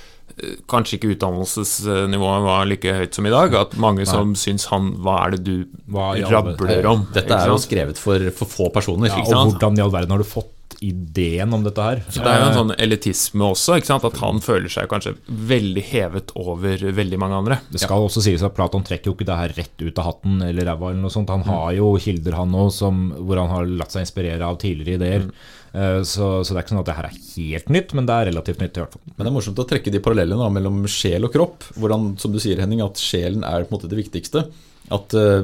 kanskje 0.71 0.99
ikke 0.99 1.13
utdannelsesnivået 1.15 2.45
var 2.45 2.69
like 2.69 2.93
høyt 2.99 3.17
som 3.17 3.27
i 3.27 3.33
dag, 3.33 3.55
at 3.59 3.75
mange 3.81 4.05
som 4.09 4.35
syns 4.39 4.69
han 4.71 4.93
Hva 5.03 5.17
er 5.25 5.35
det 5.35 5.41
du 5.47 5.55
Hva 5.91 6.13
rabler 6.29 6.87
om? 6.89 7.07
Dette 7.15 7.35
er 7.35 7.51
jo 7.51 7.59
skrevet 7.61 7.99
for, 7.99 8.29
for 8.35 8.49
få 8.49 8.69
personer. 8.75 9.11
Ja, 9.11 9.19
ikke 9.23 9.35
og 9.35 9.53
hvordan 9.55 9.79
i 9.79 9.85
all 9.85 9.93
verden 9.93 10.15
har 10.15 10.23
du 10.23 10.27
fått 10.27 10.55
ideen 10.85 11.51
om 11.53 11.63
dette 11.65 11.83
her? 11.83 12.01
Så 12.07 12.21
det 12.23 12.31
er 12.31 12.39
jo 12.39 12.47
en 12.49 12.57
sånn 12.57 12.73
elitisme 12.79 13.47
også, 13.51 13.79
ikke 13.79 13.89
sant? 13.89 14.05
at 14.07 14.19
han 14.21 14.39
føler 14.43 14.71
seg 14.71 14.87
kanskje 14.91 15.15
veldig 15.27 15.83
hevet 15.89 16.33
over 16.39 16.85
veldig 16.95 17.19
mange 17.21 17.39
andre. 17.41 17.59
Det 17.73 17.81
skal 17.83 18.05
også 18.05 18.23
sies 18.23 18.43
at 18.45 18.55
Platon 18.55 18.85
trekker 18.87 19.11
jo 19.11 19.17
ikke 19.17 19.27
det 19.27 19.39
her 19.41 19.55
rett 19.57 19.83
ut 19.83 19.99
av 19.99 20.11
hatten 20.11 20.43
eller 20.45 20.69
ræva 20.69 20.91
eller 20.93 21.03
noe 21.03 21.13
sånt. 21.13 21.33
Han 21.33 21.45
har 21.49 21.73
jo 21.77 21.91
kilder, 22.01 22.37
han 22.39 22.55
òg, 22.55 22.71
hvor 22.71 23.41
han 23.41 23.51
har 23.51 23.71
latt 23.81 23.95
seg 23.95 24.05
inspirere 24.05 24.45
av 24.47 24.59
tidligere 24.61 25.01
ideer. 25.01 25.27
Eh, 25.27 25.57
Så, 25.69 26.27
så 26.41 26.53
det 26.53 26.57
er 26.57 26.63
ikke 26.63 26.73
sånn 26.73 26.81
at 26.81 26.87
det 26.89 26.95
her 26.97 27.07
er 27.09 27.17
helt 27.19 27.67
nytt, 27.75 27.91
men 27.97 28.07
det 28.09 28.15
er 28.15 28.29
relativt 28.31 28.63
nytt 28.63 28.79
i 28.79 28.81
hvert 28.81 28.95
fall. 28.95 29.03
Men 29.11 29.21
det 29.21 29.29
er 29.29 29.35
morsomt 29.35 29.61
å 29.61 29.67
trekke 29.69 29.93
de 29.93 30.01
parallellene 30.01 30.41
da, 30.41 30.49
mellom 30.55 30.79
sjel 30.89 31.27
og 31.27 31.35
kropp. 31.35 31.67
Hvordan, 31.77 32.15
som 32.21 32.33
du 32.33 32.39
sier, 32.41 32.61
Henning, 32.63 32.81
at 32.85 32.97
sjelen 33.01 33.45
er 33.45 33.67
på 33.67 33.73
en 33.73 33.77
måte 33.77 33.91
det 33.91 33.99
viktigste. 34.01 34.47
At 34.89 35.13
uh, 35.13 35.43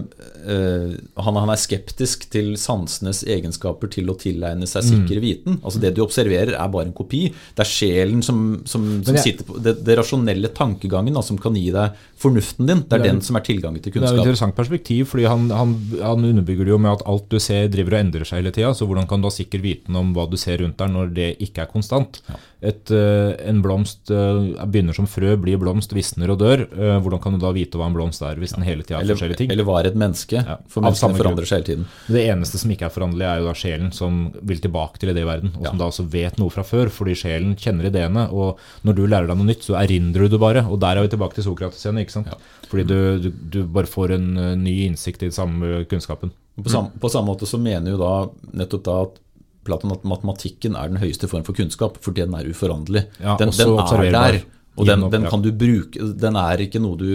eh, 0.50 0.94
han, 1.22 1.36
han 1.38 1.52
er 1.54 1.60
skeptisk 1.62 2.24
til 2.34 2.56
sansenes 2.58 3.20
egenskaper 3.30 3.92
til 3.94 4.10
å 4.10 4.16
tilegne 4.18 4.66
seg 4.66 4.88
sikker 4.88 5.20
viten. 5.22 5.60
Altså 5.62 5.78
Det 5.84 5.92
du 5.94 6.02
observerer, 6.02 6.56
er 6.58 6.72
bare 6.74 6.88
en 6.88 6.96
kopi. 6.98 7.28
Det 7.54 7.62
er 7.62 7.70
sjelen 7.70 8.24
som, 8.26 8.64
som, 8.66 8.88
som 9.06 9.20
jeg- 9.20 9.28
sitter 9.28 9.46
på 9.46 9.62
det, 9.62 9.76
det 9.86 10.00
rasjonelle 10.00 10.50
tankegangen 10.50 11.14
da, 11.14 11.22
som 11.22 11.38
kan 11.38 11.54
gi 11.54 11.68
deg 11.76 11.94
fornuften 12.26 12.66
din. 12.70 12.82
Det 12.84 12.94
er 12.94 12.98
Det 12.98 13.06
er- 13.06 13.12
den 13.14 13.22
som 13.22 13.36
er 13.40 13.46
tilgangen 13.46 13.82
til 13.82 13.94
kunnskap. 13.94 14.10
Det 14.12 14.20
er 14.20 14.22
et 14.22 14.26
interessant 14.28 14.56
perspektiv, 14.58 15.06
fordi 15.14 15.28
han, 15.30 15.50
han, 15.50 15.76
han 16.02 16.26
underbygger 16.32 16.66
det 16.66 16.74
jo 16.76 16.82
med 16.82 16.92
at 16.98 17.06
alt 17.06 17.30
du 17.30 17.38
ser 17.40 17.68
driver 17.70 17.96
og 17.98 18.02
endrer 18.06 18.26
seg 18.26 18.42
hele 18.44 18.52
tida. 18.52 18.74
Så 18.74 18.88
hvordan 18.90 19.08
kan 19.08 19.22
du 19.22 19.30
ha 19.30 19.34
sikker 19.36 19.62
viten 19.64 19.96
om 19.96 20.14
hva 20.16 20.28
du 20.30 20.38
ser 20.38 20.58
rundt 20.64 20.78
deg 20.82 20.90
når 20.92 21.14
det 21.16 21.30
ikke 21.40 21.64
er 21.66 21.72
konstant? 21.72 22.22
Et, 22.66 22.90
eh, 22.90 23.36
en 23.50 23.60
blomst 23.62 24.10
eh, 24.10 24.66
begynner 24.66 24.96
som 24.98 25.06
frø, 25.06 25.36
blir 25.38 25.60
blomst, 25.62 25.92
visner 25.94 26.32
og 26.34 26.40
dør. 26.42 26.64
Eh, 26.66 26.96
hvordan 27.04 27.22
kan 27.22 27.36
du 27.36 27.38
da 27.44 27.52
vite 27.54 27.78
hva 27.78 27.86
en 27.92 27.94
blomst 27.94 28.24
er, 28.26 28.40
hvis 28.42 28.56
den 28.56 28.64
hele 28.66 28.82
tida 28.82 29.02
er 29.04 29.06
forskjellige 29.14 29.38
ting? 29.44 29.52
eller 29.54 29.68
var 29.68 29.86
et 29.86 29.94
menneske. 29.94 30.40
Ja, 30.42 30.58
For 30.72 30.82
menneskene 30.82 31.20
forandrer 31.20 31.46
seg 31.46 31.62
hele 31.62 31.68
tiden. 31.70 31.86
Det 32.10 32.24
eneste 32.26 32.58
som 32.58 32.72
ikke 32.74 32.88
er 32.88 32.94
foranderlig, 32.96 33.28
er 33.30 33.44
jo 33.44 33.46
da 33.52 33.54
sjelen 33.60 33.92
som 33.94 34.32
vil 34.42 34.58
tilbake 34.64 34.98
til 34.98 35.14
idéverden, 35.14 35.54
og 35.60 35.68
som 35.68 35.78
da 35.78 35.86
også 35.92 36.08
vet 36.10 36.40
noe 36.42 36.50
fra 36.50 36.64
før, 36.66 36.90
fordi 36.90 37.14
sjelen 37.22 37.54
kjenner 37.56 37.92
ideene. 37.92 38.26
Og 38.34 38.58
når 38.84 38.96
du 38.98 39.04
lærer 39.06 39.28
deg 39.30 39.38
noe 39.38 39.46
nytt, 39.52 39.62
så 39.68 39.78
erindrer 39.78 40.26
du 40.26 40.34
det 40.34 40.40
bare. 40.42 40.66
Og 40.66 40.80
der 40.82 40.98
er 40.98 41.06
vi 41.06 41.14
tilbake 41.14 41.36
til 41.38 41.46
Sokrates 41.46 41.86
igjen, 41.86 42.02
ikke 42.02 42.15
sant. 42.16 42.32
Fordi 42.72 42.88
du, 42.90 42.98
du, 43.26 43.30
du 43.54 43.60
bare 43.70 43.90
får 43.90 44.16
en 44.18 44.32
eh, 44.42 44.56
ny 44.60 44.76
innsikt 44.88 45.24
i 45.24 45.30
den 45.30 45.36
samme 45.36 45.84
kunnskapen. 45.92 46.34
På 46.56 46.72
samme, 46.72 46.96
på 47.02 47.12
samme 47.12 47.34
måte 47.34 47.48
så 47.50 47.60
mener 47.60 47.94
jo 47.94 48.00
da 48.00 48.14
nettopp 48.56 48.84
da 48.86 48.98
at 49.04 49.22
Platon 49.66 49.96
at 49.96 50.04
matematikken 50.06 50.76
er 50.78 50.92
den 50.92 51.02
høyeste 51.02 51.28
form 51.28 51.44
for 51.46 51.58
kunnskap, 51.58 51.98
fordi 52.06 52.22
den 52.22 52.36
er 52.38 52.52
uforanderlig. 52.52 53.08
Ja, 53.18 53.34
den, 53.42 53.50
den 53.56 53.80
er 53.82 54.12
der, 54.14 54.38
og 54.78 54.88
den, 54.88 55.08
den 55.10 55.26
kan 55.32 55.42
du 55.42 55.50
bruke 55.56 56.12
Den 56.20 56.36
er 56.36 56.62
ikke 56.66 56.82
noe 56.84 57.00
du 57.00 57.10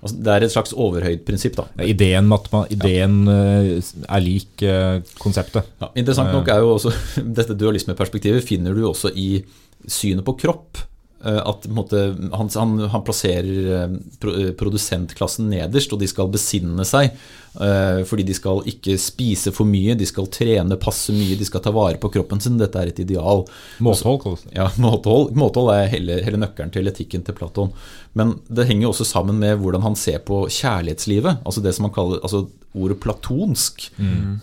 altså 0.00 0.16
Det 0.16 0.32
er 0.32 0.46
et 0.46 0.52
slags 0.54 0.72
overhøyd 0.72 1.24
prinsipp, 1.28 1.58
da. 1.58 1.66
Ja, 1.76 1.86
ideen, 1.92 2.28
matema, 2.30 2.62
ideen 2.72 3.18
ja. 3.28 3.80
er 4.08 4.22
lik 4.24 4.62
uh, 4.64 5.02
konseptet. 5.20 5.66
Ja, 5.82 5.90
interessant 6.00 6.32
nok 6.32 6.48
er 6.48 6.62
jo 6.64 6.70
også 6.78 6.92
dette 7.38 7.56
dualismeperspektivet 7.60 8.46
finner 8.48 8.76
du 8.76 8.86
også 8.88 9.12
i 9.12 9.42
synet 9.84 10.24
på 10.24 10.38
kropp. 10.40 10.80
Eh, 11.24 11.48
At 11.48 11.66
måte, 11.68 12.16
han, 12.32 12.48
han, 12.54 12.78
han 12.88 13.04
plasserer 13.04 13.66
eh, 13.74 13.94
eh, 14.30 14.52
produsentklassen 14.56 15.50
nederst, 15.52 15.92
og 15.92 16.00
de 16.00 16.08
skal 16.08 16.30
besinne 16.32 16.86
seg. 16.88 17.14
Fordi 17.50 18.22
de 18.22 18.34
skal 18.36 18.60
ikke 18.70 18.94
spise 19.02 19.50
for 19.50 19.66
mye, 19.66 19.96
de 19.98 20.06
skal 20.06 20.28
trene 20.30 20.76
passe 20.78 21.10
mye, 21.10 21.34
de 21.34 21.46
skal 21.48 21.58
ta 21.64 21.72
vare 21.74 21.98
på 21.98 22.06
kroppen 22.14 22.38
sin. 22.38 22.60
Dette 22.60 22.78
er 22.78 22.92
et 22.92 23.00
ideal. 23.02 23.42
Måtehold 23.82 24.20
kalles 24.22 24.44
det. 24.44 24.52
Ja, 24.54 24.68
måtehold, 24.78 25.32
måtehold 25.34 25.72
er 25.74 25.90
hele, 25.90 26.20
hele 26.22 26.38
nøkkelen 26.38 26.70
til 26.70 26.86
etikken 26.86 27.24
til 27.26 27.34
Platon. 27.34 27.72
Men 28.14 28.36
det 28.46 28.68
henger 28.68 28.86
jo 28.86 28.92
også 28.92 29.08
sammen 29.08 29.42
med 29.42 29.58
hvordan 29.64 29.82
han 29.82 29.98
ser 29.98 30.22
på 30.22 30.44
kjærlighetslivet. 30.46 31.42
Altså 31.42 31.64
det 31.64 31.74
som 31.74 31.88
han 31.88 31.96
kaller, 31.96 32.22
altså 32.22 32.46
Ordet 32.70 33.00
platonsk 33.02 33.88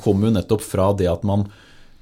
kommer 0.03 0.27
jo 0.27 0.33
nettopp 0.35 0.59
fra 0.67 0.89
det 0.99 1.05
at 1.07 1.21
man 1.23 1.45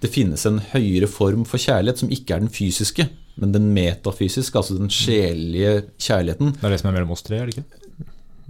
det 0.02 0.10
finnes 0.10 0.42
en 0.50 0.58
høyere 0.72 1.06
form 1.06 1.44
for 1.46 1.62
kjærlighet 1.62 2.02
som 2.02 2.10
ikke 2.10 2.34
er 2.34 2.42
den 2.42 2.50
fysiske, 2.50 3.06
men 3.42 3.56
den 3.56 3.72
metafysiske, 3.76 4.56
altså 4.58 4.78
den 4.78 4.92
sjelelige 4.94 5.82
kjærligheten. 6.00 6.56
Det 6.56 6.68
er 6.68 6.76
det 6.76 6.80
som 6.82 6.92
er 6.92 7.00
mellom 7.00 7.16
oss 7.16 7.26
tre, 7.26 7.42
er 7.42 7.50
det 7.50 7.58
ikke? 7.58 7.86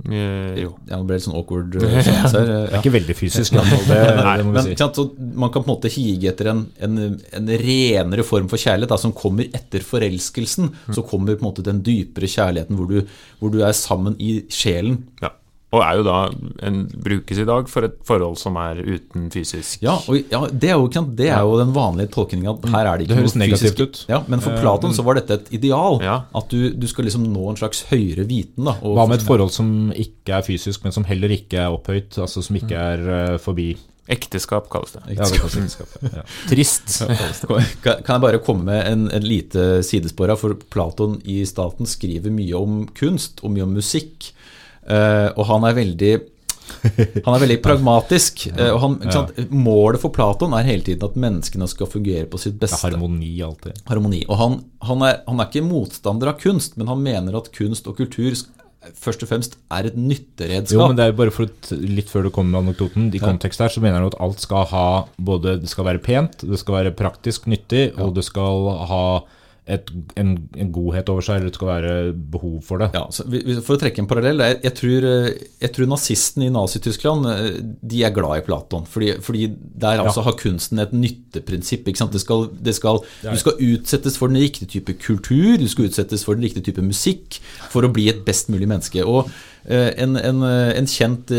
Eh, 0.03 0.57
jo. 0.59 0.73
Ja, 0.89 0.97
det 0.97 1.05
ble 1.07 1.17
litt 1.17 1.23
sånn 1.23 1.37
awkward. 1.39 1.77
uh, 1.79 1.93
seanse 2.03 2.41
her, 2.41 2.49
Det 2.49 2.57
er 2.67 2.81
ikke 2.81 2.93
veldig 2.97 3.15
fysisk. 3.17 3.55
Det, 3.55 3.63
det 3.87 4.43
må 4.43 4.51
vi 4.51 4.57
Men 4.57 4.67
si. 4.67 4.75
sant, 4.79 4.99
så 4.99 5.07
man 5.15 5.53
kan 5.53 5.63
på 5.63 5.69
en 5.69 5.73
måte 5.73 5.91
hige 5.93 6.33
etter 6.33 6.51
en, 6.51 6.65
en, 6.83 6.99
en 7.39 7.53
renere 7.63 8.25
form 8.27 8.49
for 8.51 8.61
kjærlighet 8.61 8.91
da, 8.91 8.99
som 9.01 9.15
kommer 9.15 9.47
etter 9.55 9.85
forelskelsen. 9.85 10.69
Så 10.91 11.05
kommer 11.07 11.37
på 11.37 11.45
en 11.45 11.49
måte 11.49 11.65
den 11.65 11.81
dypere 11.85 12.29
kjærligheten 12.29 12.77
hvor 12.79 12.91
du, 12.91 13.17
hvor 13.39 13.55
du 13.55 13.61
er 13.63 13.75
sammen 13.77 14.19
i 14.19 14.37
sjelen. 14.53 15.01
Ja. 15.23 15.31
Og 15.73 15.81
er 15.81 15.97
jo 15.97 16.03
da 16.05 16.17
en, 16.67 16.83
brukes 17.03 17.39
i 17.41 17.45
dag 17.47 17.69
for 17.71 17.87
et 17.87 17.95
forhold 18.07 18.37
som 18.39 18.55
er 18.61 18.77
uten 18.85 19.25
fysisk 19.33 19.81
Ja, 19.83 19.95
og, 19.97 20.19
ja 20.31 20.43
det, 20.47 20.69
er 20.71 20.77
jo, 20.77 20.87
det 21.17 21.27
er 21.27 21.41
jo 21.41 21.57
den 21.59 21.73
vanlige 21.75 22.13
tolkninga. 22.13 22.53
her 22.69 22.85
er 22.85 23.01
det 23.01 23.07
ikke 23.07 23.11
Det 23.15 23.17
høres 23.19 23.35
noe 23.35 23.43
negativt 23.43 23.81
fysisk. 23.81 23.81
ut. 23.81 24.03
Ja, 24.13 24.21
men 24.31 24.43
for 24.45 24.55
Platon 24.61 24.95
så 24.95 25.03
var 25.03 25.19
dette 25.19 25.39
et 25.39 25.49
ideal. 25.57 25.99
Ja. 26.05 26.19
At 26.37 26.53
du, 26.53 26.69
du 26.71 26.87
skal 26.87 27.09
liksom 27.09 27.25
nå 27.33 27.49
en 27.51 27.59
slags 27.59 27.83
høyere 27.89 28.27
viten. 28.29 28.69
Da, 28.69 28.77
og, 28.81 28.95
Hva 28.99 29.07
med 29.09 29.19
et 29.19 29.27
forhold 29.27 29.51
som 29.55 29.73
ikke 29.91 30.37
er 30.37 30.45
fysisk, 30.47 30.85
men 30.85 30.95
som 30.95 31.07
heller 31.09 31.33
ikke 31.35 31.65
er 31.65 31.75
opphøyt? 31.75 32.15
Altså 32.21 32.45
som 32.45 32.61
ikke 32.61 32.79
er 32.79 33.05
eh, 33.17 33.35
forbi 33.41 33.73
Ekteskap 34.05 34.67
kalles 34.69 34.91
det. 34.93 35.01
Ja, 35.15 35.25
det 35.25 35.39
kalles 35.41 35.55
ekteskap. 35.57 35.93
Ja. 36.13 36.21
Trist. 36.51 36.91
Kan 37.81 38.03
kan 38.05 38.11
jeg 38.13 38.21
bare 38.21 38.41
komme 38.45 38.67
med 38.67 38.85
en, 38.85 39.07
en 39.09 39.25
lite 39.25 39.81
sidespor 39.81 40.29
her? 40.29 40.37
For 40.37 40.53
Platon 40.69 41.17
i 41.25 41.39
Staten 41.49 41.89
skriver 41.89 42.29
mye 42.33 42.53
om 42.59 42.83
kunst 42.93 43.41
og 43.41 43.55
mye 43.55 43.65
om 43.65 43.73
musikk. 43.73 44.29
Eh, 44.85 45.27
og 45.33 45.45
han 45.49 45.67
er 45.69 45.77
veldig 45.81 46.15
han 47.25 47.33
er 47.35 47.41
veldig 47.43 47.57
pragmatisk. 47.63 48.47
eh, 48.57 48.71
og 48.73 48.79
han, 48.83 48.97
sant? 49.13 49.37
Målet 49.53 50.01
for 50.01 50.13
Platon 50.15 50.55
er 50.57 50.67
hele 50.67 50.85
tiden 50.85 51.05
at 51.07 51.17
menneskene 51.19 51.67
skal 51.71 51.89
fungere 51.89 52.27
på 52.29 52.41
sitt 52.41 52.57
beste. 52.61 52.81
harmoni 52.85 53.33
alltid. 53.45 53.81
harmoni. 53.89 54.23
Og 54.29 54.39
han, 54.41 54.59
han, 54.85 55.05
er, 55.07 55.21
han 55.27 55.41
er 55.41 55.49
ikke 55.49 55.65
motstander 55.65 56.33
av 56.33 56.39
kunst, 56.41 56.77
men 56.79 56.91
han 56.91 57.01
mener 57.05 57.37
at 57.39 57.51
kunst 57.55 57.89
og 57.89 57.97
kultur 58.01 58.37
først 58.93 59.23
og 59.25 59.29
fremst 59.29 59.55
er 59.73 59.89
et 59.89 59.95
nytteredskap. 59.97 60.77
Jo, 60.77 60.89
men 60.89 60.97
det 60.97 61.07
er 61.07 61.15
bare 61.17 61.33
for 61.33 61.49
at, 61.49 61.71
litt 61.73 62.11
før 62.11 62.27
du 62.27 62.31
kommer 62.33 62.53
med 62.53 62.69
anekdoten, 62.69 63.07
i 63.09 63.21
kontekst 63.21 63.63
her, 63.63 63.71
så 63.73 63.81
mener 63.83 64.01
han 64.01 64.11
at 64.11 64.19
alt 64.21 64.43
skal 64.43 64.67
ha 64.69 64.87
både 65.17 65.57
Det 65.63 65.71
skal 65.71 65.87
være 65.87 66.03
pent, 66.05 66.45
det 66.45 66.59
skal 66.61 66.79
være 66.79 66.93
praktisk 66.97 67.49
nyttig, 67.49 67.87
og 67.97 68.13
det 68.17 68.25
skal 68.27 68.69
ha 68.91 69.05
et, 69.65 69.91
en, 70.19 70.31
en 70.61 70.71
godhet 70.73 71.09
over 71.09 71.25
seg, 71.25 71.39
eller 71.39 71.51
det 71.51 71.57
skal 71.57 71.69
være 71.71 71.93
behov 72.33 72.57
for 72.65 72.81
det. 72.81 72.89
Ja, 72.95 73.03
For 73.65 73.75
å 73.75 73.81
trekke 73.81 74.03
en 74.03 74.09
parallell, 74.09 74.43
jeg, 74.45 74.59
jeg, 74.63 74.75
tror, 74.79 75.07
eh, 75.11 75.45
jeg 75.61 75.73
tror 75.75 75.89
nazistene 75.91 76.47
i 76.47 76.53
Nazi-Tyskland 76.53 77.29
eh, 77.31 77.59
de 77.61 78.01
er 78.05 78.13
glad 78.15 78.41
i 78.41 78.45
Platon. 78.45 78.87
Fordi, 78.89 79.13
fordi 79.25 79.47
der 79.85 80.03
altså 80.03 80.25
har 80.25 80.37
kunsten 80.41 80.81
et 80.81 80.93
nytteprinsipp. 80.95 81.85
Det 81.85 82.21
skal, 82.21 82.47
det 82.65 82.75
skal, 82.77 83.01
du 83.25 83.37
skal 83.41 83.65
utsettes 83.67 84.17
for 84.21 84.33
den 84.33 84.41
riktige 84.41 84.69
type 84.77 84.97
kultur, 85.01 85.55
du 85.61 85.67
skal 85.69 85.89
utsettes 85.89 86.25
for 86.25 86.37
den 86.37 86.47
riktige 86.47 86.71
type 86.71 86.85
musikk 86.85 87.39
for 87.73 87.85
å 87.85 87.93
bli 87.93 88.09
et 88.09 88.25
best 88.25 88.49
mulig 88.53 88.69
menneske. 88.69 89.05
Og 89.05 89.29
eh, 89.69 89.91
en, 90.01 90.17
en, 90.17 90.45
en 90.45 90.89
kjent 90.89 91.33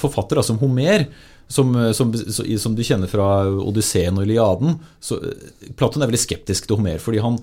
forfatter 0.00 0.40
som 0.44 0.54
som 0.54 0.62
Homer, 0.62 1.08
som, 1.48 1.74
eh, 1.76 1.92
som, 1.96 2.12
som 2.14 2.74
du 2.74 2.82
kjenner 2.86 3.10
fra 3.10 3.44
Odysseen 3.50 4.18
og 4.18 4.26
Iliaden 4.26 4.78
så, 5.02 5.20
eh, 5.20 5.70
Platon 5.78 6.02
er 6.02 6.10
veldig 6.10 6.24
skeptisk 6.24 6.68
til 6.68 6.80
Homer, 6.80 7.02
fordi 7.02 7.22
han 7.24 7.40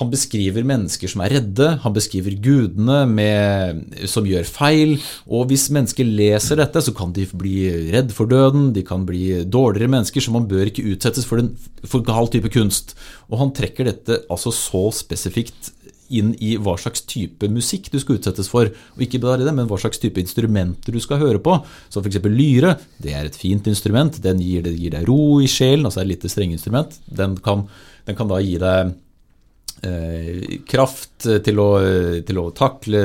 han 0.00 0.10
beskriver 0.10 0.66
mennesker 0.66 1.10
som 1.10 1.22
er 1.22 1.36
redde, 1.36 1.68
han 1.84 1.94
beskriver 1.94 2.34
gudene 2.42 3.04
med, 3.06 3.84
som 4.10 4.26
gjør 4.26 4.48
feil. 4.48 4.96
Og 5.30 5.46
hvis 5.52 5.68
mennesker 5.74 6.08
leser 6.08 6.58
dette, 6.58 6.82
så 6.82 6.94
kan 6.96 7.12
de 7.14 7.28
bli 7.30 7.68
redd 7.94 8.10
for 8.14 8.26
døden, 8.30 8.72
de 8.74 8.82
kan 8.86 9.04
bli 9.06 9.44
dårligere 9.46 9.92
mennesker, 9.94 10.24
så 10.24 10.34
man 10.34 10.48
bør 10.50 10.66
ikke 10.72 10.88
utsettes 10.96 11.28
for, 11.28 11.38
den, 11.38 11.52
for 11.86 12.02
gal 12.06 12.26
type 12.32 12.50
kunst. 12.50 12.96
Og 13.30 13.38
han 13.38 13.54
trekker 13.54 13.86
dette 13.86 14.18
altså 14.26 14.50
så 14.54 14.88
spesifikt 14.98 15.70
inn 16.20 16.34
i 16.42 16.54
hva 16.60 16.76
slags 16.80 17.04
type 17.10 17.48
musikk 17.52 17.90
du 17.92 18.00
skal 18.02 18.18
utsettes 18.18 18.50
for. 18.50 18.70
Og 18.96 19.06
ikke 19.06 19.22
bare 19.22 19.44
det, 19.44 19.54
men 19.56 19.70
hva 19.70 19.78
slags 19.80 20.02
type 20.02 20.22
instrumenter 20.22 20.94
du 20.94 21.00
skal 21.02 21.22
høre 21.22 21.42
på. 21.42 21.58
Så 21.92 22.02
f.eks. 22.02 22.20
lyre, 22.28 22.76
det 23.02 23.16
er 23.16 23.30
et 23.30 23.38
fint 23.38 23.66
instrument. 23.70 24.20
Den 24.24 24.42
gir, 24.42 24.64
det 24.66 24.76
gir 24.78 24.94
deg 24.94 25.08
ro 25.08 25.40
i 25.42 25.50
sjelen, 25.50 25.88
altså 25.88 26.04
et 26.04 26.12
lite 26.14 26.32
strengeinstrument. 26.32 27.00
Den 27.06 27.38
den 28.04 28.16
kan 28.18 28.30
da 28.30 28.40
gi 28.42 28.56
deg 28.60 28.92
eh, 29.84 30.58
kraft 30.68 31.26
til 31.46 31.60
å, 31.62 31.68
til 32.26 32.40
å 32.40 32.46
takle 32.56 33.02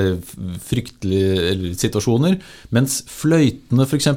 fryktelige 0.63 1.73
situasjoner. 1.79 2.39
Mens 2.75 2.99
fløytene, 3.09 3.87
f.eks. 3.87 4.09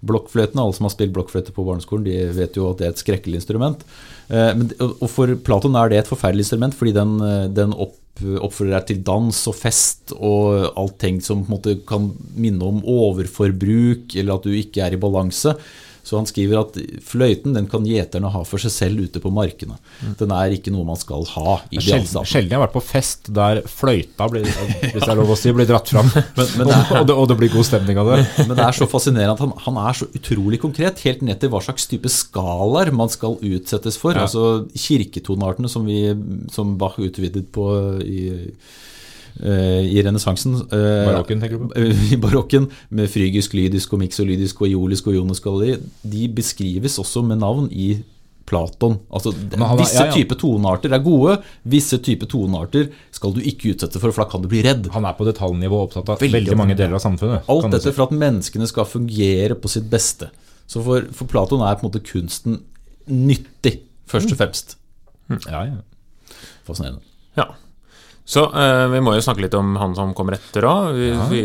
Blokkfløytene, 0.00 0.64
alle 0.64 0.76
som 0.76 0.88
har 0.88 0.94
spilt 0.94 1.14
blokkfløyte 1.16 1.54
på 1.56 1.66
barneskolen, 1.68 2.08
de 2.08 2.30
vet 2.36 2.56
jo 2.58 2.70
at 2.70 2.80
det 2.80 2.88
er 2.88 2.94
et 2.94 3.04
skrekkelig 3.04 3.42
instrument. 3.42 3.84
Eh, 4.28 4.52
men, 4.56 4.70
og 4.80 5.08
for 5.12 5.36
Platon 5.44 5.76
er 5.78 5.92
det 5.92 6.02
et 6.02 6.12
forferdelig 6.12 6.48
instrument, 6.48 6.78
fordi 6.78 6.96
den, 6.96 7.18
den 7.56 7.76
opp, 7.76 7.98
oppfordrer 8.38 8.78
deg 8.78 8.88
til 8.90 9.00
dans 9.06 9.38
og 9.50 9.56
fest 9.58 10.14
og 10.16 10.72
allting 10.78 11.20
som 11.24 11.44
kan 11.88 12.10
minne 12.34 12.68
om 12.68 12.82
overforbruk, 12.82 14.14
eller 14.16 14.36
at 14.36 14.46
du 14.46 14.54
ikke 14.56 14.84
er 14.86 14.96
i 14.96 15.00
balanse. 15.00 15.56
Så 16.02 16.16
han 16.18 16.26
skriver 16.26 16.58
at 16.64 16.74
fløyten 17.06 17.54
den 17.54 17.68
kan 17.70 17.84
gjeterne 17.86 18.30
ha 18.34 18.40
for 18.48 18.58
seg 18.58 18.72
selv 18.74 19.04
ute 19.06 19.20
på 19.22 19.30
markene. 19.30 19.76
Den 20.18 20.32
er 20.34 20.50
ikke 20.56 20.72
noe 20.74 20.82
man 20.88 20.98
skal 20.98 21.22
ha 21.36 21.60
i 21.70 21.78
Sjelden, 21.78 22.02
delstaten. 22.08 22.26
sjelden 22.32 22.50
jeg 22.50 22.58
har 22.58 22.64
vært 22.64 22.74
på 22.74 22.82
fest 22.88 23.30
der 23.36 23.60
fløyta 23.70 24.26
blir, 24.32 24.48
hvis 24.48 24.98
det 24.98 25.08
er 25.12 25.20
lov 25.20 25.30
å 25.30 25.38
si, 25.38 25.52
blir 25.54 25.68
dratt 25.70 25.92
fram. 25.94 26.10
men 26.58 26.66
det 26.66 26.66
og, 26.66 26.74
er- 26.74 27.00
og, 27.00 27.06
det, 27.06 27.16
og 27.22 27.28
det 27.30 27.38
blir 27.38 27.52
god 27.54 27.68
stemning 27.70 28.02
av 28.02 28.10
det. 28.12 28.18
Men 28.42 28.54
det 28.58 28.66
er 28.66 28.78
så 28.80 28.90
fascinerende 28.90 29.36
at 29.38 29.44
han, 29.46 29.54
han 29.68 29.78
er 29.86 30.00
så 30.02 30.10
utrolig 30.10 30.58
konkret, 30.64 31.04
helt 31.06 31.22
ned 31.22 31.38
til 31.44 31.54
hva 31.54 31.62
slags 31.62 31.86
type 31.90 32.10
skalaer 32.10 32.90
man 32.98 33.12
skal 33.14 33.38
utsettes 33.38 34.00
for. 34.02 34.18
Ja. 34.18 34.26
Altså 34.26 34.66
kirketoneartene 34.74 35.70
som, 35.70 35.86
vi, 35.86 36.02
som 36.52 36.74
Bach 36.82 36.98
utvidet 36.98 37.46
på 37.54 37.68
i, 38.02 38.24
eh, 38.34 38.72
i 39.40 40.02
renessansen. 40.04 40.54
eh, 40.68 41.06
Barokken, 41.08 41.40
tenker 41.40 41.58
du 41.58 41.68
på? 41.68 41.86
I 42.12 42.16
barokken, 42.20 42.68
med 42.90 43.08
frygisk, 43.10 43.54
lydisk 43.56 43.92
og 43.96 44.02
miksolydisk, 44.04 44.60
og 44.62 44.68
iolisk 44.68 45.06
og 45.08 45.14
ionisk 45.18 45.46
og 45.46 45.54
alle 45.62 45.76
de, 45.76 45.92
de 46.16 46.28
beskrives 46.36 46.98
også 47.00 47.22
med 47.26 47.38
navn 47.40 47.68
i 47.72 48.02
Platon. 48.46 48.98
Altså, 49.14 49.30
Men 49.52 49.62
han 49.62 49.78
er- 49.78 49.80
visse 49.84 49.96
ja, 50.02 50.08
ja. 50.10 50.12
typer 50.12 50.36
tonearter 50.36 50.92
er 50.92 50.98
gode, 51.04 51.38
visse 51.64 51.96
typer 52.02 52.26
tonearter 52.28 52.90
skal 53.14 53.32
du 53.32 53.40
ikke 53.40 53.70
utsette 53.72 54.00
for, 54.02 54.10
for 54.12 54.24
da 54.24 54.30
kan 54.30 54.42
du 54.42 54.48
bli 54.50 54.60
redd. 54.66 54.90
Han 54.92 55.06
er 55.08 55.14
på 55.16 55.24
detaljnivå 55.28 55.78
opptatt 55.86 56.10
av 56.12 56.20
Veldig 56.20 56.40
veldig, 56.40 56.56
mange 56.58 56.76
deler 56.76 56.98
av 56.98 57.04
samfunnet. 57.04 57.46
Alt 57.48 57.70
dette 57.70 57.86
si. 57.88 57.94
for 57.96 58.08
at 58.10 58.16
menneskene 58.18 58.66
skal 58.68 58.84
fungere 58.90 59.54
på 59.56 59.70
sitt 59.72 59.88
beste. 59.88 60.28
Så 60.66 60.82
for, 60.84 61.06
for 61.16 61.30
Platon 61.30 61.62
er 61.64 61.78
på 61.78 61.86
en 61.86 61.90
måte 61.92 62.02
kunsten 62.04 62.60
nyttig, 63.08 63.78
først 64.10 64.34
og 64.34 64.38
fremst. 64.42 64.76
Ja, 65.48 65.62
ja. 65.70 65.80
Fascinerende. 66.66 67.00
Ja. 67.38 67.46
Så 68.24 68.44
eh, 68.54 68.84
vi 68.92 69.00
må 69.02 69.16
jo 69.16 69.22
snakke 69.24 69.42
litt 69.42 69.54
om 69.58 69.74
han 69.80 69.96
som 69.98 70.12
kommer 70.14 70.36
etter 70.38 70.62
òg. 70.68 70.92
Vi, 70.94 71.08
vi 71.32 71.40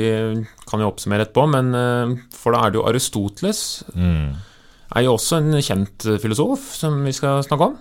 kan 0.70 0.84
jo 0.84 0.92
oppsummere 0.92 1.26
etterpå, 1.26 1.48
men 1.50 1.72
eh, 1.74 2.12
for 2.38 2.54
da 2.54 2.66
er 2.68 2.74
det 2.76 2.80
jo 2.82 2.86
Aristoteles. 2.90 3.62
Mm. 3.98 4.36
Er 4.96 5.04
jo 5.08 5.16
også 5.18 5.40
en 5.42 5.58
kjent 5.58 6.06
eh, 6.08 6.20
filosof 6.22 6.68
som 6.78 7.00
vi 7.08 7.16
skal 7.18 7.42
snakke 7.48 7.72
om. 7.72 7.80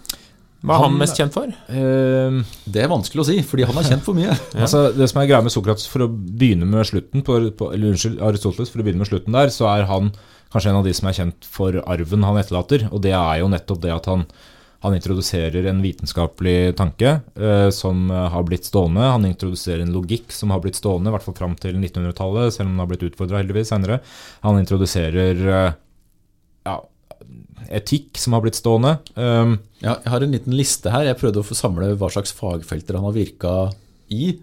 Hva 0.67 0.79
er 0.79 0.81
han, 0.81 0.89
Han- 0.95 0.97
mest 0.99 1.21
kjent 1.21 1.35
for? 1.37 1.53
Eh, 1.69 2.39
Det 2.65 2.83
er 2.83 2.89
vanskelig 2.91 3.23
å 3.23 3.27
si, 3.29 3.37
fordi 3.47 3.67
han 3.69 3.77
er 3.79 3.87
kjent 3.93 4.03
for 4.07 4.17
mye. 4.17 4.33
Altså, 4.65 4.87
det 4.97 5.11
som 5.13 5.21
er 5.23 5.29
greia 5.29 5.45
med 5.45 5.53
Sokrates, 5.55 5.85
for 5.93 6.07
å 6.07 6.09
begynne 6.11 6.67
med 6.67 6.89
slutten 6.89 7.23
på, 7.27 7.37
på, 7.61 7.69
Eller 7.77 7.93
unnskyld, 7.93 8.17
Aristoteles, 8.25 8.73
for 8.73 8.81
å 8.83 8.87
begynne 8.89 9.05
med 9.05 9.13
slutten 9.13 9.37
der, 9.37 9.53
så 9.55 9.69
er 9.77 9.85
han 9.93 10.09
kanskje 10.55 10.73
en 10.73 10.81
av 10.81 10.89
de 10.89 10.97
som 10.97 11.07
er 11.13 11.19
kjent 11.21 11.47
for 11.53 11.77
arven 11.85 12.25
han 12.25 12.41
etterlater. 12.41 12.89
Og 12.91 13.05
det 13.05 13.13
er 13.13 13.43
jo 13.45 13.53
nettopp 13.53 13.85
det 13.85 13.93
at 13.93 14.09
han, 14.11 14.25
han 14.85 14.95
introduserer 14.95 15.67
en 15.71 15.81
vitenskapelig 15.83 16.77
tanke 16.77 17.21
eh, 17.35 17.69
som 17.75 18.11
eh, 18.11 18.27
har 18.33 18.45
blitt 18.47 18.69
stående. 18.69 19.01
Han 19.01 19.25
introduserer 19.29 19.83
en 19.83 19.95
logikk 19.95 20.35
som 20.35 20.53
har 20.53 20.61
blitt 20.65 20.79
stående, 20.79 21.11
i 21.11 21.15
hvert 21.15 21.25
fall 21.25 21.39
fram 21.39 21.57
til 21.61 21.79
1900-tallet, 21.79 22.55
selv 22.55 22.69
om 22.69 22.75
den 22.75 22.85
har 22.85 22.91
blitt 22.91 23.07
utfordra 23.09 23.41
heldigvis 23.41 23.73
senere. 23.73 24.03
Han 24.45 24.61
introduserer 24.61 25.43
eh, 25.47 25.79
ja, 26.69 26.77
etikk 27.81 28.21
som 28.21 28.37
har 28.37 28.45
blitt 28.45 28.59
stående. 28.59 28.99
Um, 29.15 29.59
Ja, 29.81 29.99
jeg 30.03 30.13
har 30.13 30.25
en 30.25 30.33
liten 30.33 30.55
liste 30.57 30.93
her. 30.93 31.05
Jeg 31.09 31.19
prøvde 31.21 31.43
å 31.43 31.47
få 31.47 31.57
samle 31.57 31.91
hva 32.01 32.09
slags 32.13 32.33
fagfelter 32.37 32.97
han 32.97 33.05
har 33.09 33.17
virka 33.17 33.57
i. 34.13 34.37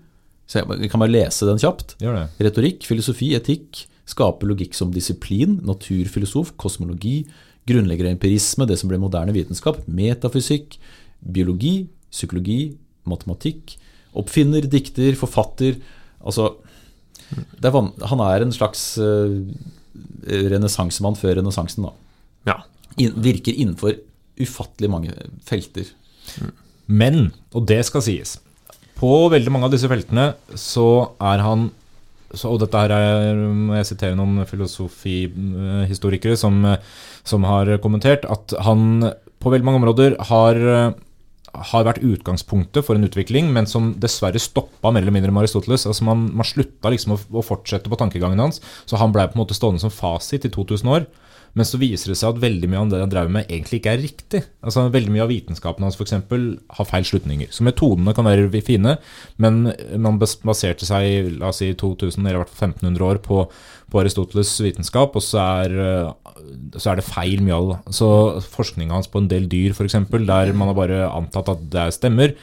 Så 0.50 0.62
jeg 0.62 0.91
kan 0.91 1.02
bare 1.02 1.13
lese 1.13 1.48
den 1.48 1.62
kjapt. 1.62 1.96
gjør 2.04 2.19
det. 2.19 2.28
Retorikk, 2.50 2.86
filosofi, 2.86 3.32
etikk, 3.38 3.86
skaper 4.10 4.50
logikk 4.50 4.76
som 4.78 4.91
disiplin, 4.93 5.58
naturfilosof, 5.65 6.54
kosmologi, 6.60 7.24
grunnlegger 7.69 8.10
av 8.10 8.15
empirisme, 8.15 8.67
det 8.67 8.78
som 8.80 8.91
ble 8.91 8.99
moderne 9.02 9.36
vitenskap, 9.36 9.82
metafysikk, 9.88 10.78
biologi, 11.23 11.88
psykologi, 12.13 12.76
matematikk, 13.10 13.78
oppfinner, 14.19 14.67
dikter, 14.69 15.15
forfatter 15.19 15.80
Altså, 16.23 16.54
er 17.60 17.73
han 18.08 18.21
er 18.23 18.45
en 18.45 18.54
slags 18.56 18.84
uh, 18.95 19.34
renessansemann 20.23 21.17
før 21.19 21.41
renessansen, 21.41 21.84
da. 21.84 21.91
Ja. 22.47 22.56
In 23.04 23.17
virker 23.26 23.52
innenfor 23.52 23.97
ufattelig 24.39 24.88
mange 24.88 25.12
felter. 25.43 25.89
Men, 26.88 27.34
og 27.52 27.67
det 27.67 27.82
skal 27.89 28.06
sies, 28.06 28.38
på 28.95 29.12
veldig 29.34 29.52
mange 29.52 29.67
av 29.67 29.73
disse 29.73 29.89
feltene 29.91 30.30
så 30.56 30.88
er 31.19 31.43
han 31.43 31.67
så, 32.34 32.50
Og 32.50 32.60
dette 32.63 32.80
her 32.80 32.93
er, 32.96 33.41
jeg 33.80 33.89
sitere 33.91 34.17
noen 34.17 34.43
filosofihistorikere 34.50 36.38
som, 36.39 36.63
som 37.24 37.48
har 37.48 37.76
kommentert, 37.84 38.26
at 38.26 38.56
han 38.65 39.06
på 39.43 39.52
veldig 39.52 39.67
mange 39.67 39.82
områder 39.82 40.15
har, 40.30 40.60
har 41.74 41.88
vært 41.88 42.04
utgangspunktet 42.04 42.86
for 42.88 42.98
en 42.98 43.06
utvikling, 43.06 43.52
men 43.54 43.67
som 43.69 43.91
dessverre 44.02 44.41
stoppa 44.41 44.91
mer 44.91 45.04
eller 45.04 45.15
mindre 45.15 45.34
med 45.36 45.46
Aristoteles. 45.46 45.86
Altså 45.89 46.08
man, 46.08 46.30
man 46.34 46.48
slutta 46.48 46.93
liksom 46.93 47.17
å, 47.17 47.19
å 47.38 47.46
fortsette 47.46 47.91
på 47.91 48.00
tankegangen 48.00 48.41
hans, 48.41 48.63
så 48.89 49.02
han 49.02 49.13
blei 49.13 49.28
på 49.30 49.38
en 49.38 49.43
måte 49.43 49.58
stående 49.58 49.84
som 49.84 49.93
fasit 49.93 50.48
i 50.48 50.54
2000 50.54 50.93
år. 50.96 51.10
Men 51.54 51.68
så 51.70 51.78
viser 51.78 52.10
det 52.10 52.18
seg 52.18 52.34
at 52.34 52.42
veldig 52.42 52.70
mye 52.70 52.80
av 52.82 52.89
det 52.89 53.00
han 53.04 53.12
drev 53.12 53.30
med, 53.34 53.46
egentlig 53.46 53.80
ikke 53.80 53.92
er 53.94 54.02
riktig. 54.02 54.39
Altså 54.66 54.88
Veldig 54.94 55.13
mye 55.13 55.26
av 55.26 55.30
vitenskapen 55.30 55.86
hans 55.86 55.98
for 56.00 56.08
eksempel, 56.08 56.48
har 56.78 56.88
feil 56.89 57.06
slutninger. 57.06 57.52
Så 57.54 57.66
metodene 57.66 58.16
kan 58.18 58.26
være 58.26 58.63
fine, 58.66 58.96
men 59.38 59.60
man 60.02 60.18
baserte 60.22 60.88
seg 60.89 61.30
la 61.38 61.52
oss 61.52 61.62
si 61.62 61.70
2000 61.78 62.26
eller 62.26 62.39
i 62.39 62.42
hvert 62.42 62.54
fall 62.54 62.74
1500 62.74 63.06
år 63.06 63.22
på, 63.26 63.44
på 63.94 64.02
Aristoteles 64.02 64.56
vitenskap, 64.66 65.13
og 65.13 65.26
så 65.26 65.46
er, 65.68 65.78
eh, 65.84 66.34
så 66.80 66.92
er 66.92 67.00
det 67.00 67.06
feil 67.06 67.46
mye 67.46 67.60
av 67.60 67.70
det. 67.70 67.80
Så 68.02 68.10
forskninga 68.56 68.98
hans 68.98 69.12
på 69.13 69.22
en 69.22 69.30
del 69.30 69.46
dyr, 69.52 69.78
f.eks., 69.78 70.00
der 70.10 70.58
man 70.58 70.74
har 70.74 70.80
bare 70.80 71.06
antatt 71.12 71.54
at 71.54 71.70
det 71.70 71.88
stemmer, 72.00 72.34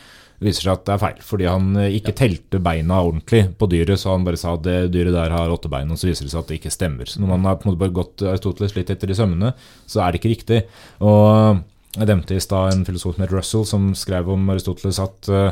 viser 0.41 0.65
seg 0.67 0.73
at 0.75 0.87
det 0.89 0.95
er 0.95 1.03
feil, 1.03 1.19
fordi 1.25 1.49
han 1.49 1.73
eh, 1.81 1.97
ikke 1.99 2.15
telte 2.17 2.61
beina 2.65 3.01
ordentlig 3.05 3.43
på 3.61 3.69
dyret, 3.71 4.01
så 4.01 4.15
han 4.15 4.25
bare 4.27 4.41
sa 4.41 4.55
at 4.57 4.65
det 4.65 4.79
dyret 4.95 5.17
der 5.17 5.35
har 5.35 5.53
åtte 5.53 5.71
bein, 5.73 5.91
og 5.93 6.01
så 6.01 6.09
viser 6.09 6.27
det 6.27 6.33
seg 6.35 6.45
at 6.45 6.53
det 6.53 6.61
ikke 6.61 6.73
stemmer. 6.75 7.11
Så 7.11 7.21
når 7.21 7.35
man 7.35 7.51
har 7.51 7.59
på 7.61 7.69
en 7.69 7.73
måte 7.73 7.83
bare 7.83 7.97
gått 8.01 8.25
Aristoteles 8.25 8.77
litt 8.79 8.93
etter 8.93 9.13
i 9.13 9.19
sømmene, 9.19 9.53
så 9.91 10.05
er 10.05 10.13
det 10.13 10.23
ikke 10.23 10.33
riktig. 10.35 10.63
Og 11.05 11.61
jeg 11.97 12.07
nevnte 12.07 12.39
i 12.39 12.43
stad 12.43 12.73
en 12.73 12.87
filosof 12.87 13.17
som 13.17 13.27
het 13.27 13.35
Russell, 13.35 13.67
som 13.67 13.91
skrev 13.99 14.31
om 14.31 14.51
Aristoteles 14.55 15.01
at 15.03 15.31
eh, 15.35 15.49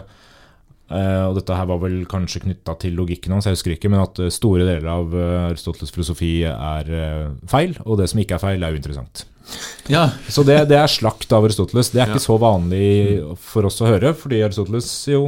eh, 0.95 1.25
og 1.27 1.35
dette 1.41 1.57
her 1.59 1.67
var 1.69 1.81
vel 1.83 2.01
kanskje 2.09 2.45
knytta 2.47 2.77
til 2.81 2.95
logikken 2.99 3.35
hans, 3.35 3.49
jeg 3.49 3.59
husker 3.59 3.75
ikke, 3.75 3.91
men 3.93 4.05
at 4.05 4.21
eh, 4.23 4.33
store 4.33 4.65
deler 4.65 4.87
av 4.93 5.17
eh, 5.17 5.49
Aristoteles 5.49 5.93
filosofi 5.95 6.37
er 6.49 6.95
eh, 6.95 7.27
feil, 7.51 7.75
og 7.85 8.01
det 8.01 8.09
som 8.13 8.23
ikke 8.23 8.39
er 8.39 8.47
feil, 8.47 8.63
er 8.63 8.79
uinteressant. 8.79 9.27
Ja, 9.89 10.11
Så 10.29 10.45
det, 10.45 10.59
det 10.69 10.77
er 10.77 10.91
slakt 10.93 11.33
av 11.33 11.47
Aristoteles. 11.47 11.93
Det 11.95 12.03
er 12.03 12.11
ikke 12.11 12.25
så 12.25 12.37
vanlig 12.41 13.23
for 13.41 13.69
oss 13.69 13.81
å 13.81 13.89
høre, 13.89 14.13
fordi 14.17 14.43
Aristoteles 14.45 14.91
jo 15.09 15.23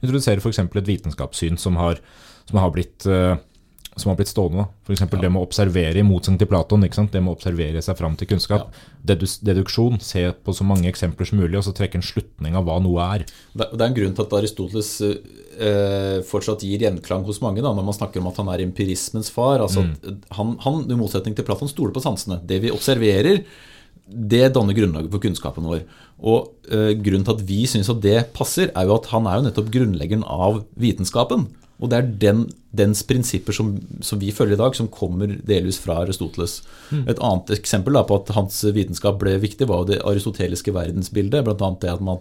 introduserer 0.00 0.42
f.eks. 0.42 0.62
et 0.64 0.90
vitenskapssyn 0.90 1.58
som 1.60 1.76
har, 1.80 2.00
som 2.48 2.58
har 2.62 2.72
blitt 2.74 3.06
eh, 3.06 3.36
som 4.00 4.10
har 4.10 4.18
blitt 4.18 4.30
stående. 4.30 4.66
F.eks. 4.82 4.96
eksempel 4.96 5.22
det 5.22 5.30
med 5.32 5.42
å 5.42 5.46
observere, 5.46 6.00
i 6.00 6.06
motsetning 6.06 6.40
til 6.42 6.50
Platon. 6.50 6.82
Det 6.82 7.20
med 7.20 7.32
å 7.32 7.36
observere 7.36 7.82
seg 7.84 7.98
fram 7.98 8.16
til 8.18 8.30
kunnskap. 8.30 8.68
Ja. 8.72 9.16
deduksjon, 9.46 10.00
se 10.04 10.26
på 10.32 10.54
så 10.56 10.66
mange 10.66 10.90
eksempler 10.90 11.28
som 11.28 11.40
mulig, 11.40 11.56
og 11.60 11.66
så 11.66 11.74
trekke 11.76 12.00
en 12.00 12.06
slutning 12.06 12.58
av 12.58 12.66
hva 12.68 12.80
noe 12.82 13.06
er. 13.16 13.26
Det 13.54 13.70
er 13.70 13.86
en 13.86 13.96
grunn 13.96 14.16
til 14.16 14.26
at 14.26 14.36
Aristoteles 14.40 14.92
eh, 15.06 16.20
fortsatt 16.28 16.64
gir 16.66 16.86
gjenklang 16.86 17.24
hos 17.28 17.40
mange 17.44 17.64
da, 17.64 17.72
når 17.76 17.88
man 17.88 17.96
snakker 17.96 18.22
om 18.22 18.30
at 18.32 18.40
han 18.42 18.52
er 18.52 18.64
empirismens 18.66 19.32
far. 19.34 19.60
altså 19.64 19.86
at 19.86 20.30
han, 20.36 20.56
han, 20.64 20.84
I 20.88 20.98
motsetning 21.00 21.36
til 21.36 21.46
Platon, 21.46 21.70
stoler 21.70 21.94
på 21.96 22.04
sansene. 22.04 22.40
Det 22.46 22.60
vi 22.64 22.72
observerer, 22.74 23.44
det 24.10 24.48
danner 24.54 24.74
grunnlaget 24.74 25.12
for 25.12 25.22
kunnskapen 25.22 25.66
vår. 25.70 25.84
Og 26.20 26.50
eh, 26.72 26.92
Grunnen 26.98 27.24
til 27.26 27.36
at 27.36 27.46
vi 27.46 27.62
syns 27.70 27.90
at 27.92 28.02
det 28.04 28.18
passer, 28.36 28.72
er 28.74 28.88
jo 28.88 28.96
at 28.96 29.08
han 29.12 29.28
er 29.30 29.38
jo 29.38 29.46
nettopp 29.46 29.70
grunnleggeren 29.72 30.26
av 30.26 30.64
vitenskapen. 30.80 31.46
Og 31.80 31.90
det 31.90 31.98
er 31.98 32.08
den, 32.22 32.42
dens 32.76 33.02
prinsipper 33.08 33.56
som, 33.56 33.72
som, 34.04 34.20
vi 34.20 34.32
følger 34.36 34.58
i 34.58 34.60
dag, 34.60 34.76
som 34.76 34.90
kommer 34.92 35.32
delvis 35.48 35.80
fra 35.82 36.00
Aristoteles. 36.02 36.60
Mm. 36.90 37.06
Et 37.08 37.22
annet 37.30 37.54
eksempel 37.56 37.96
da, 37.96 38.04
på 38.06 38.20
at 38.20 38.32
hans 38.36 38.60
vitenskap 38.76 39.20
ble 39.22 39.38
viktig, 39.42 39.68
var 39.68 39.82
jo 39.82 39.92
det 39.94 40.02
aristoteliske 40.06 40.74
verdensbildet. 40.76 41.44
Bl.a. 41.46 41.70
det 41.80 41.92
at, 41.92 42.04
man, 42.04 42.20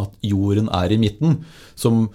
at 0.00 0.16
jorden 0.24 0.72
er 0.72 0.94
i 0.94 1.00
midten. 1.00 1.42
som 1.76 2.08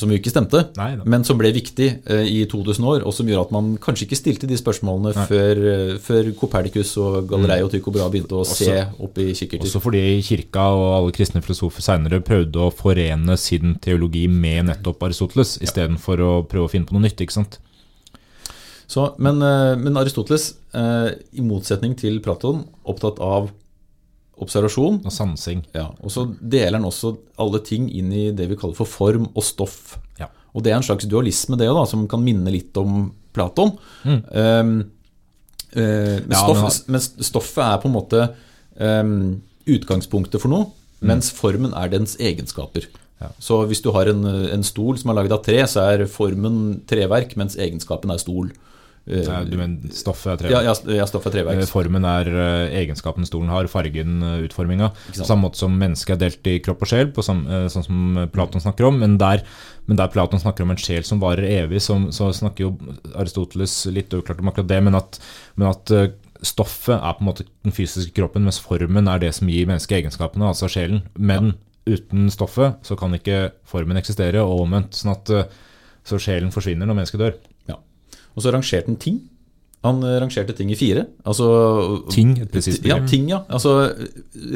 som 0.00 0.10
jo 0.10 0.18
ikke 0.18 0.32
stemte, 0.32 0.62
Nei, 0.78 0.90
men 1.04 1.24
som 1.28 1.38
ble 1.40 1.52
viktig 1.54 1.88
eh, 2.10 2.26
i 2.26 2.40
2000 2.50 2.88
år, 2.92 3.06
og 3.06 3.14
som 3.14 3.28
gjør 3.28 3.44
at 3.44 3.54
man 3.54 3.72
kanskje 3.82 4.08
ikke 4.08 4.18
stilte 4.18 4.50
de 4.50 4.58
spørsmålene 4.58 5.26
før, 5.30 5.62
eh, 5.72 5.94
før 6.02 6.32
Copernicus 6.40 6.96
og 7.00 7.30
Galilei 7.30 7.60
og 7.64 7.72
Tycho 7.74 7.94
Bra 7.94 8.08
begynte 8.12 8.38
å 8.38 8.42
også, 8.44 8.66
se 8.66 8.78
opp 8.98 9.20
i 9.20 9.30
kikkerter. 9.30 9.68
Også 9.68 9.82
fordi 9.84 10.04
kirka 10.26 10.66
og 10.74 10.86
alle 10.98 11.16
kristne 11.16 11.44
filosofer 11.44 11.84
seinere 11.84 12.22
prøvde 12.24 12.66
å 12.66 12.72
forene 12.74 13.36
sin 13.40 13.76
teologi 13.82 14.26
med 14.30 14.70
nettopp 14.72 15.10
Aristoteles, 15.10 15.58
ja. 15.58 15.68
istedenfor 15.68 16.24
å 16.24 16.32
prøve 16.48 16.70
å 16.70 16.72
finne 16.72 16.88
på 16.88 16.96
noe 16.96 17.06
nytt. 17.06 17.20
ikke 17.20 17.38
sant? 17.40 17.60
Så, 18.90 19.04
men, 19.22 19.38
eh, 19.42 19.76
men, 19.78 19.96
Aristoteles, 20.00 20.54
eh, 20.74 21.12
i 21.38 21.44
motsetning 21.46 21.94
til 21.98 22.18
Platon, 22.24 22.64
opptatt 22.82 23.20
av 23.22 23.52
observasjon. 24.40 25.00
Og 25.06 25.14
sansing. 25.14 25.64
Ja, 25.76 25.88
og 26.00 26.12
så 26.12 26.26
deler 26.40 26.78
han 26.78 26.88
også 26.88 27.14
alle 27.40 27.60
ting 27.66 27.88
inn 27.92 28.12
i 28.14 28.28
det 28.36 28.48
vi 28.50 28.58
kaller 28.60 28.78
for 28.78 28.88
form 28.88 29.28
og 29.34 29.44
stoff. 29.46 29.98
Ja. 30.20 30.30
Og 30.54 30.64
det 30.64 30.72
er 30.72 30.80
en 30.80 30.86
slags 30.86 31.08
dualisme, 31.10 31.58
det 31.60 31.70
òg, 31.70 31.84
som 31.90 32.06
kan 32.10 32.22
minne 32.24 32.52
litt 32.52 32.76
om 32.80 33.10
Platon. 33.36 33.76
Mm. 34.02 34.20
Um, 34.32 34.72
uh, 35.76 36.16
men, 36.24 36.34
ja, 36.34 36.40
stoff, 36.40 36.80
men, 36.90 37.04
stoffet 37.04 37.62
er 37.66 37.82
på 37.82 37.90
en 37.90 37.96
måte 37.96 38.24
um, 38.80 39.20
utgangspunktet 39.70 40.42
for 40.42 40.52
noe, 40.52 40.70
mm. 40.98 41.06
mens 41.12 41.30
formen 41.34 41.76
er 41.78 41.92
dens 41.92 42.16
egenskaper. 42.18 42.88
Ja. 43.20 43.28
Så 43.42 43.60
hvis 43.68 43.82
du 43.84 43.92
har 43.94 44.08
en, 44.10 44.24
en 44.24 44.64
stol 44.64 44.98
som 44.98 45.12
er 45.12 45.20
laget 45.20 45.36
av 45.36 45.44
tre, 45.44 45.60
så 45.68 45.84
er 45.92 46.08
formen 46.10 46.80
treverk, 46.88 47.36
mens 47.38 47.58
egenskapen 47.60 48.12
er 48.12 48.22
stol. 48.22 48.48
Nei, 49.08 49.38
du 49.48 49.56
mener 49.56 49.94
stoffet 49.96 50.34
er 50.34 50.40
treverk? 50.42 50.66
Ja, 50.66 50.74
ja, 50.94 51.06
stoffet 51.08 51.30
er 51.30 51.40
treverk. 51.40 51.62
Eh, 51.62 51.68
formen 51.68 52.04
er 52.06 52.28
eh, 52.30 52.74
egenskapen 52.82 53.26
stolen 53.26 53.50
har, 53.50 53.68
fargen 53.72 54.20
eh, 54.26 54.42
utforminga. 54.44 54.90
På 54.92 55.26
samme 55.26 55.46
måte 55.46 55.60
som 55.62 55.74
mennesket 55.80 56.14
er 56.14 56.20
delt 56.26 56.50
i 56.50 56.58
kropp 56.62 56.84
og 56.84 56.90
sjel, 56.90 57.10
samme, 57.24 57.64
sånn 57.72 57.86
som 57.86 58.20
Platon 58.34 58.62
snakker 58.62 58.86
om. 58.90 59.00
Men 59.02 59.16
der, 59.20 59.42
men 59.88 59.98
der, 59.98 60.12
Platon 60.12 60.42
snakker 60.42 60.66
om 60.66 60.74
en 60.74 60.80
sjel 60.80 61.06
som 61.08 61.22
varer 61.22 61.48
evig, 61.48 61.82
så, 61.84 61.96
så 62.14 62.30
snakker 62.36 62.68
jo 62.68 62.74
Aristoteles 63.14 63.80
litt 63.90 64.14
uklart 64.14 64.44
om 64.44 64.52
akkurat 64.52 64.70
det. 64.70 64.82
Men 64.86 65.00
at, 65.00 65.20
men 65.56 65.72
at, 65.72 65.94
stoffet 66.46 66.94
er 66.96 67.16
på 67.16 67.20
en 67.20 67.28
måte 67.28 67.44
den 67.66 67.74
fysiske 67.76 68.14
kroppen, 68.16 68.46
mens 68.46 68.60
formen 68.64 69.10
er 69.12 69.20
det 69.20 69.34
som 69.36 69.50
gir 69.52 69.66
mennesket 69.68 69.98
egenskapene, 69.98 70.52
altså 70.52 70.70
sjelen. 70.72 71.02
Men 71.18 71.52
ja. 71.52 71.98
uten 71.98 72.30
stoffet 72.32 72.80
så 72.86 72.96
kan 73.00 73.16
ikke 73.16 73.50
formen 73.68 74.00
eksistere, 74.00 74.44
og 74.44 74.68
omvendt. 74.68 74.96
sånn 74.96 75.16
at 75.16 75.34
så 76.06 76.16
sjelen 76.16 76.52
forsvinner 76.54 76.88
når 76.88 77.02
mennesket 77.02 77.20
dør. 77.20 77.40
Og 78.40 78.46
så 78.46 78.54
rangerte 78.54 78.88
han 78.88 78.96
ting. 79.00 79.20
Han 79.84 80.02
eh, 80.04 80.18
rangerte 80.20 80.56
ting 80.56 80.72
i 80.72 80.78
fire. 80.78 81.06
Altså, 81.28 81.46
ting? 82.12 82.34
Et 82.40 82.52
presist 82.52 82.84
Ja, 82.88 83.00
ting, 83.08 83.28
ja. 83.32 83.42
Altså 83.52 83.92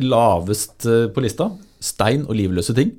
lavest 0.00 0.88
eh, 0.88 1.08
på 1.12 1.24
lista. 1.24 1.50
Stein 1.84 2.24
og 2.24 2.38
livløse 2.38 2.76
ting. 2.76 2.94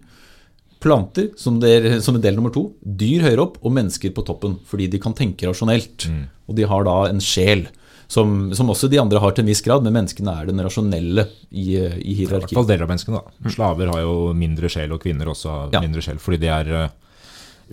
Planter 0.85 1.31
som, 1.41 1.57
der, 1.61 1.95
som 2.05 2.17
del 2.21 2.37
nummer 2.37 2.53
to. 2.53 2.67
Dyr 2.85 3.25
høyere 3.25 3.47
opp, 3.47 3.57
og 3.65 3.73
mennesker 3.73 4.13
på 4.13 4.25
toppen. 4.27 4.59
Fordi 4.69 4.89
de 4.93 5.01
kan 5.01 5.17
tenke 5.17 5.49
rasjonelt. 5.49 6.05
Mm. 6.09 6.21
Og 6.45 6.59
de 6.59 6.69
har 6.69 6.85
da 6.85 6.99
en 7.09 7.23
sjel. 7.23 7.65
Som, 8.05 8.51
som, 8.53 8.69
også 8.69 8.85
de 8.85 8.99
andre 9.01 9.17
har 9.17 9.33
til 9.33 9.41
en 9.41 9.49
viss 9.49 9.63
grad, 9.65 9.81
men 9.81 9.95
menneskene 9.95 10.29
er 10.29 10.49
den 10.51 10.61
rasjonelle 10.61 11.25
i, 11.49 11.71
i 11.73 12.13
hierarkiet. 12.19 12.19
I 12.21 12.27
hvert 12.29 12.51
fall 12.53 12.67
deler 12.69 12.85
av 12.85 12.91
menneskene. 12.93 13.21
da. 13.21 13.53
Slaver 13.55 13.89
har 13.89 14.03
jo 14.03 14.19
mindre 14.37 14.69
sjel, 14.69 14.93
og 14.93 15.01
kvinner 15.01 15.31
også 15.33 15.49
har 15.49 15.73
ja. 15.73 15.81
mindre 15.81 16.05
sjel, 16.05 16.21
fordi 16.21 16.43
de 16.43 16.51
er 16.53 16.69
eh, 16.69 16.93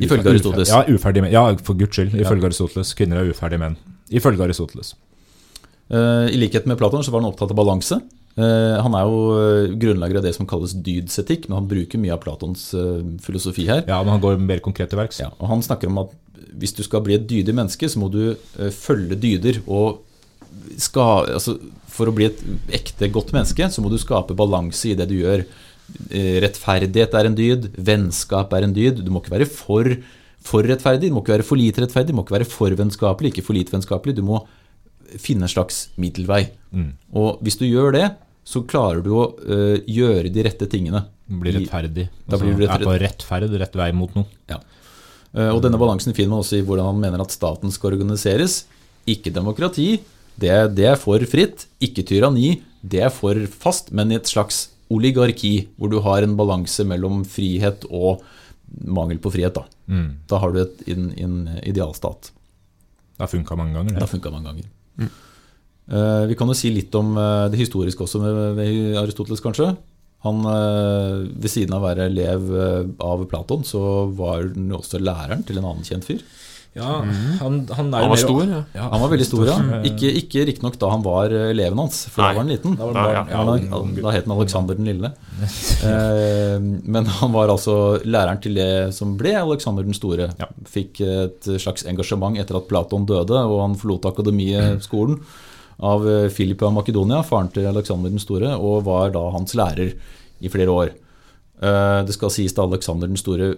Ifølge 0.01 0.31
Aristoteles. 0.31 0.73
Ja, 0.73 0.83
uferdig. 0.89 1.25
Ja, 1.33 1.45
for 1.61 1.77
guds 1.79 1.97
skyld. 1.97 2.15
Ifølge 2.17 2.47
ja. 2.47 2.51
Aristoteles. 2.51 2.93
Kvinner 2.97 3.21
er 3.21 3.33
uferdige 3.33 3.61
menn. 3.61 3.77
Ifølge 4.13 4.45
Aristoteles. 4.47 4.95
Uh, 5.93 6.29
I 6.33 6.39
likhet 6.41 6.67
med 6.69 6.79
Platon 6.81 7.05
så 7.05 7.13
var 7.13 7.21
han 7.21 7.29
opptatt 7.29 7.53
av 7.53 7.59
balanse. 7.59 7.99
Uh, 8.33 8.79
han 8.81 8.95
er 8.97 9.09
jo 9.09 9.19
uh, 9.37 9.75
grunnlager 9.77 10.23
av 10.23 10.25
det 10.25 10.33
som 10.39 10.49
kalles 10.49 10.73
dydsetikk, 10.87 11.51
men 11.51 11.59
han 11.61 11.69
bruker 11.69 12.01
mye 12.01 12.15
av 12.15 12.23
Platons 12.23 12.71
filosofi 13.25 13.67
her. 13.69 13.85
Ja, 13.89 14.01
men 14.01 14.15
han 14.15 14.25
går 14.25 14.41
mer 14.41 14.63
konkret 14.65 14.93
til 14.93 15.03
verks. 15.03 15.21
Ja, 15.21 15.33
og 15.37 15.51
han 15.53 15.65
snakker 15.65 15.93
om 15.93 16.01
at 16.07 16.17
hvis 16.59 16.75
du 16.77 16.83
skal 16.85 17.05
bli 17.05 17.17
et 17.17 17.29
dydig 17.29 17.53
menneske, 17.57 17.89
så 17.89 18.01
må 18.01 18.09
du 18.13 18.35
følge 18.77 19.19
dyder. 19.21 19.61
og 19.67 20.03
skal, 20.81 21.29
altså, 21.33 21.57
For 21.93 22.09
å 22.09 22.15
bli 22.17 22.27
et 22.29 22.41
ekte 22.73 23.09
godt 23.13 23.33
menneske, 23.37 23.69
så 23.73 23.85
må 23.85 23.93
du 23.93 23.99
skape 24.01 24.37
balanse 24.37 24.91
i 24.91 24.97
det 24.97 25.09
du 25.11 25.19
gjør. 25.21 25.45
Eh, 26.13 26.41
rettferdighet 26.43 27.15
er 27.19 27.29
en 27.29 27.37
dyd, 27.37 27.71
vennskap 27.77 28.53
er 28.57 28.67
en 28.67 28.75
dyd. 28.75 29.03
Du 29.05 29.13
må 29.13 29.23
ikke 29.23 29.35
være 29.37 29.49
for, 29.51 29.89
for 30.45 30.67
rettferdig, 30.69 31.11
du 31.11 31.17
må 31.17 31.23
ikke 31.25 31.37
være 31.37 31.47
for 31.47 31.61
lite 31.61 31.85
rettferdig, 31.85 32.13
du 32.13 32.19
må 32.19 32.27
ikke 32.27 32.39
være 32.39 32.49
for 32.49 32.77
vennskapelig, 32.79 33.33
ikke 33.33 33.47
for 33.47 33.59
lite 33.59 33.75
vennskapelig. 33.75 34.17
Du 34.19 34.25
må 34.27 34.43
finne 35.21 35.47
en 35.47 35.53
slags 35.53 35.87
middelvei. 36.01 36.47
Mm. 36.73 36.93
Og 37.19 37.43
hvis 37.45 37.59
du 37.61 37.67
gjør 37.69 37.93
det, 37.97 38.07
så 38.49 38.65
klarer 38.67 39.03
du 39.05 39.13
å 39.15 39.27
uh, 39.39 39.77
gjøre 39.87 40.33
de 40.33 40.45
rette 40.47 40.67
tingene. 40.71 41.05
Blir 41.43 41.55
rettferdig. 41.61 42.09
Da 42.25 42.35
altså, 42.35 42.47
blir 42.47 42.57
du 42.57 42.63
rettferdig. 42.65 42.87
Er 42.87 42.89
på 42.89 42.97
rettferd, 43.05 43.59
rett 43.61 43.77
vei 43.79 43.91
mot 43.97 44.17
noe. 44.17 44.27
Ja. 44.51 44.59
Uh, 45.33 45.51
og 45.53 45.61
denne 45.65 45.79
balansen 45.81 46.17
finner 46.17 46.35
man 46.35 46.43
også 46.43 46.59
i 46.59 46.65
hvordan 46.67 46.91
han 46.91 47.05
mener 47.05 47.23
at 47.23 47.35
staten 47.35 47.73
skal 47.75 47.95
organiseres. 47.95 48.63
Ikke 49.09 49.33
demokrati, 49.35 49.95
det, 50.41 50.53
det 50.79 50.89
er 50.95 50.99
for 51.01 51.23
fritt. 51.29 51.67
Ikke 51.85 52.05
tyranni, 52.09 52.57
det 52.83 53.05
er 53.07 53.15
for 53.15 53.39
fast, 53.53 53.93
men 53.95 54.11
i 54.11 54.19
et 54.19 54.31
slags 54.31 54.72
oligarki, 54.93 55.55
hvor 55.77 55.91
du 55.93 55.99
har 56.05 56.25
en 56.25 56.37
balanse 56.39 56.85
mellom 56.89 57.23
frihet 57.29 57.87
og 57.91 58.23
mangel 58.89 59.21
på 59.23 59.33
frihet. 59.35 59.57
Da, 59.57 59.67
mm. 59.93 60.09
da 60.31 60.41
har 60.43 60.55
du 60.55 60.63
et, 60.63 60.87
en, 60.93 61.11
en 61.21 61.37
idealstat. 61.63 62.33
Det 63.17 63.25
har 63.25 63.33
funka 63.33 63.59
mange 63.59 63.77
ganger. 63.77 63.97
Det 63.97 64.05
har 64.05 64.11
funka 64.11 64.33
mange 64.33 64.51
ganger. 64.51 64.69
Mm. 65.01 65.11
Uh, 65.93 66.25
vi 66.31 66.37
kan 66.39 66.49
jo 66.49 66.57
si 66.57 66.71
litt 66.73 66.95
om 66.97 67.17
uh, 67.19 67.49
det 67.53 67.59
historiske 67.61 68.05
også 68.05 68.21
med, 68.23 68.39
med 68.59 69.01
Aristoteles, 69.03 69.43
kanskje. 69.45 69.73
Han, 70.25 70.45
uh, 70.47 71.27
Ved 71.27 71.51
siden 71.51 71.75
av 71.75 71.83
å 71.83 71.89
være 71.89 72.07
elev 72.09 72.49
av 73.03 73.27
Platon, 73.31 73.67
så 73.67 74.07
var 74.17 74.47
han 74.47 74.71
også 74.79 75.03
læreren 75.03 75.45
til 75.47 75.61
en 75.61 75.69
annen 75.69 75.87
kjent 75.87 76.07
fyr. 76.07 76.23
Ja, 76.73 77.03
han, 77.05 77.57
han, 77.69 77.89
er 77.93 78.01
han 78.01 78.09
var 78.09 78.17
stor, 78.17 78.47
ja. 78.49 78.63
ja. 78.73 78.87
Han 78.95 79.03
var 79.03 79.11
veldig 79.13 79.27
stor, 79.29 79.43
ja. 79.45 79.57
Ikke, 79.85 80.09
ikke 80.23 80.45
riktignok 80.49 80.79
da 80.81 80.89
han 80.89 81.03
var 81.05 81.35
eh, 81.37 81.51
eleven 81.53 81.83
hans, 81.83 82.07
for 82.09 82.23
Nei. 82.23 82.31
da 82.31 82.39
var 82.39 82.41
han 82.41 82.53
liten. 82.53 82.77
Da, 82.79 82.87
var 82.87 82.97
han, 82.97 83.29
ja, 83.29 83.43
ja, 83.67 83.81
da 84.07 84.15
het 84.15 84.25
han 84.25 84.35
Alexander 84.39 84.79
den 84.79 84.89
lille. 84.89 85.11
eh, 85.91 86.57
men 86.97 87.11
han 87.19 87.35
var 87.35 87.53
altså 87.53 87.75
læreren 88.09 88.41
til 88.41 88.57
det 88.57 88.71
som 88.97 89.13
ble 89.21 89.35
Alexander 89.43 89.85
den 89.85 89.99
store. 89.99 90.31
Fikk 90.73 91.03
et 91.05 91.51
slags 91.61 91.85
engasjement 91.93 92.41
etter 92.41 92.57
at 92.57 92.71
Platon 92.71 93.05
døde, 93.11 93.37
og 93.37 93.61
han 93.67 93.77
forlot 93.77 94.09
akademiet, 94.09 94.89
mm. 94.89 95.21
av 95.93 96.09
eh, 96.09 96.31
Philip 96.33 96.65
av 96.65 96.73
Makedonia, 96.79 97.21
faren 97.27 97.53
til 97.53 97.69
Alexander 97.69 98.09
den 98.09 98.23
store, 98.23 98.57
og 98.57 98.87
var 98.89 99.13
da 99.13 99.27
hans 99.37 99.53
lærer 99.61 99.93
i 100.41 100.53
flere 100.53 100.73
år. 100.73 100.97
Eh, 101.63 102.01
det 102.09 102.17
skal 102.17 102.33
sies 102.33 102.57
da 102.57 102.65
Alexander 102.65 103.13
den 103.13 103.21
store 103.21 103.53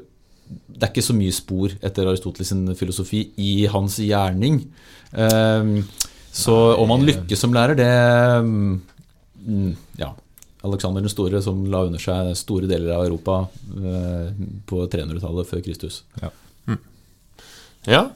det 0.48 0.82
er 0.82 0.90
ikke 0.92 1.06
så 1.06 1.16
mye 1.16 1.34
spor 1.34 1.74
etter 1.84 2.08
Aristoteles' 2.10 2.74
filosofi 2.78 3.22
i 3.40 3.66
hans 3.70 3.98
gjerning. 4.02 4.60
Ehm, 5.14 5.78
så 6.34 6.54
om 6.80 6.90
han 6.90 7.06
lykkes 7.06 7.44
som 7.44 7.54
lærer, 7.54 7.78
det 7.78 7.90
mm, 8.44 9.76
Ja. 10.00 10.14
Alexander 10.64 11.04
den 11.04 11.12
store 11.12 11.42
som 11.44 11.58
la 11.68 11.82
under 11.84 12.00
seg 12.00 12.30
store 12.40 12.68
deler 12.70 12.94
av 12.96 13.04
Europa 13.04 13.42
eh, 13.76 14.30
på 14.64 14.86
300-tallet 14.88 15.48
før 15.50 15.60
Kristus. 15.60 15.98
Ja. 16.22 16.30
Mm. 16.64 16.78
ja. 17.84 18.06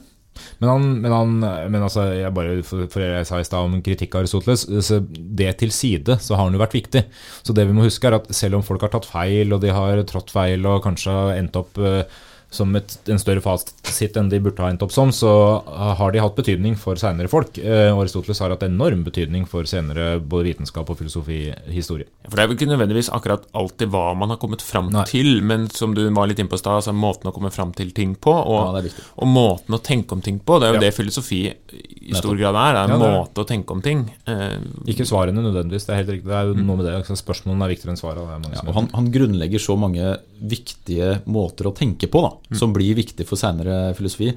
Men, 0.59 0.69
han, 0.69 0.87
men, 1.03 1.15
han, 1.15 1.35
men 1.73 1.85
altså, 1.85 2.07
jeg 2.17 2.33
bare, 2.35 2.57
for, 2.67 2.87
for 2.91 3.05
jeg 3.05 3.27
sa 3.27 3.39
i 3.41 3.47
stad 3.47 3.67
om 3.67 3.77
kritikk 3.85 4.15
av 4.15 4.25
Aristoteles, 4.25 4.65
det 5.39 5.51
til 5.59 5.73
side, 5.75 6.19
så 6.23 6.35
har 6.35 6.47
han 6.47 6.57
jo 6.57 6.63
vært 6.63 6.77
viktig. 6.77 7.05
Så 7.43 7.55
det 7.55 7.67
vi 7.69 7.75
må 7.75 7.87
huske, 7.87 8.09
er 8.09 8.19
at 8.19 8.29
selv 8.35 8.59
om 8.59 8.65
folk 8.65 8.83
har 8.85 8.93
tatt 8.95 9.07
feil, 9.09 9.53
og 9.55 9.63
de 9.63 9.73
har 9.75 10.03
trådt 10.09 10.33
feil 10.33 10.65
og 10.69 10.83
kanskje 10.85 11.15
endt 11.37 11.59
opp 11.59 11.79
uh, 11.81 12.03
som 12.51 12.73
et, 12.75 12.95
en 13.13 13.19
større 13.21 13.43
fasit 13.45 14.15
enn 14.17 14.29
de 14.31 14.39
burde 14.41 14.63
ha 14.63 14.71
endt 14.71 14.81
opp 14.81 14.91
som, 14.93 15.11
så 15.13 15.29
har 15.99 16.11
de 16.15 16.21
hatt 16.23 16.33
betydning 16.37 16.73
for 16.81 16.97
senere 16.97 17.29
folk. 17.29 17.59
Eh, 17.61 17.91
Aristoteles 17.93 18.39
har 18.41 18.49
hatt 18.55 18.63
enorm 18.65 19.03
betydning 19.05 19.45
for 19.49 19.67
senere 19.69 20.15
både 20.19 20.47
vitenskap 20.49 20.89
og 20.89 20.97
filosofi, 20.97 21.53
historie. 21.69 22.07
For 22.25 22.35
det 22.39 22.43
er 22.43 22.49
vel 22.49 22.57
ikke 22.57 22.69
nødvendigvis 22.71 23.11
akkurat 23.13 23.45
alltid 23.53 23.91
hva 23.93 24.15
man 24.17 24.33
har 24.33 24.39
kommet 24.41 24.63
fram 24.65 24.89
Nei. 24.93 25.03
til, 25.09 25.43
men 25.45 25.67
som 25.69 25.93
du 25.93 26.01
var 26.09 26.25
litt 26.31 26.41
inne 26.41 26.49
på 26.49 26.57
i 26.57 26.63
stad, 26.63 26.79
altså 26.81 26.95
måten 26.97 27.29
å 27.29 27.35
komme 27.35 27.51
fram 27.53 27.71
til 27.77 27.91
ting 27.93 28.15
på, 28.17 28.33
og, 28.33 28.79
Ja, 28.81 28.89
og 29.21 29.27
måten 29.29 29.77
å 29.77 29.81
tenke 29.85 30.17
om 30.17 30.21
ting 30.25 30.39
på. 30.41 30.57
Det 30.59 30.69
er 30.69 30.73
jo 30.73 30.79
Ja. 30.81 30.85
det 30.87 30.93
filosofi 30.97 31.41
i 32.09 32.13
stor 32.17 32.33
grad 32.35 32.55
er. 32.57 32.73
Det 32.73 32.81
er 32.81 32.95
en 32.95 33.01
Ja, 33.01 33.07
er. 33.13 33.19
måte 33.21 33.43
å 33.43 33.47
tenke 33.47 33.71
om 33.77 33.81
ting. 33.85 34.09
Eh, 34.25 34.57
Ikke 34.89 35.05
svarene 35.05 35.37
nødvendigvis, 35.45 35.85
det 35.85 35.93
er 35.93 36.01
helt 36.01 36.09
riktig. 36.15 36.25
Det 36.25 36.33
er 36.33 36.45
jo 36.49 36.53
noe 36.55 36.77
med 36.77 36.85
det. 36.87 36.95
Altså, 37.05 37.13
spørsmålene 37.15 37.65
er 37.69 37.75
viktigere 37.75 37.93
enn 37.93 38.01
svarene. 38.01 38.53
Ja, 38.57 38.71
han, 38.73 38.89
han 38.93 39.11
grunnlegger 39.13 39.59
så 39.61 39.77
mange 39.77 40.17
viktige 40.41 41.21
måter 41.29 41.69
å 41.69 41.75
tenke 41.75 42.09
på, 42.09 42.21
da, 42.25 42.31
som 42.55 42.73
blir 42.73 42.95
viktig 42.97 43.25
for 43.29 43.37
senere 43.37 43.93
filosofi. 43.97 44.31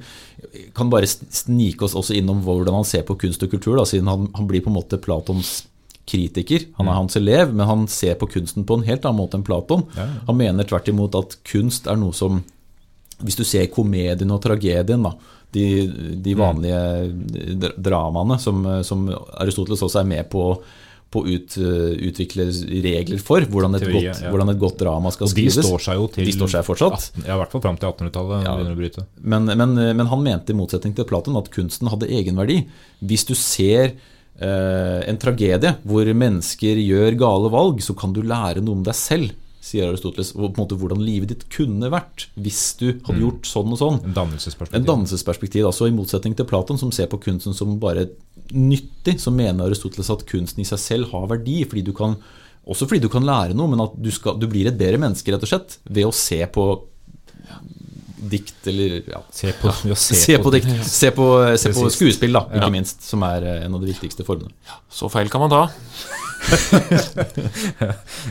Kan 0.77 0.89
bare 0.93 1.07
snike 1.09 1.85
oss 1.87 1.95
også 1.97 2.13
innom 2.17 2.41
hvordan 2.45 2.75
han 2.81 2.85
ser 2.87 3.05
på 3.07 3.15
kunst 3.19 3.43
og 3.45 3.51
kultur, 3.53 3.77
da, 3.79 3.85
siden 3.89 4.09
han, 4.11 4.27
han 4.35 4.47
blir 4.49 4.61
på 4.65 4.69
en 4.69 4.77
måte 4.77 4.99
Platons 5.01 5.63
kritiker. 6.09 6.65
Han 6.77 6.89
er 6.91 6.97
hans 6.99 7.15
elev, 7.15 7.53
men 7.55 7.65
han 7.69 7.85
ser 7.87 8.17
på 8.19 8.27
kunsten 8.27 8.65
på 8.67 8.75
en 8.75 8.83
helt 8.87 9.05
annen 9.07 9.21
måte 9.21 9.39
enn 9.39 9.45
Platon. 9.47 9.85
Han 10.27 10.35
mener 10.37 10.67
tvert 10.67 10.89
imot 10.91 11.15
at 11.15 11.37
kunst 11.47 11.87
er 11.87 11.95
noe 12.01 12.13
som 12.13 12.43
Hvis 13.23 13.37
du 13.39 13.43
ser 13.47 13.69
komedien 13.71 14.31
og 14.33 14.41
tragedien, 14.43 15.03
da, 15.05 15.13
de, 15.53 15.65
de 16.25 16.33
vanlige 16.35 16.79
dra- 17.61 17.75
dramaene 17.77 18.35
som, 18.41 18.65
som 18.83 19.05
Aristoteles 19.39 19.83
også 19.85 20.01
er 20.01 20.09
med 20.09 20.27
på 20.33 20.41
på 21.13 21.21
å 21.21 21.27
ut, 21.29 21.57
utvikle 22.09 22.47
regler 22.83 23.21
for 23.21 23.45
hvordan 23.49 23.77
et, 23.77 23.85
Teorier, 23.85 24.09
godt, 24.11 24.23
ja. 24.25 24.31
hvordan 24.33 24.53
et 24.53 24.61
godt 24.61 24.79
drama 24.81 25.11
skal 25.13 25.27
Og 25.27 25.33
de 25.33 25.45
skrives. 25.47 25.67
står 25.67 25.83
seg 25.85 25.99
jo 25.99 26.07
til 26.15 26.29
De 26.29 26.33
står 26.35 26.53
seg 26.55 26.65
fortsatt. 26.67 27.11
18, 27.13 27.27
ja, 27.27 27.35
I 27.35 27.41
hvert 27.43 27.53
fall 27.53 27.63
fram 27.67 27.77
til 27.81 27.91
1800-tallet. 27.91 28.47
Ja. 28.47 29.05
Men, 29.35 29.51
men, 29.53 29.77
men 29.99 30.09
han 30.09 30.25
mente 30.25 30.55
i 30.55 30.57
motsetning 30.57 30.97
til 30.97 31.07
Platon 31.09 31.37
at 31.39 31.51
kunsten 31.53 31.91
hadde 31.93 32.09
egenverdi. 32.09 32.63
Hvis 33.03 33.27
du 33.29 33.35
ser 33.37 33.93
eh, 33.93 34.99
en 35.09 35.19
tragedie 35.21 35.75
hvor 35.87 36.09
mennesker 36.09 36.81
gjør 36.81 37.19
gale 37.21 37.53
valg, 37.53 37.81
så 37.85 37.95
kan 37.97 38.15
du 38.15 38.23
lære 38.25 38.63
noe 38.63 38.79
om 38.79 38.85
deg 38.85 38.97
selv, 38.97 39.33
sier 39.63 39.87
Aristoteles. 39.87 40.33
På 40.35 40.49
en 40.49 40.59
måte 40.59 40.77
hvordan 40.79 41.01
livet 41.03 41.31
ditt 41.31 41.45
kunne 41.53 41.89
vært 41.93 42.27
hvis 42.35 42.61
du 42.81 42.87
hadde 43.07 43.21
gjort 43.21 43.47
sånn 43.47 43.73
og 43.73 43.79
sånn. 43.79 43.99
En 44.03 44.15
dannelsesperspektiv. 44.17 44.79
En 44.81 44.87
dannelsesperspektiv, 44.89 45.67
altså 45.69 45.87
I 45.87 45.95
motsetning 45.95 46.35
til 46.37 46.47
Platon, 46.49 46.79
som 46.81 46.91
ser 46.95 47.09
på 47.11 47.21
kunsten 47.23 47.55
som 47.55 47.77
bare 47.81 48.09
nyttig, 48.51 49.17
så 49.23 49.33
mener 49.33 49.69
Aristoteles 49.69 50.11
at 50.13 50.25
kunsten 50.29 50.63
i 50.63 50.67
seg 50.67 50.81
selv 50.83 51.13
har 51.13 51.29
verdi. 51.31 51.63
fordi 51.63 51.85
du 51.87 51.93
kan, 51.95 52.17
Også 52.67 52.87
fordi 52.87 53.03
du 53.03 53.09
kan 53.11 53.25
lære 53.27 53.55
noe, 53.55 53.67
men 53.71 53.83
at 53.83 53.95
du, 53.95 54.11
skal, 54.11 54.37
du 54.39 54.47
blir 54.47 54.67
et 54.67 54.79
bedre 54.79 54.99
menneske 54.99 55.31
rett 55.31 55.43
og 55.43 55.51
slett 55.51 55.79
ved 55.89 56.07
å 56.07 56.15
se 56.15 56.39
på 56.47 56.67
dikt 58.29 58.67
eller 58.71 59.01
ja, 59.09 59.19
Se 59.33 59.51
på, 59.59 59.71
ja, 59.89 59.95
se 59.99 60.15
Se 60.15 60.37
på, 60.41 60.51
dikt, 60.53 60.69
se 60.87 61.11
på, 61.15 61.27
se 61.59 61.71
på 61.75 61.89
skuespill, 61.93 62.33
da, 62.35 62.45
ikke 62.53 62.67
Ja. 62.67 62.73
minst, 62.73 63.01
som 63.03 63.23
er 63.27 63.43
eh, 63.43 63.65
en 63.65 63.73
av 63.75 63.81
de 63.83 63.89
viktigste 63.91 64.23
formene. 64.27 64.51
så 64.89 65.09
feil 65.11 65.29
kan 65.33 65.41
man 65.43 65.49
ta. 65.53 65.63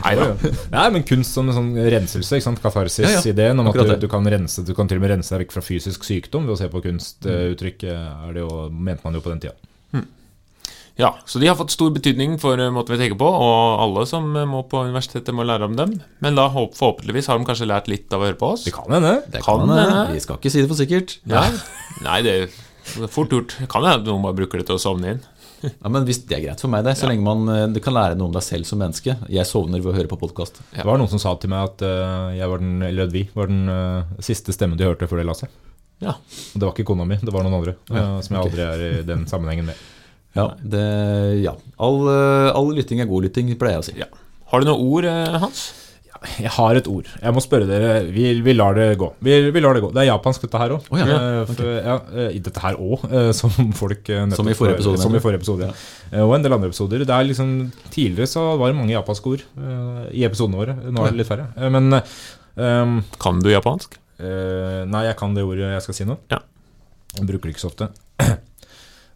Nei 0.03 0.13
da. 0.19 0.27
Nei, 0.73 0.85
men 0.93 1.05
kunst 1.07 1.33
som 1.35 1.49
en 1.49 1.55
sånn 1.57 1.71
renselse, 1.77 2.37
ikke 2.37 2.45
sant? 2.45 2.61
katarsis-ideen 2.63 3.59
om 3.63 3.69
at 3.71 3.79
du, 3.79 3.93
du 4.05 4.07
kan 4.11 4.25
rense, 4.29 4.63
du 4.67 4.73
kan 4.77 4.89
til 4.89 4.99
og 4.99 5.05
med 5.05 5.15
rense 5.15 5.33
deg 5.33 5.45
vekk 5.45 5.55
fra 5.57 5.63
fysisk 5.65 6.05
sykdom 6.07 6.45
ved 6.47 6.55
å 6.55 6.59
se 6.61 6.69
på 6.71 6.81
kunstuttrykk, 6.85 7.85
er 7.89 8.35
det 8.37 8.43
jo, 8.45 8.51
mente 8.69 9.01
man 9.07 9.17
jo 9.17 9.23
på 9.25 9.33
den 9.33 9.41
tida. 9.47 9.55
Ja, 10.95 11.15
så 11.25 11.39
de 11.41 11.47
har 11.49 11.57
fått 11.57 11.73
stor 11.73 11.89
betydning 11.93 12.35
for 12.41 12.59
eh, 12.61 12.69
måten 12.73 12.93
vi 12.93 12.99
tenker 13.01 13.17
på, 13.17 13.25
og 13.25 13.81
alle 13.81 14.05
som 14.09 14.27
eh, 14.37 14.45
må 14.49 14.61
på 14.69 14.83
universitetet 14.85 15.33
må 15.33 15.45
lære 15.47 15.65
om 15.65 15.77
dem. 15.77 15.95
Men 16.21 16.37
da 16.37 16.45
forhåpentligvis 16.53 17.31
har 17.31 17.39
de 17.39 17.47
kanskje 17.49 17.69
lært 17.69 17.89
litt 17.89 18.13
av 18.13 18.21
å 18.21 18.29
høre 18.29 18.37
på 18.37 18.51
oss. 18.53 18.67
Det 18.67 18.75
kan 18.75 18.93
hende. 18.93 19.15
Det 19.25 19.41
Kan 19.41 19.63
kan 19.63 19.73
hende. 19.73 20.03
Vi 20.13 20.21
skal 20.21 20.37
ikke 20.37 20.53
si 20.53 20.61
det 20.61 20.69
for 20.69 20.77
sikkert. 20.77 21.17
Ja. 21.29 21.47
Nei, 22.05 22.19
det 22.25 22.35
er 22.43 23.07
fort 23.09 23.33
gjort. 23.33 23.57
Det 23.57 23.69
kan 23.73 23.87
hende 23.89 24.11
noen 24.11 24.27
bare 24.27 24.37
bruker 24.37 24.61
det 24.61 24.67
til 24.69 24.77
å 24.77 24.83
sovne 24.83 25.15
inn. 25.15 25.23
Ja, 25.63 25.87
men 25.87 26.03
hvis 26.03 26.17
Det 26.27 26.35
er 26.35 26.41
greit 26.43 26.59
for 26.59 26.67
meg, 26.67 26.81
det. 26.83 26.97
Så 26.99 27.07
lenge 27.07 27.23
man 27.23 27.47
eh, 27.47 27.69
det 27.71 27.79
kan 27.85 27.95
lære 27.95 28.17
noe 28.19 28.27
om 28.27 28.33
deg 28.35 28.43
selv 28.43 28.67
som 28.67 28.81
menneske. 28.83 29.15
Jeg 29.31 29.47
sovner 29.47 29.79
ved 29.79 29.93
å 29.93 29.95
høre 29.95 30.11
på 30.11 30.19
podkast. 30.19 30.59
Det 30.75 30.83
var 30.83 30.99
noen 30.99 31.09
som 31.09 31.21
sa 31.23 31.31
til 31.39 31.53
meg 31.55 31.71
at 31.71 31.85
jeg 32.35 32.51
var 32.51 32.61
den, 32.61 32.81
eller 32.83 33.07
vi 33.13 33.23
var 33.31 33.47
den 33.47 33.63
uh, 33.71 34.17
siste 34.19 34.51
stemmen 34.51 34.75
de 34.77 34.89
hørte 34.89 35.07
før 35.07 35.23
de 35.23 35.29
la 35.31 35.37
seg. 35.39 35.55
Ja. 36.03 36.17
Og 36.19 36.59
det 36.59 36.67
var 36.67 36.75
ikke 36.75 36.89
kona 36.91 37.07
mi, 37.07 37.15
det 37.15 37.31
var 37.33 37.47
noen 37.47 37.61
andre 37.61 37.77
Uh, 37.87 38.19
som 38.25 38.35
jeg 38.35 38.43
aldri 38.43 38.63
er 38.67 38.83
i 38.89 38.91
den 39.07 39.23
sammenhengen 39.29 39.71
med. 39.71 39.79
Ja, 40.35 40.47
det, 40.65 40.83
ja. 41.43 41.53
All, 41.77 42.01
eh, 42.09 42.49
all 42.57 42.71
lytting 42.73 42.99
er 43.03 43.09
god 43.09 43.27
lytting, 43.27 43.51
pleier 43.59 43.77
jeg 43.79 43.83
å 43.83 43.87
si. 43.91 43.95
ja. 44.01 44.09
Har 44.53 44.61
du 44.61 44.67
noen 44.69 44.83
ord, 44.85 45.05
eh, 45.09 45.39
Hans? 45.41 45.63
Jeg 46.39 46.47
har 46.55 46.77
et 46.79 46.85
ord. 46.87 47.07
Jeg 47.19 47.33
må 47.35 47.41
spørre 47.43 47.65
dere. 47.67 48.05
Vi, 48.15 48.29
vi 48.45 48.53
lar 48.55 48.77
det 48.77 48.85
gå. 49.01 49.09
Vi, 49.25 49.33
vi 49.51 49.59
lar 49.59 49.75
det 49.75 49.81
gå. 49.83 49.89
Det 49.91 50.03
er 50.05 50.07
japansk, 50.07 50.45
dette 50.45 50.59
her 50.61 50.71
òg. 50.77 50.85
Oh, 50.93 50.99
ja. 51.01 51.17
ja, 51.83 51.95
eh, 52.15 52.37
dette 52.45 52.61
her 52.63 52.77
òg, 52.79 53.01
som 53.39 53.51
folk 53.75 54.07
eh, 54.13 54.21
nettopp 54.29 54.39
Som 54.39 54.51
i 54.51 54.55
forrige 54.55 54.77
episode, 54.77 55.01
Som 55.03 55.17
i 55.17 55.21
forrige 55.25 55.41
episode, 55.41 55.67
ja. 55.67 55.73
Eh, 56.13 56.21
Og 56.23 56.31
en 56.37 56.45
del 56.45 56.55
andre 56.55 56.69
episoder. 56.71 57.03
Det 57.03 57.11
er 57.17 57.27
liksom, 57.27 57.51
tidligere 57.91 58.29
så 58.31 58.45
var 58.61 58.71
det 58.71 58.77
mange 58.79 58.95
japanske 58.95 59.33
ord 59.33 59.43
eh, 59.43 60.05
i 60.21 60.23
episodene 60.29 60.61
våre. 60.61 60.77
Nå 60.85 61.03
er 61.03 61.11
det 61.11 61.21
litt 61.23 61.31
færre. 61.33 61.49
Eh, 61.59 61.73
Men 61.75 61.91
um, 61.99 62.95
Kan 63.19 63.43
du 63.43 63.51
japansk? 63.51 63.99
eh, 64.23 64.79
Nei, 64.87 65.03
jeg 65.09 65.17
kan 65.19 65.35
det 65.35 65.43
ordet 65.43 65.73
jeg 65.75 65.85
skal 65.89 65.99
si 65.99 66.07
nå. 66.07 66.15
Ja. 66.31 66.39
Jeg 67.17 67.27
bruker 67.33 67.49
det 67.51 67.57
ikke 67.57 67.65
så 67.67 67.73
ofte. 67.73 67.91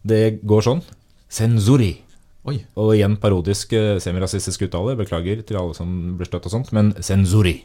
Det 0.08 0.22
går 0.46 0.62
sånn. 0.64 0.84
Senzuri. 1.28 1.92
Oi. 2.48 2.60
Og 2.80 2.94
igjen 2.96 3.18
parodisk 3.20 3.74
eh, 3.76 3.96
semirasistisk 4.02 4.66
uttale. 4.68 4.96
Beklager 4.98 5.42
til 5.44 5.58
alle 5.60 5.76
som 5.76 5.90
blir 6.16 6.28
støtt 6.28 6.48
og 6.48 6.54
sånt. 6.54 6.72
Men 6.76 6.94
senzuri. 7.04 7.58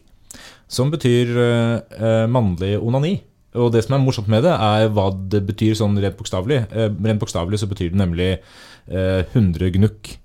Som 0.68 0.92
betyr 0.94 1.32
eh, 1.38 1.78
eh, 2.00 2.26
mannlig 2.32 2.76
onani. 2.82 3.16
Og 3.60 3.70
det 3.74 3.84
som 3.86 3.96
er 3.96 4.02
morsomt 4.02 4.30
med 4.34 4.44
det, 4.48 4.54
er 4.54 4.90
hva 4.94 5.12
det 5.14 5.44
betyr 5.46 5.78
sånn 5.78 5.98
rent 6.02 6.18
bokstavelig. 6.20 6.64
Eh, 6.74 6.90
rent 7.06 7.22
bokstavelig 7.22 7.62
så 7.62 7.70
betyr 7.70 7.94
det 7.94 8.02
nemlig 8.02 8.30
eh, 8.34 9.22
100 9.30 9.76
gnukk. 9.78 10.16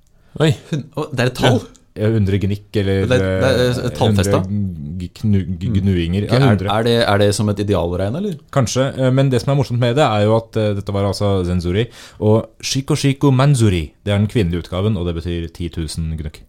Oi. 0.41 0.55
Det 0.72 1.20
er 1.20 1.28
et 1.28 1.36
tall! 1.39 1.61
Eh, 1.99 2.12
100 2.14 2.38
gnikk, 2.44 2.66
eller 2.80 3.01
Det 3.11 3.18
det 3.18 3.20
er 3.26 3.62
eh, 3.84 3.90
tallfesta. 3.99 4.38
100 4.44 5.59
g- 5.59 5.72
gnuinger. 5.80 6.26
Ja, 6.28 6.38
Er, 6.38 6.44
100. 6.55 6.70
er, 6.70 6.82
det, 6.86 6.96
er 7.09 7.18
det 7.18 7.28
som 7.34 7.49
et 7.53 7.59
idealregn, 7.64 8.16
eller? 8.20 8.36
Kanskje, 8.55 8.88
eh, 8.99 9.11
men 9.14 9.30
det 9.30 9.40
som 9.42 9.53
er 9.53 9.59
morsomt 9.61 9.80
med 9.82 9.96
det, 9.99 10.05
er 10.07 10.24
jo 10.26 10.36
at 10.38 10.57
eh, 10.57 10.72
dette 10.78 10.94
var 10.94 11.05
altså 11.11 11.44
Zenzuri. 11.49 11.86
Og 12.20 12.46
Shiko 12.62 12.94
Shiko 12.99 13.30
Manzuri, 13.34 13.84
det 14.05 14.12
er 14.14 14.18
den 14.22 14.28
kvinnelige 14.30 14.64
utgaven, 14.66 14.96
og 14.96 15.07
det 15.11 15.16
betyr 15.20 15.49
10 15.51 15.70
000 15.76 16.18
gnukk. 16.22 16.40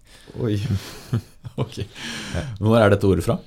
Oi. 0.46 0.60
ok. 1.64 1.80
Hvor 2.60 2.78
er 2.80 2.90
dette 2.94 3.08
ordet 3.10 3.26
fra? 3.26 3.40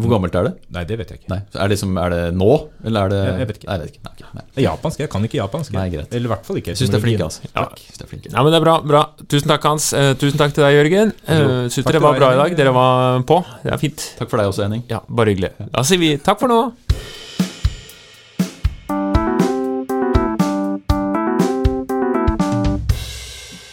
Hvor 0.00 0.12
gammelt 0.14 0.34
er 0.40 0.46
det? 0.48 0.52
Nei, 0.74 0.82
det 0.88 0.96
vet 1.00 1.10
jeg 1.12 1.20
ikke. 1.20 1.30
Nei, 1.32 1.40
Er 1.54 1.68
det, 1.72 1.78
som, 1.78 1.96
er 1.98 2.10
det 2.14 2.20
nå, 2.34 2.50
eller 2.84 3.00
er 3.04 3.08
det 3.12 3.20
Jeg- 3.20 3.38
jeg 3.40 3.48
vet 3.50 3.56
ikke. 3.60 3.68
Nei, 3.70 3.76
jeg 3.78 3.84
vet 3.86 3.94
ikke. 3.94 4.02
Nei, 4.04 4.12
okay, 4.16 4.26
nei. 4.34 4.44
Det 4.54 4.62
er 4.64 4.66
japansk, 4.70 4.98
jeg 5.04 5.10
kan 5.10 5.24
ikke 5.28 5.38
japansk. 5.40 5.72
Nei, 5.72 5.88
greit. 5.90 6.14
Eller 6.14 6.26
i 6.30 6.32
hvert 6.34 6.46
fall 6.46 6.56
ikke. 6.60 6.72
Jeg 6.74 6.76
syns 6.80 6.90
det 6.90 6.98
er 7.00 7.04
flinke, 7.06 7.24
altså. 7.28 7.40
Ja. 7.54 7.66
Synes 7.76 7.98
det 7.98 8.04
er 8.06 8.10
flinke. 8.14 8.32
Nei, 8.32 8.42
men 8.42 8.52
det 8.52 8.60
er 8.60 8.64
bra. 8.64 8.76
bra. 8.80 9.02
Tusen 9.28 9.48
takk, 9.48 9.62
Hans. 9.70 9.92
Eh, 9.92 10.14
tusen 10.14 10.38
takk 10.38 10.52
til 10.54 10.64
deg, 10.64 10.74
Jørgen. 10.80 11.12
Uh, 11.28 11.68
Syns 11.68 11.84
dere 11.86 12.00
var 12.00 12.12
deg, 12.14 12.20
bra 12.20 12.32
i 12.32 12.36
dag. 12.42 12.56
Dere 12.56 12.72
var 12.74 13.22
på. 13.22 13.44
Det 13.64 13.72
er 13.72 13.78
fint. 13.78 14.14
Takk 14.18 14.28
for 14.30 14.36
deg 14.38 14.46
også, 14.50 14.62
Henning. 14.66 14.84
Ja, 14.88 15.00
Bare 15.08 15.34
hyggelig. 15.34 15.52
Da 15.70 15.82
sier 15.82 15.98
vi 15.98 16.16
takk 16.18 16.38
for 16.40 16.48
nå. 16.48 16.60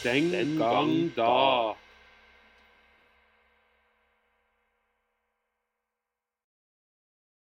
Den 0.03 0.57
gang 0.57 1.11
da. 1.15 1.56